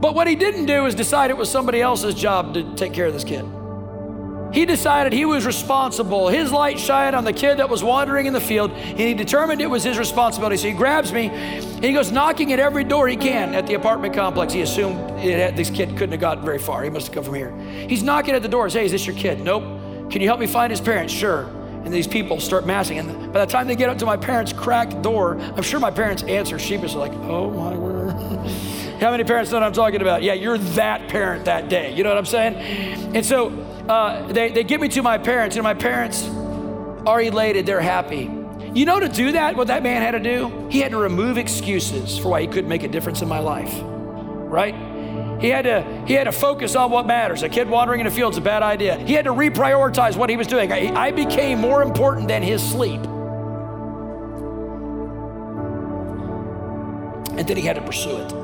But 0.00 0.14
what 0.14 0.26
he 0.26 0.36
didn't 0.36 0.66
do 0.66 0.84
is 0.84 0.94
decide 0.94 1.30
it 1.30 1.36
was 1.36 1.50
somebody 1.50 1.80
else's 1.80 2.14
job 2.14 2.54
to 2.54 2.74
take 2.74 2.92
care 2.92 3.06
of 3.06 3.14
this 3.14 3.24
kid. 3.24 3.44
He 4.54 4.64
decided 4.64 5.12
he 5.12 5.24
was 5.24 5.44
responsible. 5.44 6.28
His 6.28 6.52
light 6.52 6.78
shined 6.78 7.16
on 7.16 7.24
the 7.24 7.32
kid 7.32 7.56
that 7.56 7.68
was 7.68 7.82
wandering 7.82 8.26
in 8.26 8.32
the 8.32 8.40
field, 8.40 8.70
and 8.70 9.00
he 9.00 9.12
determined 9.12 9.60
it 9.60 9.66
was 9.66 9.82
his 9.82 9.98
responsibility. 9.98 10.56
So 10.56 10.68
he 10.68 10.74
grabs 10.74 11.12
me, 11.12 11.28
and 11.28 11.84
he 11.84 11.92
goes 11.92 12.12
knocking 12.12 12.52
at 12.52 12.60
every 12.60 12.84
door 12.84 13.08
he 13.08 13.16
can 13.16 13.52
at 13.52 13.66
the 13.66 13.74
apartment 13.74 14.14
complex. 14.14 14.52
He 14.52 14.60
assumed 14.60 15.18
had, 15.18 15.56
this 15.56 15.70
kid 15.70 15.88
couldn't 15.90 16.12
have 16.12 16.20
gotten 16.20 16.44
very 16.44 16.60
far. 16.60 16.84
He 16.84 16.90
must 16.90 17.06
have 17.06 17.14
come 17.16 17.24
from 17.24 17.34
here. 17.34 17.52
He's 17.88 18.04
knocking 18.04 18.36
at 18.36 18.42
the 18.42 18.48
doors. 18.48 18.74
Hey, 18.74 18.84
is 18.84 18.92
this 18.92 19.04
your 19.04 19.16
kid? 19.16 19.40
Nope. 19.40 19.64
Can 20.08 20.22
you 20.22 20.28
help 20.28 20.38
me 20.38 20.46
find 20.46 20.70
his 20.70 20.80
parents? 20.80 21.12
Sure. 21.12 21.46
And 21.84 21.92
these 21.92 22.06
people 22.06 22.38
start 22.38 22.64
massing. 22.64 22.98
And 22.98 23.32
by 23.32 23.44
the 23.44 23.50
time 23.50 23.66
they 23.66 23.74
get 23.74 23.90
up 23.90 23.98
to 23.98 24.06
my 24.06 24.16
parents' 24.16 24.52
cracked 24.52 25.02
door, 25.02 25.36
I'm 25.36 25.62
sure 25.62 25.80
my 25.80 25.90
parents 25.90 26.22
answer 26.22 26.60
sheepishly, 26.60 27.00
like, 27.00 27.12
oh 27.12 27.50
my 27.50 27.76
word. 27.76 28.12
How 29.00 29.10
many 29.10 29.24
parents 29.24 29.50
know 29.50 29.58
what 29.58 29.66
I'm 29.66 29.72
talking 29.72 30.00
about? 30.00 30.22
Yeah, 30.22 30.34
you're 30.34 30.58
that 30.58 31.08
parent 31.08 31.46
that 31.46 31.68
day. 31.68 31.92
You 31.92 32.04
know 32.04 32.10
what 32.10 32.18
I'm 32.18 32.24
saying? 32.24 32.54
And 33.16 33.26
so 33.26 33.50
uh, 33.88 34.26
they, 34.32 34.50
they 34.50 34.64
get 34.64 34.80
me 34.80 34.88
to 34.88 35.02
my 35.02 35.18
parents, 35.18 35.56
and 35.56 35.62
my 35.62 35.74
parents 35.74 36.26
are 37.06 37.20
elated, 37.20 37.66
they're 37.66 37.80
happy. 37.80 38.30
You 38.74 38.86
know, 38.86 38.98
to 38.98 39.08
do 39.08 39.32
that, 39.32 39.56
what 39.56 39.68
that 39.68 39.82
man 39.82 40.02
had 40.02 40.12
to 40.12 40.20
do? 40.20 40.68
He 40.70 40.80
had 40.80 40.90
to 40.92 40.98
remove 40.98 41.38
excuses 41.38 42.18
for 42.18 42.30
why 42.30 42.40
he 42.40 42.46
couldn't 42.46 42.68
make 42.68 42.82
a 42.82 42.88
difference 42.88 43.22
in 43.22 43.28
my 43.28 43.38
life, 43.38 43.72
right? 43.82 44.74
He 45.40 45.48
had 45.48 45.62
to 45.62 45.82
he 46.06 46.14
had 46.14 46.24
to 46.24 46.32
focus 46.32 46.74
on 46.74 46.90
what 46.90 47.06
matters. 47.06 47.42
A 47.42 47.48
kid 47.48 47.68
wandering 47.68 48.00
in 48.00 48.10
field 48.10 48.32
is 48.32 48.38
a 48.38 48.40
bad 48.40 48.62
idea. 48.62 48.96
He 48.96 49.12
had 49.12 49.26
to 49.26 49.32
reprioritize 49.32 50.16
what 50.16 50.30
he 50.30 50.36
was 50.36 50.46
doing. 50.46 50.72
I, 50.72 50.92
I 50.94 51.10
became 51.10 51.60
more 51.60 51.82
important 51.82 52.28
than 52.28 52.42
his 52.42 52.62
sleep. 52.62 53.00
And 57.36 57.46
then 57.46 57.56
he 57.56 57.62
had 57.62 57.76
to 57.76 57.82
pursue 57.82 58.16
it. 58.16 58.43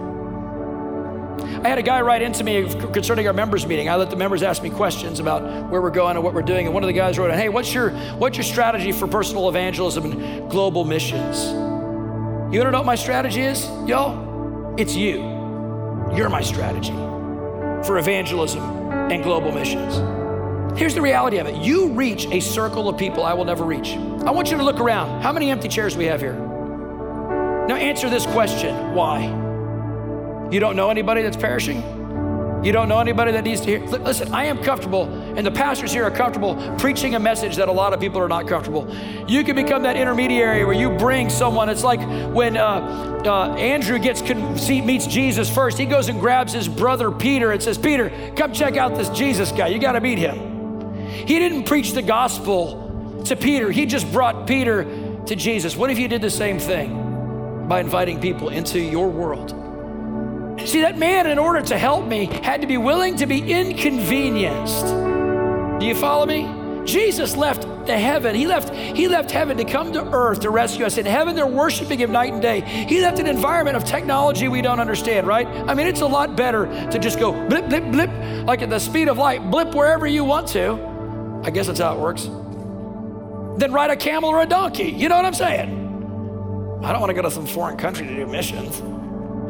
I 1.63 1.69
had 1.69 1.77
a 1.77 1.83
guy 1.83 2.01
write 2.01 2.23
into 2.23 2.43
me 2.43 2.67
concerning 2.93 3.27
our 3.27 3.35
members 3.35 3.67
meeting. 3.67 3.91
I 3.91 3.97
let 3.97 4.09
the 4.09 4.17
members 4.17 4.43
ask 4.43 4.63
me 4.63 4.71
questions 4.71 5.21
about 5.21 5.71
where 5.71 5.83
we're 5.83 5.91
going 5.91 6.17
and 6.17 6.25
what 6.25 6.33
we're 6.33 6.41
doing. 6.41 6.65
And 6.65 6.73
one 6.73 6.83
of 6.83 6.87
the 6.87 6.95
guys 6.95 7.19
wrote, 7.19 7.31
"Hey, 7.35 7.51
what's 7.51 7.75
your 7.75 7.91
what's 8.17 8.39
your 8.39 8.45
strategy 8.45 8.93
for 8.93 9.07
personal 9.07 9.47
evangelism 9.49 10.11
and 10.11 10.51
global 10.51 10.85
missions?" 10.85 11.45
You 12.51 12.59
want 12.59 12.69
to 12.69 12.71
know 12.71 12.79
what 12.79 12.87
my 12.87 12.95
strategy 12.95 13.43
is, 13.43 13.69
y'all? 13.87 14.75
It's 14.79 14.97
you. 14.97 15.19
You're 16.15 16.31
my 16.31 16.41
strategy 16.41 16.95
for 17.85 17.99
evangelism 17.99 18.63
and 19.11 19.23
global 19.23 19.53
missions. 19.53 20.01
Here's 20.79 20.95
the 20.95 21.03
reality 21.03 21.37
of 21.39 21.47
it. 21.47 21.57
You 21.57 21.91
reach 21.91 22.27
a 22.31 22.41
circle 22.41 22.89
of 22.89 22.97
people 22.97 23.23
I 23.23 23.35
will 23.35 23.45
never 23.45 23.65
reach. 23.65 23.99
I 24.25 24.31
want 24.31 24.51
you 24.51 24.57
to 24.57 24.63
look 24.63 24.81
around. 24.81 25.21
How 25.21 25.31
many 25.31 25.51
empty 25.51 25.69
chairs 25.69 25.95
we 25.95 26.07
have 26.07 26.21
here? 26.21 26.35
Now 27.69 27.77
answer 27.77 28.09
this 28.09 28.25
question. 28.25 28.95
Why? 28.95 29.50
You 30.51 30.61
don't 30.61 30.77
know 30.77 30.91
anybody 30.91 31.23
that's 31.23 31.37
perishing? 31.37 31.83
You 32.63 32.73
don't 32.73 32.89
know 32.91 32.99
anybody 32.99 33.33
that 33.33 33.45
needs 33.45 33.63
to 33.63 33.67
hear? 33.67 33.81
Listen, 33.87 34.35
I 34.35 34.45
am 34.45 34.63
comfortable 34.63 35.05
and 35.05 35.47
the 35.47 35.51
pastors 35.51 35.93
here 35.93 36.05
are 36.05 36.11
comfortable 36.11 36.57
preaching 36.77 37.15
a 37.15 37.19
message 37.19 37.57
that 37.57 37.69
a 37.69 37.73
lot 37.73 37.95
of 37.95 38.01
people 38.01 38.21
are 38.21 38.29
not 38.29 38.47
comfortable. 38.47 38.95
You 39.27 39.45
can 39.45 39.57
become 39.57 39.85
that 39.85 39.97
intermediary 39.97 40.65
where 40.65 40.75
you 40.75 40.91
bring 40.91 41.31
someone. 41.31 41.71
It's 41.71 41.85
like 41.85 42.01
when 42.35 42.59
uh, 42.59 43.23
uh, 43.25 43.55
Andrew 43.55 43.99
gets 43.99 44.21
meets 44.69 45.07
Jesus 45.07 45.49
first. 45.49 45.79
He 45.79 45.87
goes 45.87 46.09
and 46.09 46.21
grabs 46.21 46.53
his 46.53 46.69
brother 46.69 47.11
Peter 47.11 47.53
and 47.53 47.63
says, 47.63 47.79
"Peter, 47.79 48.11
come 48.37 48.53
check 48.53 48.77
out 48.77 48.95
this 48.95 49.09
Jesus 49.11 49.53
guy. 49.53 49.69
You 49.69 49.79
got 49.79 49.93
to 49.93 50.01
meet 50.01 50.19
him." 50.19 51.07
He 51.07 51.39
didn't 51.39 51.65
preach 51.65 51.93
the 51.93 52.03
gospel 52.03 53.23
to 53.25 53.37
Peter. 53.37 53.71
He 53.71 53.87
just 53.87 54.11
brought 54.13 54.47
Peter 54.47 54.85
to 55.27 55.37
Jesus. 55.37 55.77
What 55.77 55.91
if 55.91 55.99
you 55.99 56.09
did 56.09 56.21
the 56.21 56.31
same 56.31 56.59
thing 56.59 57.67
by 57.69 57.81
inviting 57.81 58.21
people 58.21 58.51
into 58.51 58.81
your 58.81 59.09
world? 59.09 59.70
See, 60.67 60.83
that 60.83 60.99
man, 60.99 61.27
in 61.27 61.39
order 61.39 61.63
to 61.63 61.79
help 61.79 62.07
me, 62.07 62.27
had 62.27 62.61
to 62.61 62.67
be 62.67 62.77
willing 62.77 63.17
to 63.17 63.27
be 63.27 63.53
inconvenienced. 63.53 64.87
Do 65.81 65.87
you 65.87 65.95
follow 65.95 66.27
me? 66.27 66.85
Jesus 66.85 67.37
left 67.37 67.63
the 67.87 67.99
heaven. 67.99 68.35
He 68.35 68.47
left, 68.47 68.75
he 68.75 69.09
left 69.09 69.31
heaven 69.31 69.57
to 69.59 69.65
come 69.65 69.93
to 69.93 70.05
earth 70.13 70.41
to 70.41 70.51
rescue 70.51 70.85
us. 70.85 70.99
In 70.99 71.07
heaven, 71.07 71.35
they're 71.35 71.47
worshiping 71.47 71.99
him 71.99 72.13
night 72.13 72.33
and 72.33 72.43
day. 72.43 72.61
He 72.61 73.01
left 73.01 73.19
an 73.19 73.27
environment 73.27 73.77
of 73.77 73.85
technology 73.85 74.49
we 74.49 74.63
don't 74.63 74.81
understand, 74.81 75.27
right? 75.27 75.47
I 75.47 75.75
mean, 75.75 75.87
it's 75.87 76.01
a 76.01 76.07
lot 76.07 76.37
better 76.37 76.67
to 76.91 76.99
just 76.99 77.19
go 77.19 77.33
blip, 77.49 77.69
blip, 77.69 77.85
blip, 77.91 78.11
like 78.47 78.63
at 78.63 78.71
the 78.71 78.79
speed 78.79 79.09
of 79.09 79.19
light, 79.19 79.51
blip 79.51 79.75
wherever 79.75 80.07
you 80.07 80.25
want 80.25 80.49
to. 80.49 81.41
I 81.45 81.51
guess 81.51 81.67
that's 81.67 81.81
how 81.81 81.95
it 81.95 82.01
works. 82.01 82.25
Then 83.59 83.73
ride 83.73 83.91
a 83.91 83.97
camel 83.97 84.31
or 84.31 84.41
a 84.41 84.47
donkey. 84.47 84.91
You 84.91 85.09
know 85.09 85.17
what 85.17 85.25
I'm 85.25 85.35
saying? 85.35 85.71
I 86.83 86.93
don't 86.93 87.01
want 87.01 87.11
to 87.11 87.15
go 87.15 87.23
to 87.23 87.31
some 87.31 87.47
foreign 87.47 87.77
country 87.77 88.07
to 88.07 88.15
do 88.15 88.27
missions. 88.27 88.83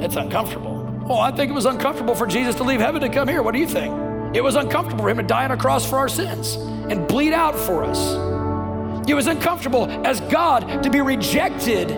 It's 0.02 0.16
uncomfortable. 0.16 0.79
Oh, 1.08 1.18
I 1.18 1.32
think 1.32 1.50
it 1.50 1.54
was 1.54 1.66
uncomfortable 1.66 2.14
for 2.14 2.26
Jesus 2.26 2.54
to 2.56 2.62
leave 2.62 2.80
heaven 2.80 3.00
to 3.00 3.08
come 3.08 3.26
here. 3.26 3.42
What 3.42 3.52
do 3.52 3.60
you 3.60 3.66
think? 3.66 3.94
It 4.34 4.42
was 4.42 4.54
uncomfortable 4.54 5.04
for 5.04 5.10
him 5.10 5.16
to 5.16 5.22
die 5.22 5.44
on 5.44 5.50
a 5.50 5.56
cross 5.56 5.88
for 5.88 5.96
our 5.96 6.08
sins 6.08 6.54
and 6.54 7.08
bleed 7.08 7.32
out 7.32 7.58
for 7.58 7.82
us. 7.82 9.08
It 9.08 9.14
was 9.14 9.26
uncomfortable 9.26 9.90
as 10.06 10.20
God 10.20 10.82
to 10.84 10.90
be 10.90 11.00
rejected 11.00 11.88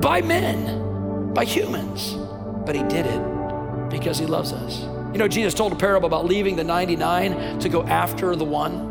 by 0.00 0.22
men, 0.22 1.34
by 1.34 1.44
humans. 1.44 2.14
But 2.64 2.76
he 2.76 2.82
did 2.84 3.06
it 3.06 3.90
because 3.90 4.18
he 4.18 4.26
loves 4.26 4.52
us. 4.52 4.82
You 5.12 5.18
know, 5.18 5.26
Jesus 5.26 5.54
told 5.54 5.72
a 5.72 5.76
parable 5.76 6.06
about 6.06 6.26
leaving 6.26 6.54
the 6.54 6.64
99 6.64 7.58
to 7.58 7.68
go 7.68 7.82
after 7.82 8.36
the 8.36 8.44
one. 8.44 8.90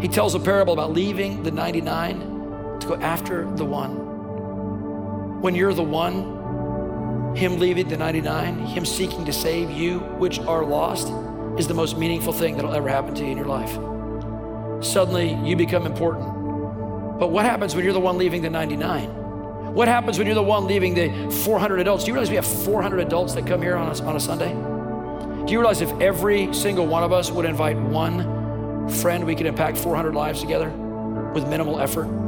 He 0.00 0.06
tells 0.06 0.34
a 0.34 0.40
parable 0.40 0.74
about 0.74 0.92
leaving 0.92 1.42
the 1.42 1.50
99 1.50 2.78
to 2.80 2.86
go 2.86 2.94
after 2.96 3.50
the 3.56 3.64
one 3.64 4.03
when 5.44 5.54
you're 5.54 5.74
the 5.74 5.82
one, 5.82 7.36
Him 7.36 7.58
leaving 7.58 7.86
the 7.86 7.98
99, 7.98 8.60
Him 8.60 8.86
seeking 8.86 9.26
to 9.26 9.32
save 9.34 9.70
you, 9.70 9.98
which 9.98 10.38
are 10.38 10.64
lost, 10.64 11.12
is 11.58 11.68
the 11.68 11.74
most 11.74 11.98
meaningful 11.98 12.32
thing 12.32 12.56
that'll 12.56 12.72
ever 12.72 12.88
happen 12.88 13.14
to 13.14 13.22
you 13.22 13.30
in 13.30 13.36
your 13.36 13.46
life. 13.46 13.74
Suddenly, 14.82 15.34
you 15.46 15.54
become 15.54 15.84
important. 15.84 16.24
But 17.18 17.30
what 17.30 17.44
happens 17.44 17.74
when 17.74 17.84
you're 17.84 17.92
the 17.92 18.00
one 18.00 18.16
leaving 18.16 18.40
the 18.40 18.48
99? 18.48 19.74
What 19.74 19.86
happens 19.86 20.16
when 20.16 20.26
you're 20.26 20.34
the 20.34 20.42
one 20.42 20.66
leaving 20.66 20.94
the 20.94 21.10
400 21.44 21.78
adults? 21.78 22.04
Do 22.04 22.08
you 22.08 22.14
realize 22.14 22.30
we 22.30 22.36
have 22.36 22.46
400 22.46 23.00
adults 23.00 23.34
that 23.34 23.46
come 23.46 23.60
here 23.60 23.76
on 23.76 23.94
a, 23.94 24.02
on 24.02 24.16
a 24.16 24.20
Sunday? 24.20 24.54
Do 25.44 25.52
you 25.52 25.58
realize 25.58 25.82
if 25.82 25.92
every 26.00 26.54
single 26.54 26.86
one 26.86 27.02
of 27.02 27.12
us 27.12 27.30
would 27.30 27.44
invite 27.44 27.76
one 27.76 28.88
friend, 28.88 29.26
we 29.26 29.34
could 29.34 29.44
impact 29.44 29.76
400 29.76 30.14
lives 30.14 30.40
together 30.40 30.70
with 31.34 31.46
minimal 31.46 31.80
effort? 31.80 32.23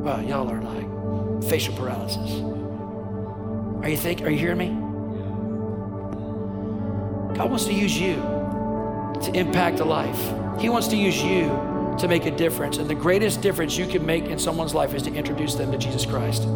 Wow, 0.00 0.20
y'all 0.20 0.50
are 0.50 0.62
like 0.62 1.50
facial 1.50 1.74
paralysis. 1.74 2.40
Are 3.82 3.88
you 3.88 3.98
think? 3.98 4.22
Are 4.22 4.30
you 4.30 4.38
hearing 4.38 4.56
me? 4.56 4.68
God 7.36 7.50
wants 7.50 7.66
to 7.66 7.74
use 7.74 7.98
you 7.98 8.14
to 8.16 9.30
impact 9.34 9.80
a 9.80 9.84
life. 9.84 10.18
He 10.58 10.70
wants 10.70 10.88
to 10.88 10.96
use 10.96 11.22
you 11.22 11.48
to 11.98 12.08
make 12.08 12.24
a 12.24 12.30
difference. 12.30 12.78
And 12.78 12.88
the 12.88 12.94
greatest 12.94 13.42
difference 13.42 13.76
you 13.76 13.86
can 13.86 14.06
make 14.06 14.24
in 14.24 14.38
someone's 14.38 14.74
life 14.74 14.94
is 14.94 15.02
to 15.02 15.12
introduce 15.12 15.54
them 15.54 15.70
to 15.70 15.76
Jesus 15.76 16.06
Christ. 16.06 16.48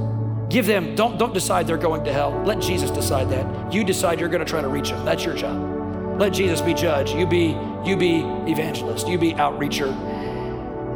Give 0.49 0.65
them, 0.65 0.95
don't, 0.95 1.19
don't 1.19 1.35
decide 1.35 1.67
they're 1.67 1.77
going 1.77 2.03
to 2.05 2.13
hell. 2.13 2.43
Let 2.47 2.61
Jesus 2.61 2.91
decide 2.91 3.29
that. 3.31 3.73
You 3.75 3.85
decide 3.85 4.21
you're 4.21 4.31
going 4.31 4.45
to 4.45 4.51
try 4.51 4.63
to 4.63 4.69
reach 4.69 4.89
them. 4.89 5.05
That's 5.05 5.23
your 5.23 5.35
job. 5.35 6.19
Let 6.19 6.33
Jesus 6.33 6.63
be 6.63 6.73
judge. 6.73 7.13
You 7.13 7.27
be, 7.27 7.57
you 7.85 7.97
be 7.97 8.21
evangelist. 8.51 9.07
You 9.07 9.19
be 9.19 9.35
outreacher, 9.35 9.93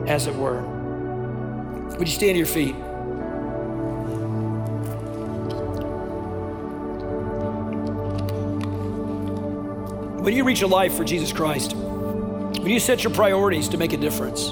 as 0.08 0.26
it 0.26 0.34
were. 0.34 0.77
Would 1.96 2.06
you 2.06 2.14
stand 2.14 2.34
to 2.34 2.38
your 2.38 2.46
feet? 2.46 2.74
When 10.22 10.34
you 10.34 10.44
reach 10.44 10.62
a 10.62 10.66
life 10.66 10.94
for 10.94 11.04
Jesus 11.04 11.32
Christ, 11.32 11.74
when 11.74 12.66
you 12.66 12.80
set 12.80 13.02
your 13.02 13.12
priorities 13.12 13.68
to 13.70 13.78
make 13.78 13.92
a 13.92 13.96
difference, 13.96 14.50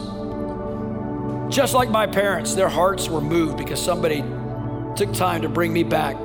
just 1.55 1.75
like 1.75 1.91
my 1.91 2.07
parents, 2.07 2.55
their 2.55 2.69
hearts 2.69 3.09
were 3.09 3.21
moved 3.21 3.59
because 3.59 3.83
somebody 3.83 4.25
took 4.97 5.13
time 5.13 5.43
to 5.43 5.49
bring 5.49 5.73
me 5.73 5.85
back 5.85 6.17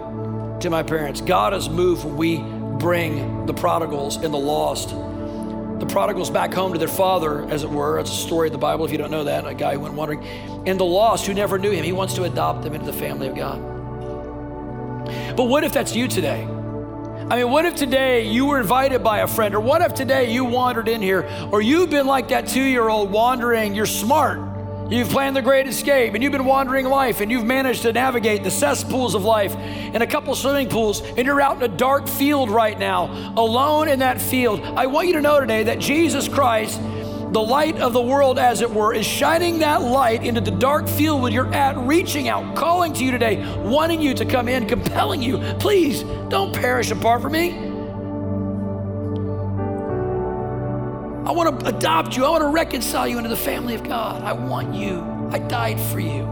to 0.62 0.70
my 0.70 0.84
parents. 0.84 1.22
God 1.22 1.54
is 1.54 1.70
moved 1.70 2.06
when 2.06 2.16
we 2.18 2.38
bring 2.80 3.46
the 3.46 3.54
prodigals 3.54 4.16
and 4.16 4.34
the 4.34 4.40
lost 4.40 4.94
the 5.82 5.88
prodigals 5.88 6.30
back 6.30 6.54
home 6.54 6.74
to 6.74 6.80
their 6.80 6.88
father, 6.88 7.44
as 7.50 7.64
it 7.64 7.70
were. 7.70 7.98
It's 8.00 8.12
a 8.12 8.14
story 8.14 8.48
of 8.48 8.52
the 8.52 8.60
Bible, 8.60 8.86
if 8.86 8.92
you 8.92 9.00
don't 9.00 9.10
know 9.10 9.24
that, 9.24 9.48
a 9.48 9.54
guy 9.56 9.74
who 9.74 9.80
went 9.80 9.96
wandering. 9.96 10.24
And 10.68 10.80
the 10.80 10.86
lost 10.86 11.26
who 11.26 11.34
never 11.34 11.58
knew 11.58 11.72
him, 11.72 11.84
he 11.84 11.92
wants 11.92 12.14
to 12.14 12.24
adopt 12.24 12.62
them 12.64 12.74
into 12.74 12.86
the 12.86 12.94
family 12.94 13.28
of 13.28 13.36
God. 13.36 13.60
But 15.36 15.46
what 15.46 15.64
if 15.64 15.74
that's 15.74 15.96
you 15.96 16.08
today? 16.08 16.44
I 16.44 17.38
mean, 17.38 17.50
what 17.50 17.66
if 17.66 17.76
today 17.76 18.28
you 18.28 18.46
were 18.46 18.60
invited 18.60 19.04
by 19.04 19.20
a 19.20 19.28
friend, 19.28 19.56
or 19.56 19.60
what 19.60 19.82
if 19.82 19.96
today 19.96 20.32
you 20.32 20.46
wandered 20.46 20.88
in 20.88 21.02
here, 21.02 21.28
or 21.52 21.62
you've 21.62 21.90
been 21.90 22.06
like 22.06 22.28
that 22.28 22.48
two 22.48 22.62
year 22.62 22.88
old 22.88 23.12
wandering? 23.12 23.74
You're 23.74 23.88
smart, 23.88 24.51
You've 24.92 25.08
planned 25.08 25.38
the 25.38 25.42
great 25.42 25.68
escape 25.68 26.16
and 26.16 26.22
you've 26.22 26.34
been 26.34 26.44
wandering 26.44 26.86
life 26.86 27.22
and 27.22 27.32
you've 27.32 27.46
managed 27.46 27.84
to 27.84 27.94
navigate 27.94 28.44
the 28.44 28.52
cesspools 28.52 29.16
of 29.16 29.24
life 29.24 29.56
and 29.56 30.04
a 30.04 30.06
couple 30.06 30.36
swimming 30.36 30.68
pools 30.68 31.00
and 31.02 31.20
you're 31.20 31.40
out 31.40 31.56
in 31.56 31.64
a 31.64 31.74
dark 31.78 32.10
field 32.10 32.50
right 32.50 32.78
now, 32.78 33.06
alone 33.38 33.88
in 33.88 34.00
that 34.00 34.20
field. 34.22 34.60
I 34.60 34.88
want 34.88 35.08
you 35.08 35.14
to 35.14 35.22
know 35.22 35.40
today 35.40 35.64
that 35.64 35.80
Jesus 35.80 36.28
Christ, 36.28 36.82
the 37.32 37.42
light 37.42 37.78
of 37.78 37.94
the 37.94 38.02
world, 38.02 38.38
as 38.38 38.60
it 38.60 38.70
were, 38.70 38.94
is 38.94 39.06
shining 39.06 39.60
that 39.60 39.82
light 39.82 40.26
into 40.26 40.42
the 40.42 40.52
dark 40.52 40.90
field 40.90 41.22
where 41.22 41.32
you're 41.32 41.54
at, 41.54 41.78
reaching 41.78 42.28
out, 42.28 42.58
calling 42.58 42.92
to 42.92 43.06
you 43.06 43.12
today, 43.12 43.46
wanting 43.60 44.02
you 44.02 44.14
to 44.14 44.26
come 44.26 44.50
in, 44.50 44.68
compelling 44.68 45.22
you. 45.22 45.38
Please 45.60 46.04
don't 46.28 46.54
perish 46.54 46.92
apart 46.92 47.22
from 47.22 47.32
me. 47.32 47.71
I 51.26 51.32
want 51.32 51.60
to 51.60 51.68
adopt 51.68 52.18
you. 52.18 52.26
I 52.26 52.30
want 52.30 52.42
to 52.42 52.48
reconcile 52.48 53.08
you 53.08 53.18
into 53.18 53.30
the 53.30 53.38
family 53.38 53.76
of 53.76 53.84
God. 53.84 54.24
I 54.24 54.34
want 54.34 54.74
you. 54.74 55.02
I 55.32 55.38
died 55.38 55.80
for 55.80 56.00
you. 56.00 56.28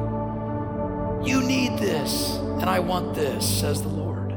You 1.23 1.41
need 1.43 1.77
this, 1.77 2.37
and 2.37 2.63
I 2.69 2.79
want 2.79 3.13
this, 3.13 3.47
says 3.47 3.81
the 3.81 3.87
Lord. 3.89 4.31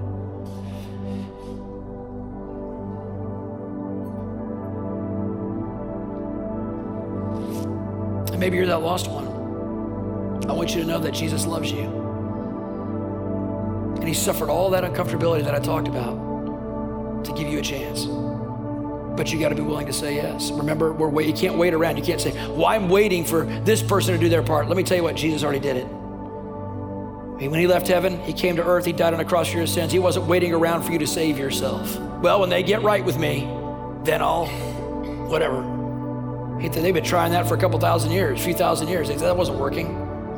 And 8.30 8.38
maybe 8.38 8.56
you're 8.56 8.66
that 8.66 8.82
lost 8.82 9.08
one. 9.08 9.26
I 10.50 10.52
want 10.52 10.74
you 10.74 10.82
to 10.82 10.86
know 10.86 10.98
that 10.98 11.12
Jesus 11.12 11.46
loves 11.46 11.72
you. 11.72 11.84
And 13.96 14.06
he 14.06 14.14
suffered 14.14 14.50
all 14.50 14.70
that 14.70 14.84
uncomfortability 14.84 15.44
that 15.44 15.54
I 15.54 15.60
talked 15.60 15.88
about 15.88 17.24
to 17.24 17.32
give 17.32 17.48
you 17.48 17.60
a 17.60 17.62
chance. 17.62 18.06
But 19.16 19.32
you 19.32 19.38
got 19.38 19.50
to 19.50 19.54
be 19.54 19.62
willing 19.62 19.86
to 19.86 19.92
say 19.92 20.14
yes. 20.16 20.50
Remember, 20.50 20.92
we're 20.92 21.08
wait, 21.08 21.26
you 21.26 21.34
can't 21.34 21.56
wait 21.56 21.74
around. 21.74 21.96
You 21.96 22.02
can't 22.02 22.20
say, 22.20 22.32
Well, 22.48 22.66
I'm 22.66 22.88
waiting 22.88 23.24
for 23.24 23.44
this 23.44 23.82
person 23.82 24.14
to 24.14 24.20
do 24.20 24.28
their 24.28 24.42
part. 24.42 24.68
Let 24.68 24.76
me 24.76 24.82
tell 24.82 24.96
you 24.96 25.02
what, 25.02 25.16
Jesus 25.16 25.44
already 25.44 25.60
did 25.60 25.76
it. 25.76 25.86
When 27.50 27.58
he 27.58 27.66
left 27.66 27.88
heaven, 27.88 28.20
he 28.20 28.32
came 28.32 28.56
to 28.56 28.64
earth, 28.64 28.84
he 28.84 28.92
died 28.92 29.14
on 29.14 29.20
a 29.20 29.24
cross 29.24 29.50
for 29.50 29.56
your 29.56 29.66
sins. 29.66 29.90
He 29.90 29.98
wasn't 29.98 30.26
waiting 30.26 30.54
around 30.54 30.82
for 30.82 30.92
you 30.92 30.98
to 31.00 31.06
save 31.06 31.38
yourself. 31.38 31.98
Well, 32.20 32.40
when 32.40 32.50
they 32.50 32.62
get 32.62 32.82
right 32.82 33.04
with 33.04 33.18
me, 33.18 33.40
then 34.04 34.22
I'll, 34.22 34.46
whatever. 35.28 35.60
They've 36.60 36.94
been 36.94 37.02
trying 37.02 37.32
that 37.32 37.48
for 37.48 37.54
a 37.54 37.58
couple 37.58 37.80
thousand 37.80 38.12
years, 38.12 38.40
a 38.40 38.44
few 38.44 38.54
thousand 38.54 38.88
years. 38.88 39.08
They 39.08 39.14
said, 39.14 39.26
that 39.26 39.36
wasn't 39.36 39.58
working. 39.58 39.88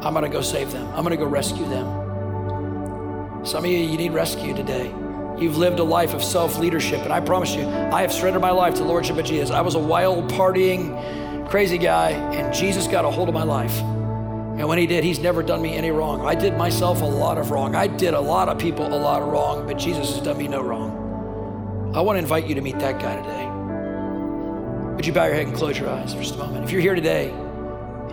I'm 0.03 0.15
going 0.15 0.25
to 0.25 0.31
go 0.31 0.41
save 0.41 0.73
them. 0.73 0.87
I'm 0.89 1.05
going 1.05 1.11
to 1.11 1.17
go 1.17 1.27
rescue 1.27 1.69
them. 1.69 3.45
Some 3.45 3.65
of 3.65 3.71
you, 3.71 3.77
you 3.77 3.99
need 3.99 4.13
rescue 4.13 4.55
today. 4.55 4.91
You've 5.39 5.57
lived 5.57 5.81
a 5.81 5.85
life 5.85 6.15
of 6.15 6.23
self 6.23 6.59
leadership. 6.59 7.01
And 7.01 7.13
I 7.13 7.21
promise 7.21 7.55
you, 7.55 7.67
I 7.69 8.03
have 8.03 8.13
surrendered 8.13 8.43
my 8.43 8.51
life 8.51 8.75
to 8.75 8.83
the 8.83 8.89
Lordship 8.89 9.17
of 9.17 9.25
Jesus. 9.25 9.51
I 9.51 9.61
was 9.61 9.75
a 9.75 9.79
wild, 9.79 10.31
partying, 10.31 11.49
crazy 11.51 11.79
guy, 11.79 12.11
and 12.11 12.55
Jesus 12.55 12.87
got 12.87 13.05
a 13.05 13.11
hold 13.11 13.29
of 13.29 13.35
my 13.35 13.43
life. 13.43 13.77
And 13.81 14.69
when 14.69 14.79
He 14.79 14.87
did, 14.87 15.03
He's 15.03 15.19
never 15.19 15.43
done 15.43 15.61
me 15.61 15.75
any 15.75 15.91
wrong. 15.91 16.25
I 16.25 16.35
did 16.35 16.57
myself 16.57 17.03
a 17.03 17.07
lot 17.07 17.39
of 17.39 17.51
wrong. 17.51 17.75
I 17.75 17.89
did 17.89 18.15
a 18.15 18.21
lot 18.21 18.49
of 18.49 18.59
people 18.59 18.87
a 18.87 18.97
lot 18.97 19.23
of 19.23 19.29
wrong, 19.29 19.67
but 19.67 19.77
Jesus 19.77 20.15
has 20.15 20.25
done 20.25 20.39
me 20.39 20.47
no 20.47 20.63
wrong. 20.63 21.93
I 21.95 22.01
want 22.01 22.17
to 22.17 22.21
invite 22.21 22.47
you 22.47 22.55
to 22.55 22.61
meet 22.61 22.79
that 22.79 23.01
guy 23.01 23.17
today. 23.17 24.95
Would 24.95 25.07
you 25.07 25.13
bow 25.13 25.25
your 25.25 25.35
head 25.35 25.49
and 25.49 25.57
close 25.57 25.79
your 25.79 25.91
eyes 25.91 26.15
for 26.15 26.21
just 26.21 26.37
a 26.37 26.39
moment? 26.39 26.65
If 26.65 26.71
you're 26.71 26.81
here 26.81 26.95
today 26.95 27.33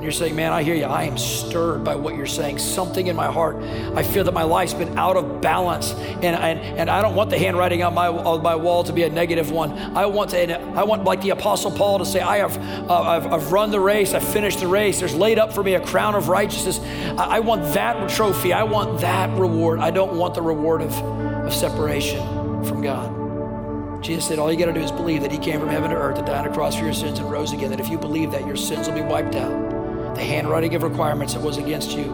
and 0.01 0.05
you're 0.05 0.11
saying, 0.13 0.35
Man, 0.35 0.51
I 0.51 0.63
hear 0.63 0.73
you. 0.73 0.85
I 0.85 1.03
am 1.03 1.15
stirred 1.15 1.83
by 1.83 1.93
what 1.93 2.15
you're 2.15 2.25
saying. 2.25 2.57
Something 2.57 3.05
in 3.05 3.15
my 3.15 3.27
heart. 3.27 3.57
I 3.57 4.01
feel 4.01 4.23
that 4.23 4.33
my 4.33 4.41
life's 4.41 4.73
been 4.73 4.97
out 4.97 5.15
of 5.15 5.41
balance. 5.41 5.93
And, 5.93 6.25
and, 6.25 6.59
and 6.59 6.89
I 6.89 7.03
don't 7.03 7.13
want 7.13 7.29
the 7.29 7.37
handwriting 7.37 7.83
on 7.83 7.93
my, 7.93 8.07
on 8.07 8.41
my 8.41 8.55
wall 8.55 8.83
to 8.85 8.93
be 8.93 9.03
a 9.03 9.11
negative 9.11 9.51
one. 9.51 9.73
I 9.95 10.07
want 10.07 10.31
to, 10.31 10.59
I 10.59 10.85
want 10.85 11.03
like 11.03 11.21
the 11.21 11.29
Apostle 11.29 11.69
Paul 11.69 11.99
to 11.99 12.05
say, 12.07 12.19
I 12.19 12.37
have 12.37 12.57
uh, 12.89 12.99
I've, 12.99 13.27
I've 13.31 13.51
run 13.51 13.69
the 13.69 13.79
race, 13.79 14.15
I've 14.15 14.27
finished 14.27 14.61
the 14.61 14.67
race. 14.67 14.97
There's 14.97 15.13
laid 15.13 15.37
up 15.37 15.53
for 15.53 15.61
me 15.61 15.75
a 15.75 15.85
crown 15.85 16.15
of 16.15 16.29
righteousness. 16.29 16.79
I, 17.19 17.35
I 17.35 17.39
want 17.41 17.61
that 17.75 18.09
trophy. 18.09 18.53
I 18.53 18.63
want 18.63 19.01
that 19.01 19.29
reward. 19.37 19.81
I 19.81 19.91
don't 19.91 20.17
want 20.17 20.33
the 20.33 20.41
reward 20.41 20.81
of, 20.81 20.97
of 21.45 21.53
separation 21.53 22.25
from 22.63 22.81
God. 22.81 24.03
Jesus 24.03 24.25
said, 24.25 24.39
All 24.39 24.51
you 24.51 24.57
got 24.57 24.65
to 24.65 24.73
do 24.73 24.79
is 24.79 24.91
believe 24.91 25.21
that 25.21 25.31
He 25.31 25.37
came 25.37 25.59
from 25.59 25.69
heaven 25.69 25.91
to 25.91 25.95
earth 25.95 26.17
to 26.17 26.25
die 26.25 26.39
on 26.39 26.47
a 26.47 26.51
cross 26.51 26.75
for 26.75 26.85
your 26.85 26.93
sins 26.93 27.19
and 27.19 27.29
rose 27.29 27.53
again. 27.53 27.69
That 27.69 27.79
if 27.79 27.87
you 27.87 27.99
believe 27.99 28.31
that, 28.31 28.47
your 28.47 28.55
sins 28.55 28.87
will 28.87 28.95
be 28.95 29.01
wiped 29.03 29.35
out 29.35 29.70
the 30.15 30.21
handwriting 30.21 30.75
of 30.75 30.83
requirements 30.83 31.33
that 31.33 31.41
was 31.41 31.57
against 31.57 31.91
you, 31.91 32.13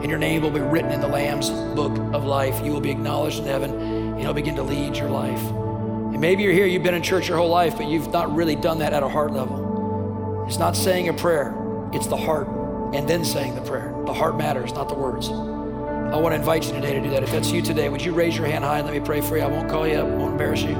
and 0.00 0.08
your 0.08 0.18
name 0.18 0.42
will 0.42 0.50
be 0.50 0.60
written 0.60 0.92
in 0.92 1.00
the 1.00 1.08
Lamb's 1.08 1.50
book 1.50 1.96
of 2.14 2.24
life. 2.24 2.64
You 2.64 2.72
will 2.72 2.80
be 2.80 2.90
acknowledged 2.90 3.38
in 3.38 3.46
heaven, 3.46 3.70
and 3.70 4.20
He'll 4.20 4.34
begin 4.34 4.56
to 4.56 4.62
lead 4.62 4.96
your 4.96 5.10
life. 5.10 5.40
And 5.40 6.20
maybe 6.20 6.42
you're 6.42 6.52
here, 6.52 6.66
you've 6.66 6.82
been 6.82 6.94
in 6.94 7.02
church 7.02 7.28
your 7.28 7.38
whole 7.38 7.48
life, 7.48 7.76
but 7.76 7.86
you've 7.86 8.10
not 8.12 8.34
really 8.34 8.56
done 8.56 8.78
that 8.78 8.92
at 8.92 9.02
a 9.02 9.08
heart 9.08 9.32
level. 9.32 10.44
It's 10.46 10.58
not 10.58 10.76
saying 10.76 11.08
a 11.08 11.12
prayer, 11.12 11.54
it's 11.92 12.06
the 12.06 12.16
heart, 12.16 12.48
and 12.94 13.08
then 13.08 13.24
saying 13.24 13.54
the 13.54 13.62
prayer. 13.62 13.94
The 14.06 14.12
heart 14.12 14.36
matters, 14.36 14.72
not 14.72 14.88
the 14.88 14.94
words. 14.94 15.28
I 15.28 16.16
want 16.16 16.32
to 16.32 16.36
invite 16.36 16.66
you 16.66 16.72
today 16.72 16.94
to 16.94 17.00
do 17.00 17.10
that. 17.10 17.22
If 17.22 17.30
that's 17.30 17.52
you 17.52 17.62
today, 17.62 17.88
would 17.88 18.02
you 18.02 18.12
raise 18.12 18.36
your 18.36 18.46
hand 18.46 18.64
high 18.64 18.78
and 18.78 18.86
let 18.86 18.92
me 18.94 19.00
pray 19.00 19.20
for 19.20 19.36
you? 19.36 19.44
I 19.44 19.46
won't 19.46 19.70
call 19.70 19.86
you 19.86 19.94
up, 19.94 20.06
I 20.06 20.14
won't 20.14 20.32
embarrass 20.32 20.62
you. 20.62 20.74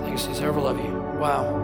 Thank 0.00 0.12
you, 0.12 0.34
several 0.34 0.68
of 0.68 0.76
you. 0.78 0.92
Wow. 1.18 1.63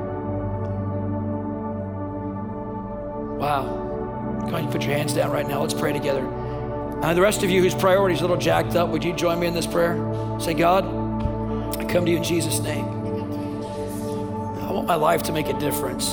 Wow. 3.40 3.64
On, 4.52 4.64
you 4.64 4.70
put 4.70 4.84
your 4.84 4.94
hands 4.94 5.14
down 5.14 5.30
right 5.30 5.48
now. 5.48 5.62
Let's 5.62 5.72
pray 5.72 5.94
together. 5.94 6.20
And 7.02 7.16
the 7.16 7.22
rest 7.22 7.42
of 7.42 7.48
you 7.48 7.62
whose 7.62 7.74
priorities 7.74 8.18
a 8.18 8.20
little 8.20 8.36
jacked 8.36 8.76
up, 8.76 8.90
would 8.90 9.02
you 9.02 9.14
join 9.14 9.40
me 9.40 9.46
in 9.46 9.54
this 9.54 9.66
prayer? 9.66 9.96
Say, 10.38 10.52
God, 10.52 10.84
I 11.78 11.86
come 11.86 12.04
to 12.04 12.10
you 12.10 12.18
in 12.18 12.22
Jesus' 12.22 12.60
name. 12.60 12.84
I 12.84 14.70
want 14.70 14.86
my 14.86 14.96
life 14.96 15.22
to 15.22 15.32
make 15.32 15.48
a 15.48 15.58
difference 15.58 16.12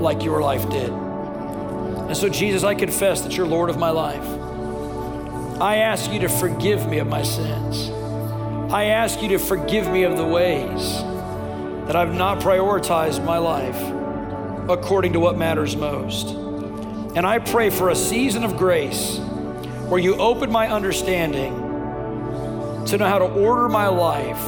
like 0.00 0.22
your 0.22 0.40
life 0.40 0.68
did. 0.70 0.90
And 0.90 2.16
so, 2.16 2.28
Jesus, 2.28 2.62
I 2.62 2.76
confess 2.76 3.22
that 3.22 3.36
you're 3.36 3.48
Lord 3.48 3.68
of 3.68 3.76
my 3.76 3.90
life. 3.90 4.24
I 5.60 5.78
ask 5.78 6.12
you 6.12 6.20
to 6.20 6.28
forgive 6.28 6.86
me 6.88 6.98
of 7.00 7.08
my 7.08 7.24
sins. 7.24 7.90
I 8.72 8.84
ask 8.84 9.20
you 9.22 9.28
to 9.30 9.38
forgive 9.38 9.90
me 9.90 10.04
of 10.04 10.16
the 10.16 10.24
ways 10.24 11.00
that 11.88 11.96
I've 11.96 12.14
not 12.14 12.38
prioritized 12.38 13.24
my 13.24 13.38
life 13.38 13.95
according 14.68 15.12
to 15.12 15.20
what 15.20 15.36
matters 15.38 15.76
most. 15.76 16.28
And 16.28 17.26
I 17.26 17.38
pray 17.38 17.70
for 17.70 17.90
a 17.90 17.96
season 17.96 18.44
of 18.44 18.56
grace 18.56 19.18
where 19.88 20.00
you 20.00 20.16
open 20.16 20.50
my 20.50 20.68
understanding 20.68 21.54
to 22.86 22.98
know 22.98 23.06
how 23.06 23.18
to 23.18 23.24
order 23.24 23.68
my 23.68 23.88
life 23.88 24.40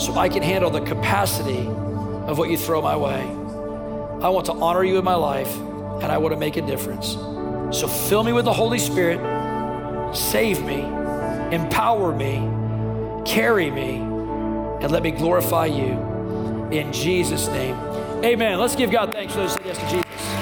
so 0.00 0.14
I 0.16 0.28
can 0.28 0.42
handle 0.42 0.70
the 0.70 0.80
capacity 0.80 1.66
of 1.66 2.38
what 2.38 2.50
you 2.50 2.56
throw 2.56 2.82
my 2.82 2.96
way. 2.96 3.22
I 4.22 4.28
want 4.28 4.46
to 4.46 4.52
honor 4.52 4.84
you 4.84 4.98
in 4.98 5.04
my 5.04 5.14
life 5.14 5.54
and 5.56 6.04
I 6.04 6.18
want 6.18 6.32
to 6.32 6.38
make 6.38 6.56
a 6.56 6.62
difference. 6.62 7.12
So 7.76 7.86
fill 7.86 8.24
me 8.24 8.32
with 8.32 8.44
the 8.44 8.52
Holy 8.52 8.78
Spirit, 8.78 9.20
save 10.14 10.62
me, 10.64 10.80
empower 11.54 12.14
me, 12.14 12.48
carry 13.24 13.70
me, 13.70 13.96
and 13.96 14.90
let 14.90 15.02
me 15.02 15.10
glorify 15.12 15.66
you. 15.66 16.68
In 16.70 16.92
Jesus' 16.92 17.46
name. 17.48 17.89
Amen. 18.24 18.58
Let's 18.58 18.76
give 18.76 18.90
God 18.90 19.12
thanks 19.12 19.32
for 19.32 19.40
those 19.40 19.56
who 19.56 19.62
say 19.62 19.68
yes 19.68 19.78
to 19.78 19.88
Jesus. 19.88 20.39